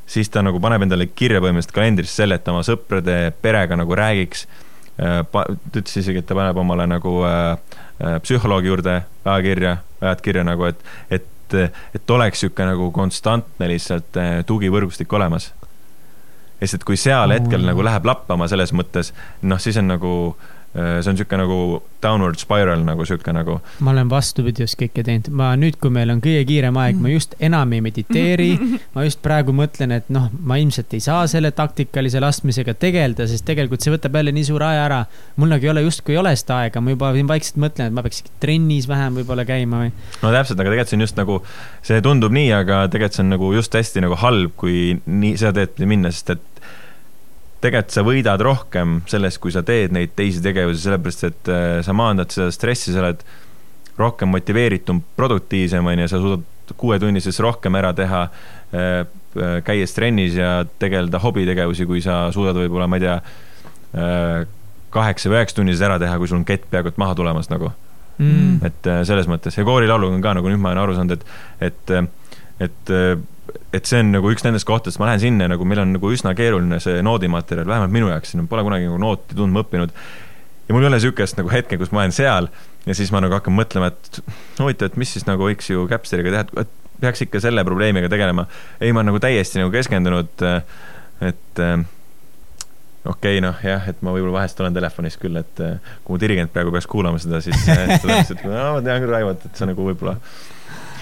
[0.08, 3.96] siis ta nagu paneb endale kirja põhimõtteliselt kalendrisse selle, et ta oma sõprade, perega nagu
[4.00, 4.46] räägiks.
[4.48, 4.61] Äh,
[4.96, 5.44] ta
[5.78, 7.56] ütles isegi, et ta paneb omale nagu äh,
[8.02, 11.28] äh, psühholoogi juurde ajakirja, ajad kirja nagu, et, et,
[11.94, 15.52] et oleks niisugune nagu konstantne lihtsalt tugivõrgustik olemas.
[16.60, 19.10] sest et kui seal hetkel nagu läheb lappama selles mõttes,
[19.42, 21.56] noh, siis on nagu äh, Äh, see on niisugune nagu
[22.02, 23.58] downward spiral nagu niisugune nagu.
[23.84, 27.12] ma olen vastupidi just kõike teinud, ma nüüd, kui meil on kõige kiirem aeg, ma
[27.12, 28.50] just enam ei mediteeri.
[28.94, 33.46] ma just praegu mõtlen, et noh, ma ilmselt ei saa selle taktikalise laskmisega tegeleda, sest
[33.48, 35.02] tegelikult see võtab jälle nii suure aja ära.
[35.36, 37.96] mul nagu ei ole justkui ei ole seda aega, ma juba siin vaikselt mõtlen, et
[37.98, 39.92] ma peaks trennis vähem võib-olla käima või.
[40.22, 41.40] no täpselt, aga tegelikult see on just nagu,
[41.84, 45.52] see tundub nii, aga tegelikult see on nagu just hästi nagu halb, kui nii seda
[45.60, 46.48] teed minna, sest et
[47.62, 51.94] tegelikult sa võidad rohkem sellest, kui sa teed neid teisi tegevusi, sellepärast et äh, sa
[51.96, 53.22] maandad seda stressi, sa oled
[53.98, 58.24] rohkem motiveeritum, produktiivsem, on ju, sa suudad kuuetunnises rohkem ära teha,
[58.72, 58.88] äh,
[59.36, 63.20] äh, käies trennis ja tegeleda hobitegevusi, kui sa suudad võib-olla, ma ei tea,
[64.92, 67.68] kaheksa või üheksa tunnises ära teha, kui sul on kett peaaegu et maha tulemas nagu.
[68.22, 68.60] Mm..
[68.64, 69.56] et selles mõttes.
[69.56, 71.92] Ja koorilauluga on ka nagu nüüd ma olen aru saanud, et, et,
[72.64, 72.92] et
[73.74, 76.34] et see on nagu üks nendest kohtadest, ma lähen sinna nagu, meil on nagu üsna
[76.38, 79.94] keeruline see noodimaterjal, vähemalt minu jaoks, siin pole kunagi nagu nooti tundma õppinud.
[80.68, 82.48] ja mul ei ole niisugust nagu hetke, kus ma olen seal
[82.86, 84.22] ja siis ma nagu hakkan mõtlema, et
[84.60, 88.46] huvitav, et mis siis nagu võiks ju Capsteriga teha, et peaks ikka selle probleemiga tegelema.
[88.80, 90.46] ei, ma olen nagu täiesti nagu keskendunud,
[91.26, 91.82] et okei
[93.10, 95.62] okay,, noh jah, et ma võib-olla vahest olen telefonis küll, et
[96.04, 99.14] kui mu dirigent praegu peaks kuulama seda, siis ta ütleks, et no, ma tean küll,
[99.14, 100.18] Raivot, et sa nagu võib-olla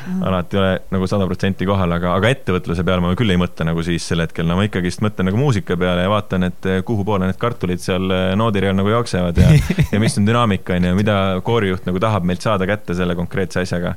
[0.07, 0.23] mm.
[0.23, 3.67] alati ei ole nagu sada protsenti kohal, aga, aga ettevõtluse peale ma küll ei mõtle
[3.69, 6.81] nagu siis sel hetkel, no ma ikkagist mõtlen nagu muusika peale ja vaatan, et eh,
[6.87, 9.53] kuhu poole need kartulid seal eh, noodireal nagu jooksevad ja
[9.93, 11.17] ja mis on dünaamika, on ju, mida
[11.47, 13.95] koorijuht nagu tahab meilt saada kätte selle konkreetse asjaga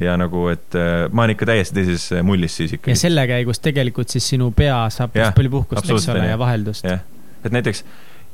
[0.00, 2.94] ja nagu, et eh, ma olen ikka täiesti teises mullis siis ikkagi.
[2.94, 6.86] ja selle käigus tegelikult siis sinu pea saab päris palju puhkust, eks ole, ja vaheldust.
[6.86, 7.84] et näiteks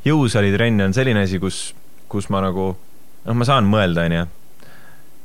[0.07, 1.71] jõusalitrenn on selline asi, kus,
[2.11, 2.73] kus ma nagu,
[3.27, 4.27] noh, ma saan mõelda, onju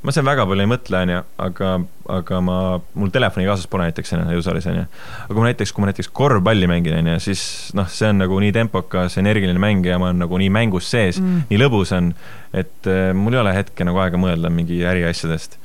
[0.01, 1.71] ma seal väga palju ei mõtle, onju, aga,
[2.17, 2.57] aga ma,
[2.97, 4.85] mul telefoni kaasas pole näiteks onju, jõusaalis onju.
[5.23, 7.43] aga kui näiteks, kui ma näiteks korvpalli mängin, onju, siis
[7.77, 11.21] noh, see on nagu nii tempokas, energiline mäng ja ma olen nagu nii mängus sees
[11.21, 12.11] mm., nii lõbus on,
[12.53, 15.59] et äh, mul ei ole hetke nagu aega mõelda mingi äriasjadest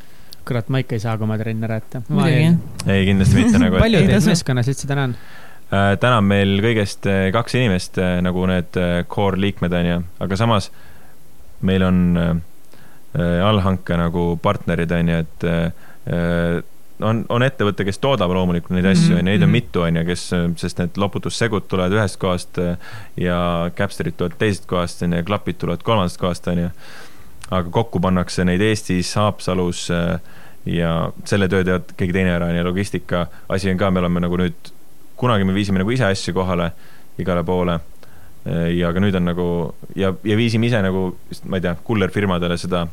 [0.46, 2.04] kurat, ma ikka ei saa, kui ma trenni ära jätta.
[2.86, 3.80] ei, kindlasti mitte nagu.
[3.82, 5.16] palju teid meeskonnas üldse täna on?
[5.66, 8.76] Äh, täna on meil kõigest äh, kaks inimest nagu need
[9.10, 10.70] core liikmed onju, aga samas
[11.64, 12.36] meil on Äh,
[13.16, 16.62] allhanke nagu partnerid, on ju, et äh,
[17.04, 19.56] on, on ettevõte, kes toodab loomulikult neid asju, on ju, neid on mhm.
[19.56, 20.28] mitu, on ju, kes,
[20.62, 22.76] sest need loputussegud tulevad ühest kohast äh,
[23.20, 23.38] ja
[23.78, 26.70] Capsterid tulevad teisest kohast, on ju, ja klapid tulevad kolmandast kohast, on ju.
[27.46, 29.86] aga kokku pannakse neid Eestis, Haapsalus
[30.66, 30.92] ja
[31.24, 34.40] selle töö teevad keegi teine ära, on ju, logistika asi on ka, me oleme nagu
[34.40, 34.72] nüüd,
[35.16, 36.72] kunagi me viisime nagu ise asju kohale
[37.22, 37.78] igale poole
[38.46, 39.46] ja aga nüüd on nagu
[39.98, 41.08] ja, ja viisime ise nagu,
[41.48, 42.84] ma ei tea, kullerfirmadele seda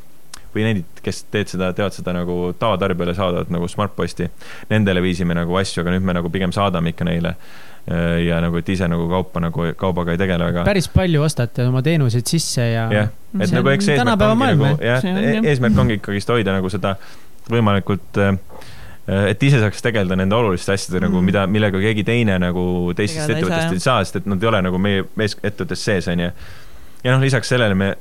[0.56, 4.30] või neid, kes teed seda, teevad seda nagu tavatarbijale saadavad nagu Smartposti.
[4.72, 7.36] Nendele viisime nagu asju, aga nüüd me nagu pigem saadame ikka neile.
[8.24, 10.62] ja nagu, et ise nagu kaupa nagu, kaubaga ei tegele väga.
[10.64, 12.86] päris palju ostate oma teenuseid sisse ja.
[12.88, 15.04] jah, et see nagu eks eesmärk ongi nagu, jah,
[15.52, 16.94] eesmärk ongi ikkagist hoida nagu seda
[17.52, 18.38] võimalikult äh,
[19.08, 21.18] et ise saaks tegeleda nende oluliste asjadega nagu, mm.
[21.18, 22.66] nagu, mida, millega keegi teine nagu
[22.96, 26.32] teistest ettevõttest ei saa, sest et nad ei ole nagu meie mees ettevõttes sees, onju.
[27.04, 27.92] ja noh, lisaks sellele me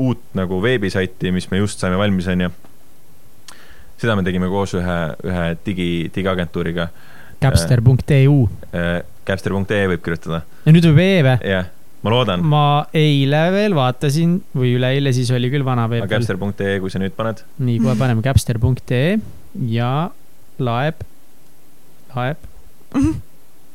[0.00, 2.50] uut nagu veebisaiti, mis me just saime valmis, onju.
[4.00, 6.88] seda me tegime koos ühe, ühe digi, digiagentuuriga.
[7.44, 8.36] Capster.eu.
[9.24, 10.42] Capster.ee võib kirjutada.
[10.64, 11.36] ja nüüd võib e või?
[11.50, 11.68] jah,
[12.04, 12.44] ma loodan.
[12.44, 12.64] ma
[12.96, 16.06] eile veel vaatasin või üleeile, siis oli küll vana veeb.
[16.06, 17.44] aga Capster.ee, kui sa nüüd paned?
[17.58, 19.18] nii, kohe paneme Capster.ee
[19.70, 19.92] ja
[20.58, 21.06] laeb,
[22.16, 22.50] laeb,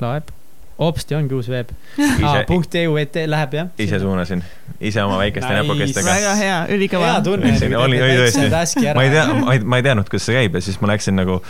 [0.03, 0.35] laeb
[0.79, 2.41] hopsti ongi uus veeb ah,.
[2.47, 3.71] punkt EU et läheb jah.
[3.85, 4.43] ise suunasin,
[4.79, 5.63] ise oma väikeste nice.
[5.63, 6.13] näpukestega.
[6.13, 7.09] väga hea, ülikõva.
[7.13, 7.55] hea tunne.
[7.81, 9.25] oli, oli tõesti, ma ei tea,
[9.63, 11.41] ma ei teadnud, kuidas see käib ja siis ma läksin nagu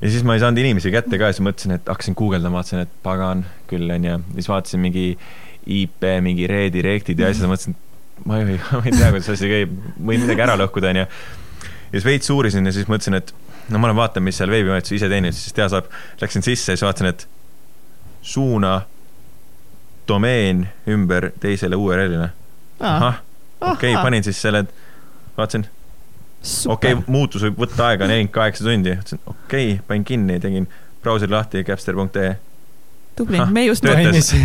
[0.00, 2.84] ja siis ma ei saanud inimesi kätte ka ja siis mõtlesin, et hakkasin guugeldama, vaatasin,
[2.86, 5.08] et pagan küll onju, siis vaatasin mingi
[5.66, 9.74] IP, mingi redirect'id ja asjad, mõtlesin, et ma ei, ma ei tea, kuidas asi käib,
[9.98, 11.08] võin midagi ära lõhkuda onju.
[11.08, 13.34] ja siis veits uurisin ja siis mõtlesin, et
[13.70, 15.88] no ma lähen vaatan, mis seal veebimajutus ise teenib, siis teha saab.
[16.20, 17.26] Läksin sisse ja siis vaatasin, et
[18.26, 18.80] suuna
[20.08, 22.28] domeen ümber teisele URL-ile.
[22.80, 23.22] ahah,
[23.60, 24.64] okei okay,, panin siis selle,
[25.36, 25.66] vaatasin.
[26.68, 30.68] okei okay,, muutus võib võtta aega nelikümmend kaheksa tundi, ütlesin okei okay,, panin kinni, tegin
[31.02, 32.36] brauseri lahti, capster.ee
[33.16, 33.84] tubli, me just,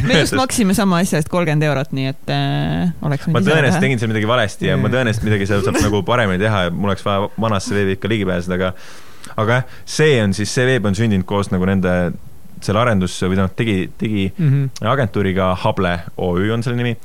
[0.08, 4.00] me just maksime sama asja eest kolmkümmend eurot, nii et äh, oleks ma tõenäoliselt tegin
[4.00, 7.04] seal midagi valesti ja ma tõenäoliselt midagi seal saab nagu paremini teha ja mul oleks
[7.06, 8.72] vaja vanasse veebi ikka ligi pääseda, aga
[9.44, 11.96] aga jah, see on siis, see veeb on sündinud koos nagu nende
[12.66, 14.88] selle arendus või tähendab tegi, tegi mm -hmm.
[14.94, 16.98] agentuuriga Hable OÜ on selle nimi.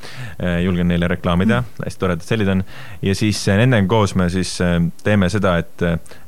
[0.42, 1.84] Äh, julgen neile reklaamida mm, -hmm.
[1.84, 2.64] hästi toredad sellid on.
[3.02, 5.82] ja siis äh, nendega koos me siis äh, teeme seda, et,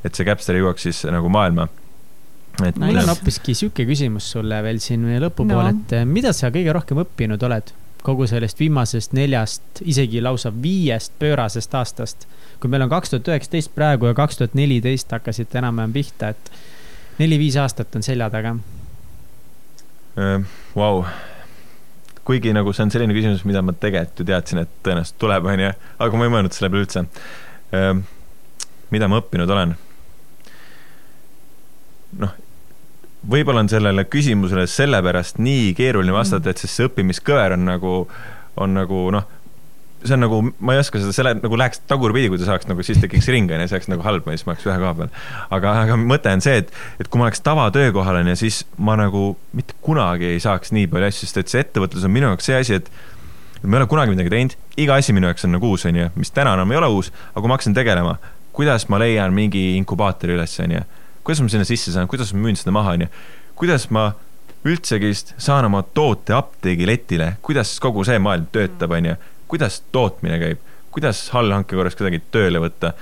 [0.05, 1.67] et see Capster jõuaks siis nagu maailma
[2.65, 6.49] et no, mul on hoopiski sihuke küsimus sulle veel siin lõpupoole no., et mida sa
[6.51, 7.71] kõige rohkem õppinud oled
[8.03, 12.27] kogu sellest viimasest neljast, isegi lausa viiest pöörasest aastast?
[12.59, 16.51] kui meil on kaks tuhat üheksateist praegu ja kaks tuhat neliteist hakkasite enam-vähem pihta, et
[17.19, 18.57] neli-viis aastat on selja taga
[20.19, 21.03] Vau wow.,
[22.29, 25.69] kuigi nagu see on selline küsimus, mida ma tegelikult ju teadsin, et tõenäoliselt tuleb, onju,
[26.05, 27.05] aga ma ei mõelnud selle peale üldse.
[28.93, 29.73] mida ma õppinud olen?
[32.19, 32.35] noh,
[33.33, 37.95] võib-olla on sellele küsimusele sellepärast nii keeruline vastata, et sest see õppimiskõver on nagu,
[38.57, 39.38] on nagu noh
[40.05, 42.83] see on nagu, ma ei oska seda, selle nagu läheks tagurpidi, kui ta saaks nagu,
[42.85, 45.09] siis tekiks ring, onju, see oleks nagu halb siis ma oleks ühe koha peal.
[45.57, 46.71] aga, aga mõte on see, et,
[47.03, 51.09] et kui ma oleks tavatöökohal, onju, siis ma nagu mitte kunagi ei saaks nii palju
[51.09, 52.91] asju, sest et see ettevõtlus on minu jaoks see asi, et
[53.63, 56.31] ma ei ole kunagi midagi teinud, iga asi minu jaoks on nagu uus, onju, mis
[56.35, 58.15] täna enam ei ole uus, aga kui ma hakkasin tegelema,
[58.55, 60.85] kuidas ma leian mingi inkubaatori üles, onju,
[61.27, 63.09] kuidas ma sinna sisse saan, kuidas ma müün seda maha, onju,
[63.59, 64.13] kuidas ma
[64.67, 69.17] üldsegi saan oma toote apteegiletile, kuidas kogu see maailm töötab, onju
[69.49, 70.61] kuidas tootmine käib,
[70.93, 72.93] kuidas allhanke korras kedagi tööle võtta.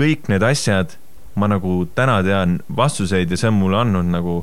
[0.00, 0.94] kõik need asjad,
[1.36, 4.36] ma nagu täna tean vastuseid ja see on mulle andnud nagu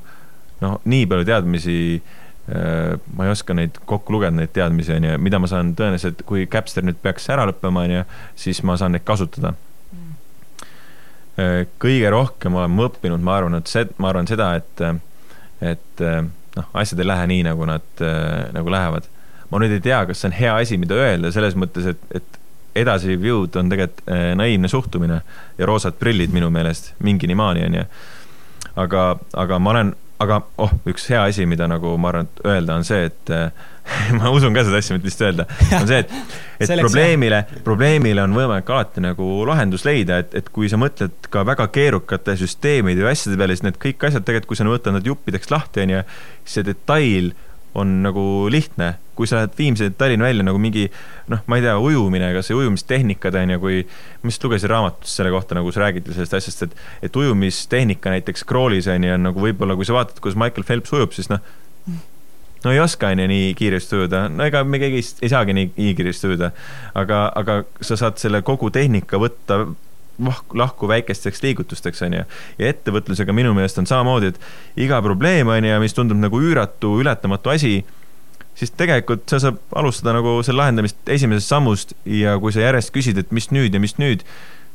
[0.62, 5.18] noh, nii palju teadmisi äh, ma ei oska neid kokku lugeda, neid teadmisi, on ju,
[5.22, 8.06] mida ma saan tõenäoliselt, kui Capster nüüd peaks ära lõppema, on ju,
[8.38, 9.56] siis ma saan neid kasutada.
[11.38, 14.86] Äh, kõige rohkem olen ma õppinud, ma arvan, et see, ma arvan seda, et,
[15.74, 16.08] et
[16.58, 18.06] noh, asjad ei lähe nii, nagu nad
[18.54, 19.10] nagu lähevad
[19.52, 22.42] ma nüüd ei tea, kas see on hea asi, mida öelda selles mõttes, et, et
[22.78, 25.22] edasiviiv jõud on tegelikult äh, naiivne suhtumine
[25.58, 27.86] ja roosad prillid minu meelest mingini maani onju.
[28.78, 32.78] aga, aga ma olen, aga oh, üks hea asi, mida nagu ma arvan, et öelda
[32.78, 33.50] on see, et äh,
[34.18, 35.48] ma usun ka seda asja, mitte lihtsalt öelda,
[35.80, 36.14] on see, et,
[36.66, 41.46] et probleemile, probleemile on võimalik alati nagu lahendus leida, et, et kui sa mõtled ka
[41.48, 45.08] väga keerukate süsteemide või asjade peale, siis need kõik asjad tegelikult, kui sa võtad nad
[45.08, 46.04] juppideks lahti, onju,
[46.48, 47.34] see detail
[47.78, 50.88] on nagu lihtne, kui sa lähed Viimsi Tallinna välja nagu mingi
[51.32, 53.80] noh, ma ei tea, ujumine, kas või ujumistehnikad on ju, kui
[54.24, 58.46] ma just lugesin raamatust selle kohta, nagu sa räägid sellest asjast, et et ujumistehnika näiteks
[58.48, 61.44] crawl'is on ju, on nagu võib-olla, kui sa vaatad, kuidas Michael Phelps ujub, siis noh,
[62.64, 65.72] no ei oska on ju nii kiiresti ujuda, no ega me keegi ei saagi nii,
[65.78, 66.52] nii kiiresti ujuda.
[66.98, 69.66] aga, aga sa saad selle kogu tehnika võtta
[70.58, 72.24] lahku väikesteks liigutusteks, on ju.
[72.58, 74.40] ja ettevõtlusega minu meelest on samamoodi, et
[74.88, 77.74] iga probleem, on ju, mis tundub nagu üüratu, ületamatu asi,
[78.58, 83.20] siis tegelikult sa saab alustada nagu selle lahendamist esimesest sammust ja kui sa järjest küsid,
[83.22, 84.26] et mis nüüd ja mis nüüd,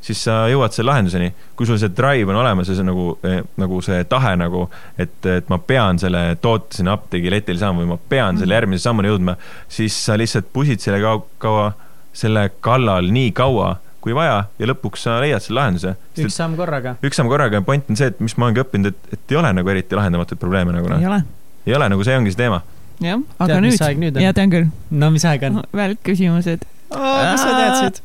[0.03, 1.33] siis sa jõuad selle lahenduseni.
[1.57, 4.69] kui sul see drive on olemas ja see nagu, eh, nagu see tahe nagu,
[4.99, 8.59] et, et ma pean selle toote sinna apteegiletile saama või ma pean selle mhm.
[8.61, 9.37] järgmise sammuni jõudma,
[9.69, 11.73] siis sa lihtsalt pusid selle kaua, kaua,
[12.13, 15.95] selle kallal nii kaua kui vaja ja lõpuks sa leiad selle lahenduse.
[16.19, 16.97] üks samm korraga.
[17.07, 19.39] üks samm korraga ja point on see, et mis ma olengi õppinud, et, et ei
[19.39, 20.99] ole nagu eriti lahendamatuid probleeme nagu noh.
[20.99, 21.21] ei ole.
[21.67, 22.59] ei ole, nagu see ongi see teema.
[23.03, 24.71] Jah, aga tead, nüüd, nüüd, ja tean küll.
[24.91, 25.63] no mis aeg on?
[25.83, 26.67] välkküsimused.
[26.93, 28.03] kus sa teadsid?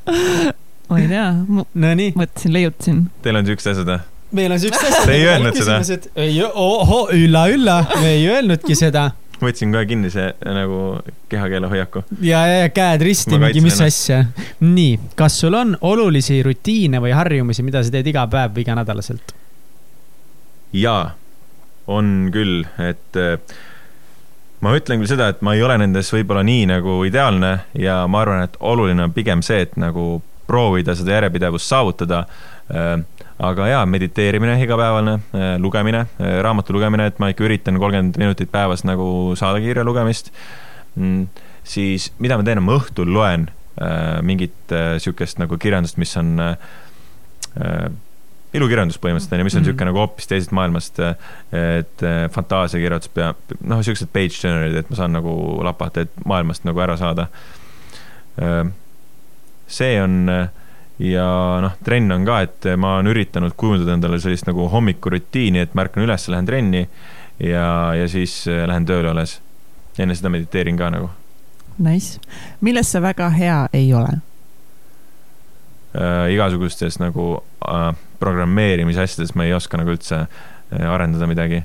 [0.88, 1.30] ma ei tea.
[1.74, 2.14] Nonii.
[2.18, 3.06] mõtlesin, leiutasin.
[3.26, 4.02] Teil on siuksed asjad või?
[4.38, 5.08] meil on siuksed asjad.
[5.08, 5.80] Te ei öelnud seda?
[6.26, 9.12] ei, ohoh, ülla-ülla, me ei öelnudki seda
[9.42, 10.80] võtsin kohe kinni see nagu
[11.30, 12.04] kehakeele hoiaku.
[12.26, 14.24] ja, ja, ja käed risti, mingi mis asja.
[14.64, 19.36] nii, kas sul on olulisi rutiine või harjumusi, mida sa teed iga päev või iganädalaselt?
[20.76, 21.14] jaa,
[21.88, 23.38] on küll, et äh,
[24.62, 28.24] ma ütlen küll seda, et ma ei ole nendes võib-olla nii nagu ideaalne ja ma
[28.24, 30.18] arvan, et oluline on pigem see, et nagu
[30.48, 32.24] proovida seda järjepidevust saavutada
[32.72, 32.96] äh,
[33.38, 35.18] aga jaa, mediteerimine igapäevane,
[35.62, 36.06] lugemine,
[36.42, 40.32] raamatu lugemine, et ma ikka üritan kolmkümmend minutit päevas nagu saada kirja lugemist
[40.96, 41.28] mm,.
[41.68, 43.48] siis mida ma teen, ma õhtul loen
[43.78, 46.58] äh, mingit äh, sihukest nagu kirjandust, mis on äh,
[48.58, 49.94] ilukirjandus põhimõtteliselt on ju, mis on niisugune mm -hmm.
[49.94, 51.00] nagu hoopis teisest maailmast,
[51.80, 56.80] et fantaasiakirjutus peab, noh, niisugused page turner'id, et ma saan nagu lapata, et maailmast nagu
[56.80, 57.28] ära saada.
[59.68, 60.30] see on
[61.00, 61.28] ja
[61.62, 65.86] noh, trenn on ka, et ma olen üritanud kujundada endale sellist nagu hommikurutiini, et ma
[65.86, 66.88] ärkan üles, lähen trenni
[67.40, 69.42] ja, ja siis lähen tööle alles.
[69.98, 71.10] enne seda mediteerin ka nagu.
[71.82, 72.20] Nice,
[72.62, 74.18] milles sa väga hea ei ole
[75.94, 76.34] äh,?
[76.34, 81.64] igasugustes nagu äh, programmeerimise asjades ma ei oska nagu üldse äh, arendada midagi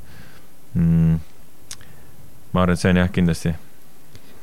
[0.74, 1.20] mm..
[2.52, 3.54] ma arvan, et see on jah, kindlasti.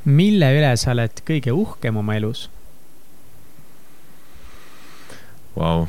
[0.06, 2.48] mille üle sa oled kõige uhkem oma elus?
[5.56, 5.88] Vau.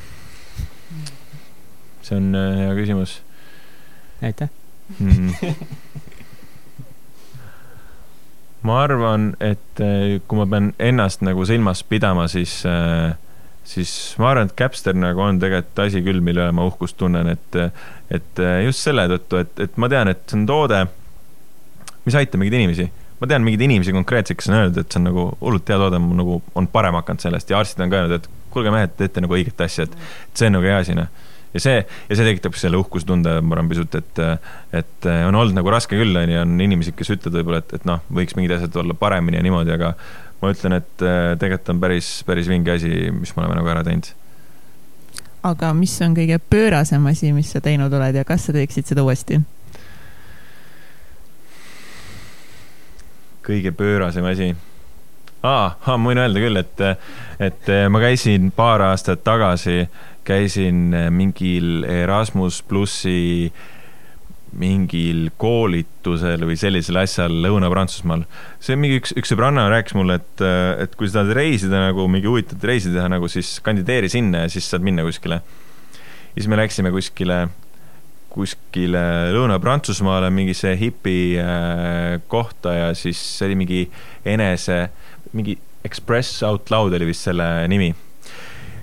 [2.03, 3.21] see on äh, hea küsimus.
[4.23, 4.51] aitäh
[4.99, 5.35] mm.
[8.67, 13.15] ma arvan, et äh, kui ma pean ennast nagu silmas pidama, siis äh,
[13.67, 17.29] siis ma arvan, et Capster nagu on tegelikult asi küll, mille üle ma uhkust tunnen,
[17.33, 17.61] et,
[18.11, 20.83] et just selle tõttu, et, et ma tean, et see on toode,
[22.07, 22.91] mis aitab mingeid inimesi.
[23.21, 25.99] ma tean mingeid inimesi konkreetselt, kes on öelnud, et see on nagu hullult hea toode,
[26.21, 29.37] nagu on parem hakanud sellest ja arstid on ka öelnud, et kuulge mehed, teete nagu
[29.37, 29.99] õiget asja, et,
[30.31, 31.11] et see on nagu hea asi, noh
[31.55, 34.21] ja see, ja see tekitab selle uhkustunde, ma arvan pisut, et,
[34.77, 37.87] et on olnud nagu raske küll, on ju, on inimesi, kes ütlevad võib-olla, et, et
[37.89, 39.95] noh, võiks mingid asjad olla paremini ja niimoodi, aga
[40.41, 43.85] ma ütlen, et äh, tegelikult on päris, päris vinge asi, mis me oleme nagu ära
[43.87, 44.09] teinud.
[45.51, 49.05] aga mis on kõige pöörasem asi, mis sa teinud oled ja kas sa teeksid seda
[49.05, 49.41] uuesti?
[53.47, 54.53] kõige pöörasem asi
[55.43, 56.83] aa ah,, ma võin öelda küll, et,
[57.41, 59.87] et ma käisin paar aastat tagasi,
[60.29, 63.49] käisin mingil Erasmus plussi
[64.59, 68.25] mingil koolitusel või sellisel asjal Lõuna-Prantsusmaal.
[68.63, 70.45] see mingi üks, üks sõbranna rääkis mulle, et,
[70.85, 74.53] et kui sa tahad reisida nagu mingi huvitavat reisi teha nagu, siis kandideeri sinna ja
[74.53, 75.41] siis saad minna kuskile.
[75.41, 77.41] ja siis me läksime kuskile,
[78.31, 79.05] kuskile
[79.37, 83.83] Lõuna-Prantsusmaale mingisse hipi äh, kohta ja siis see oli mingi
[84.25, 84.89] enese,
[85.33, 87.95] mingi Express Out Loud oli vist selle nimi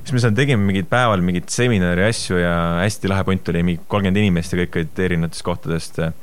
[0.08, 3.82] siis me seal tegime mingid päeval mingeid seminari asju ja hästi lahe punt oli, mingi
[3.92, 6.00] kolmkümmend inimest ja kõik olid erinevatest kohtadest.
[6.00, 6.14] Äh,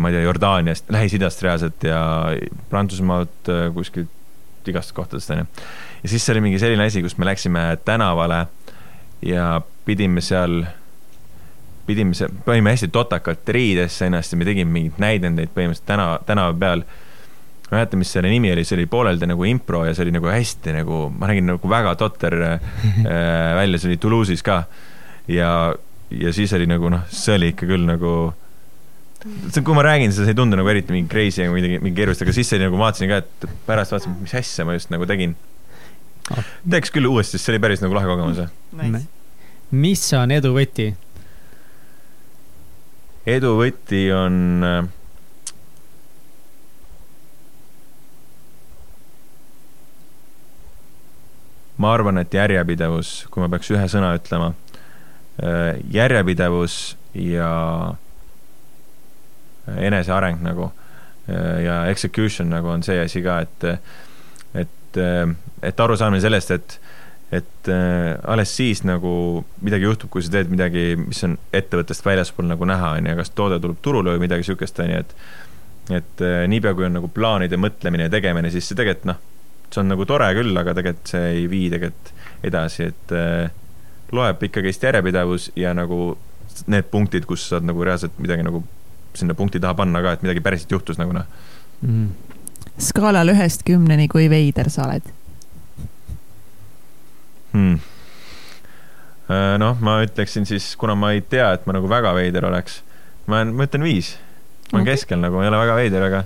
[0.00, 2.00] ma ei tea, Jordaaniast, Lähis-Idast reaalselt ja
[2.72, 5.44] Prantsusmaalt äh, kuskilt igast kohtadest onju.
[6.02, 8.46] ja siis see oli mingi selline asi, kus me läksime tänavale
[9.26, 10.62] ja pidime seal,
[11.86, 16.56] pidime seal, panime hästi totakalt riidesse ennast ja me tegime mingeid näidendeid põhimõtteliselt tänava, tänava
[16.56, 16.84] peal
[17.72, 20.12] ma ei mäleta, mis selle nimi oli, see oli pooleldi nagu impro ja see oli
[20.12, 22.74] nagu hästi nagu, ma nägin nagu väga totter äh,
[23.60, 24.58] välja, see oli Toulouse'is ka.
[25.32, 25.72] ja,
[26.12, 28.12] ja siis oli nagu noh, see oli ikka küll nagu
[29.22, 32.26] kui ma räägin seda, see ei tundu nagu eriti mingi crazy või midagi, mingi keerulist,
[32.26, 35.08] aga siis see oli nagu, vaatasin ka, et pärast vaatasin, mis asja ma just nagu
[35.08, 35.32] tegin
[36.28, 36.54] oh..
[36.76, 38.44] teeks küll uuesti, sest see oli päris nagu lahe kogemus
[38.82, 39.06] nice..
[39.72, 40.90] mis on edu võti?
[43.32, 44.82] edu võti on äh,
[51.80, 54.52] ma arvan, et järjepidevus, kui ma peaks ühe sõna ütlema,
[55.42, 57.50] äh, järjepidevus ja
[59.78, 63.68] eneseareng nagu äh, ja execution nagu on see asi ka, et,
[64.64, 65.24] et, äh,
[65.62, 66.78] et arusaamine sellest, et,
[67.32, 67.70] et
[68.28, 72.98] alles siis nagu midagi juhtub, kui sa teed midagi, mis on ettevõttest väljaspool nagu näha,
[72.98, 75.16] on ju, kas toode tuleb turule või midagi sihukest, on ju, et
[75.90, 79.31] et niipea, kui on nagu plaanide mõtlemine ja tegemine, siis see tegelikult noh
[79.72, 82.12] see on nagu tore küll, aga tegelikult see ei vii tegelikult
[82.46, 83.52] edasi, et äh,
[84.12, 86.12] loeb ikkagist järjepidevus ja nagu
[86.70, 88.62] need punktid, kus saad nagu reaalselt midagi nagu
[89.16, 91.26] sinna punkti taha panna ka, et midagi päriselt juhtus nagu noh
[91.80, 92.06] mm..
[92.80, 95.08] skaalal ühest kümneni, kui veider sa oled
[97.54, 97.80] hmm.?
[99.32, 102.80] Äh, noh, ma ütleksin siis, kuna ma ei tea, et ma nagu väga veider oleks,
[103.30, 104.16] ma olen, ma ütlen viis.
[104.70, 104.98] ma olen okay.
[104.98, 106.24] keskel nagu, ei ole väga veider, aga.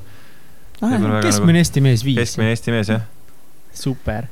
[0.80, 2.18] keskmine nagu, Eesti mees viis.
[2.18, 3.04] keskmine Eesti mees, jah
[3.76, 4.26] super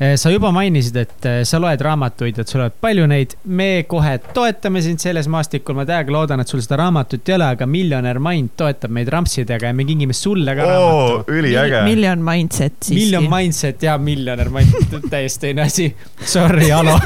[0.00, 3.34] eh, sa juba mainisid, et eh, sa loed raamatuid, et sul on palju neid.
[3.44, 7.50] me kohe toetame sind selles maastikul, ma täiega loodan, et sul seda raamatut ei ole,
[7.54, 11.32] aga Millionaire Mind toetab meid rampsidega ja me kingime sulle ka Oo, raamatu.
[11.38, 11.82] üliäge.
[11.84, 13.00] Million Mindset siiski.
[13.04, 15.90] Million Mindset ja Millionaire Mind, täiesti teine asi.
[16.24, 16.96] Sorry, Alo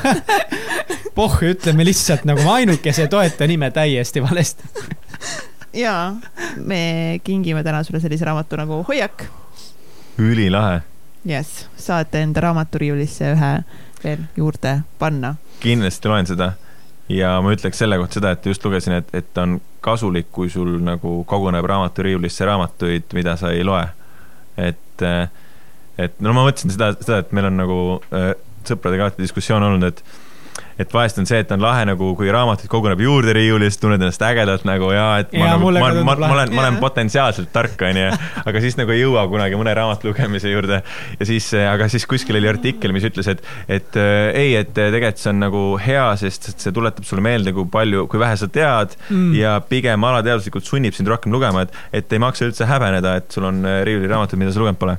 [1.14, 4.64] Pohh, ütleme lihtsalt nagu ainukese toetaja nime täiesti valesti.
[5.74, 6.14] jaa,
[6.56, 9.24] me kingime täna sulle sellise raamatu nagu Hoiak.
[10.18, 10.80] ülilahe
[11.24, 13.52] jess, saate enda raamaturiiulisse ühe
[14.04, 15.34] veel juurde panna.
[15.60, 16.52] kindlasti loen seda
[17.08, 20.78] ja ma ütleks selle kohta seda, et just lugesin, et, et on kasulik, kui sul
[20.84, 23.84] nagu koguneb raamaturiiulisse raamatuid, mida sa ei loe.
[24.56, 25.06] et,
[25.98, 27.78] et no ma mõtlesin seda, seda, et meil on nagu
[28.14, 28.32] äh,
[28.64, 30.02] sõpradega alati diskussioon olnud, et
[30.80, 34.22] et vahest on see, et on lahe nagu, kui raamatuid koguneb juurde riiulist, tunned ennast
[34.26, 37.78] ägedalt nagu ja et ma, ja, nagu, ma, ma, ma olen, ma olen potentsiaalselt tark,
[37.88, 38.08] onju,
[38.44, 40.80] aga siis nagu ei jõua kunagi mõne raamatu lugemise juurde.
[41.20, 45.22] ja siis, aga siis kuskil oli artikkel, mis ütles, et, et äh, ei, et tegelikult
[45.22, 48.98] see on nagu hea, sest see tuletab sulle meelde, kui palju, kui vähe sa tead
[49.08, 49.32] mm.
[49.38, 53.46] ja pigem alateaduslikult sunnib sind rohkem lugema, et, et ei maksa üldse häbeneda, et sul
[53.50, 54.98] on äh, riiuliraamatud, mida sa lugenud pole.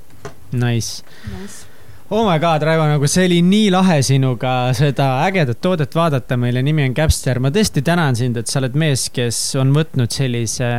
[0.56, 1.03] Nice,
[1.34, 1.74] nice
[2.17, 6.61] oh my god, Raivo, nagu see oli nii lahe sinuga seda ägedat toodet vaadata, mille
[6.63, 7.41] nimi on Capster.
[7.43, 10.69] ma tõesti tänan sind, et sa oled mees, kes on võtnud sellise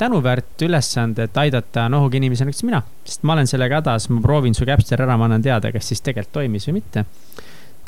[0.00, 2.82] tänuväärt ülesande, et aidata nohuga inimesi näiteks mina.
[3.08, 6.04] sest ma olen sellega hädas, ma proovin su Capster ära, ma annan teada, kas siis
[6.04, 7.06] tegelikult toimis või mitte.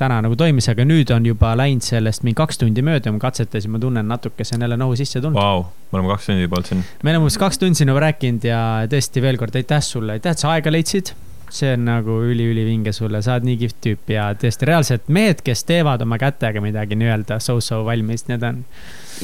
[0.00, 3.74] täna nagu toimis, aga nüüd on juba läinud sellest mingi kaks tundi mööda, ma katsetasin,
[3.74, 5.66] ma tunnen natuke, see on jälle nohu sisse tulnud wow,.
[5.92, 6.80] me oleme kaks tundi juba olnud siin.
[7.02, 10.40] me oleme umbes kaks tundi sinuga rääkinud ja tõesti veel kord aitäh sulle, aitäh, et
[10.40, 11.12] sa aega leidsid
[11.52, 15.64] see on nagu üliülivinge sulle, sa oled nii kihvt tüüp ja tõesti reaalselt mehed, kes
[15.68, 18.62] teevad oma kätega midagi nii-öelda so-so valmis, need on.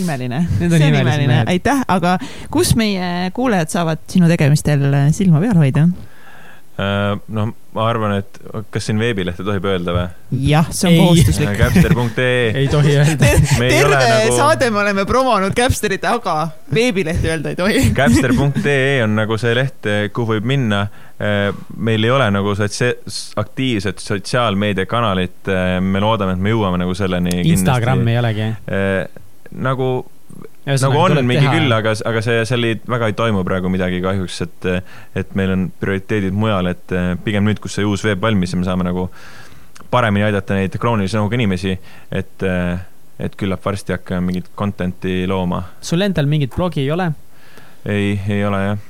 [0.03, 2.19] imeline, see on imeline, aitäh, aga
[2.55, 4.87] kus meie kuulajad saavad sinu tegemistel
[5.17, 5.89] silma peal hoida?
[6.79, 8.37] Äh, noh, ma arvan, et
[8.71, 10.05] kas siin veebilehte tohib öelda või?
[10.47, 11.51] jah, see on kohustuslik.
[11.59, 14.37] Capster.ee ei tohi öelda terve nagu...
[14.37, 16.37] saade me oleme promonud Capsterit, aga
[16.75, 20.85] veebilehti öelda ei tohi Capster.ee on nagu see leht, kuhu võib minna.
[21.19, 22.95] Äh, meil ei ole nagu sotsia-,
[23.43, 25.51] aktiivset sotsiaalmeediakanalit.
[25.51, 27.41] Äh, me loodame, et me jõuame nagu selleni.
[27.57, 28.49] Instagrami ei olegi?
[29.59, 29.91] nagu
[30.69, 31.55] nagu on mingi teha.
[31.57, 34.69] küll, aga, aga see, seal ei, väga ei toimu praegu midagi kahjuks, et,
[35.23, 38.61] et meil on prioriteedid mujal, et eh, pigem nüüd, kus see uus veeb valmis ja
[38.61, 39.09] me saame nagu
[39.93, 41.79] paremini aidata neid kroonilise nõuga inimesi,
[42.13, 42.85] et, eh,
[43.29, 45.65] et küllap varsti hakkame mingit content'i looma.
[45.81, 47.11] sul endal mingit blogi ei ole?
[47.89, 48.87] ei, ei ole jah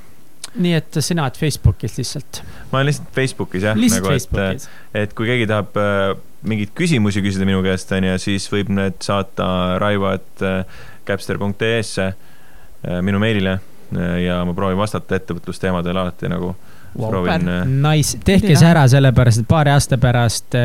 [0.57, 2.41] nii et sina oled Facebookis lihtsalt?
[2.71, 3.77] ma olen lihtsalt Facebookis jah.
[3.77, 4.69] nagu, Facebookis.
[4.97, 6.15] et kui keegi tahab äh,
[6.47, 12.99] mingeid küsimusi küsida minu käest, onju, siis võib need saata Raivo, et äh, capster.ee-sse äh,
[13.05, 17.09] minu meilile äh, ja ma proovin vastata ettevõtlusteemadel alati nagu wow,.
[17.09, 17.49] proovin.
[17.49, 20.57] Äh, nice, tehke see ära, sellepärast et paari aasta pärast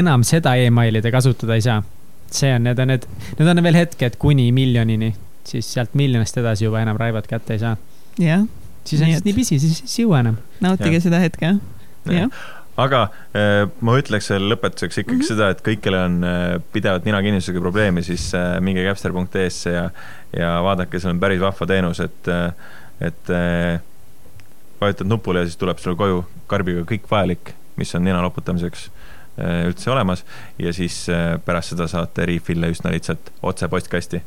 [0.00, 1.82] enam seda emaili te kasutada ei saa.
[2.34, 3.06] see on, need on need,
[3.38, 5.12] need on veel hetked kuni miljonini,
[5.46, 7.76] siis sealt miljonist edasi juba enam Raivot kätte ei saa.
[8.18, 8.46] jah.
[8.84, 10.40] siis on lihtsalt nii pisi, siis ei jõua enam.
[10.60, 11.06] nautige ja.
[11.08, 11.54] seda hetke,
[12.10, 13.00] jah aga
[13.36, 15.28] äh, ma ütleks veel lõpetuseks ikkagi mm -hmm.
[15.30, 16.44] seda, et kõik, kellel on äh,
[16.74, 19.88] pidevalt ninakinnistusega probleemi, siis äh, minge capster.ee-sse ja,
[20.34, 22.30] ja vaadake, seal on päris vahva teenus, et,
[23.00, 23.34] et
[24.80, 28.90] vajutad nupule ja siis tuleb sulle koju karbiga kõik vajalik, mis on nina loputamiseks
[29.66, 30.24] üldse olemas
[30.58, 31.08] ja siis
[31.44, 34.20] pärast seda saate refill'e üsna lihtsalt otse postkasti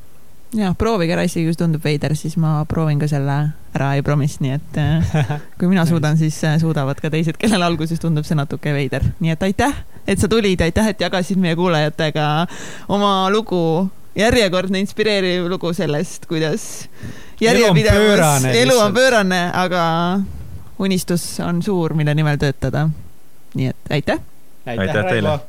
[0.55, 3.37] jah, proovige ära, isegi kui see tundub veider, siis ma proovin ka selle
[3.75, 5.19] ära, I promise, nii et äh,
[5.59, 9.05] kui mina suudan, siis äh, suudavad ka teised, kellel alguses tundub see natuke veider.
[9.19, 12.29] nii et aitäh, et sa tulid, aitäh, et jagasid meie kuulajatega
[12.93, 16.87] oma lugu, järjekordne inspireeriv lugu sellest, kuidas
[17.43, 19.83] järjepidevus, elu on pöörane, aga
[20.79, 22.89] unistus on suur, mille nimel töötada.
[23.57, 24.19] nii et aitäh.
[24.65, 25.39] aitäh, aitäh teile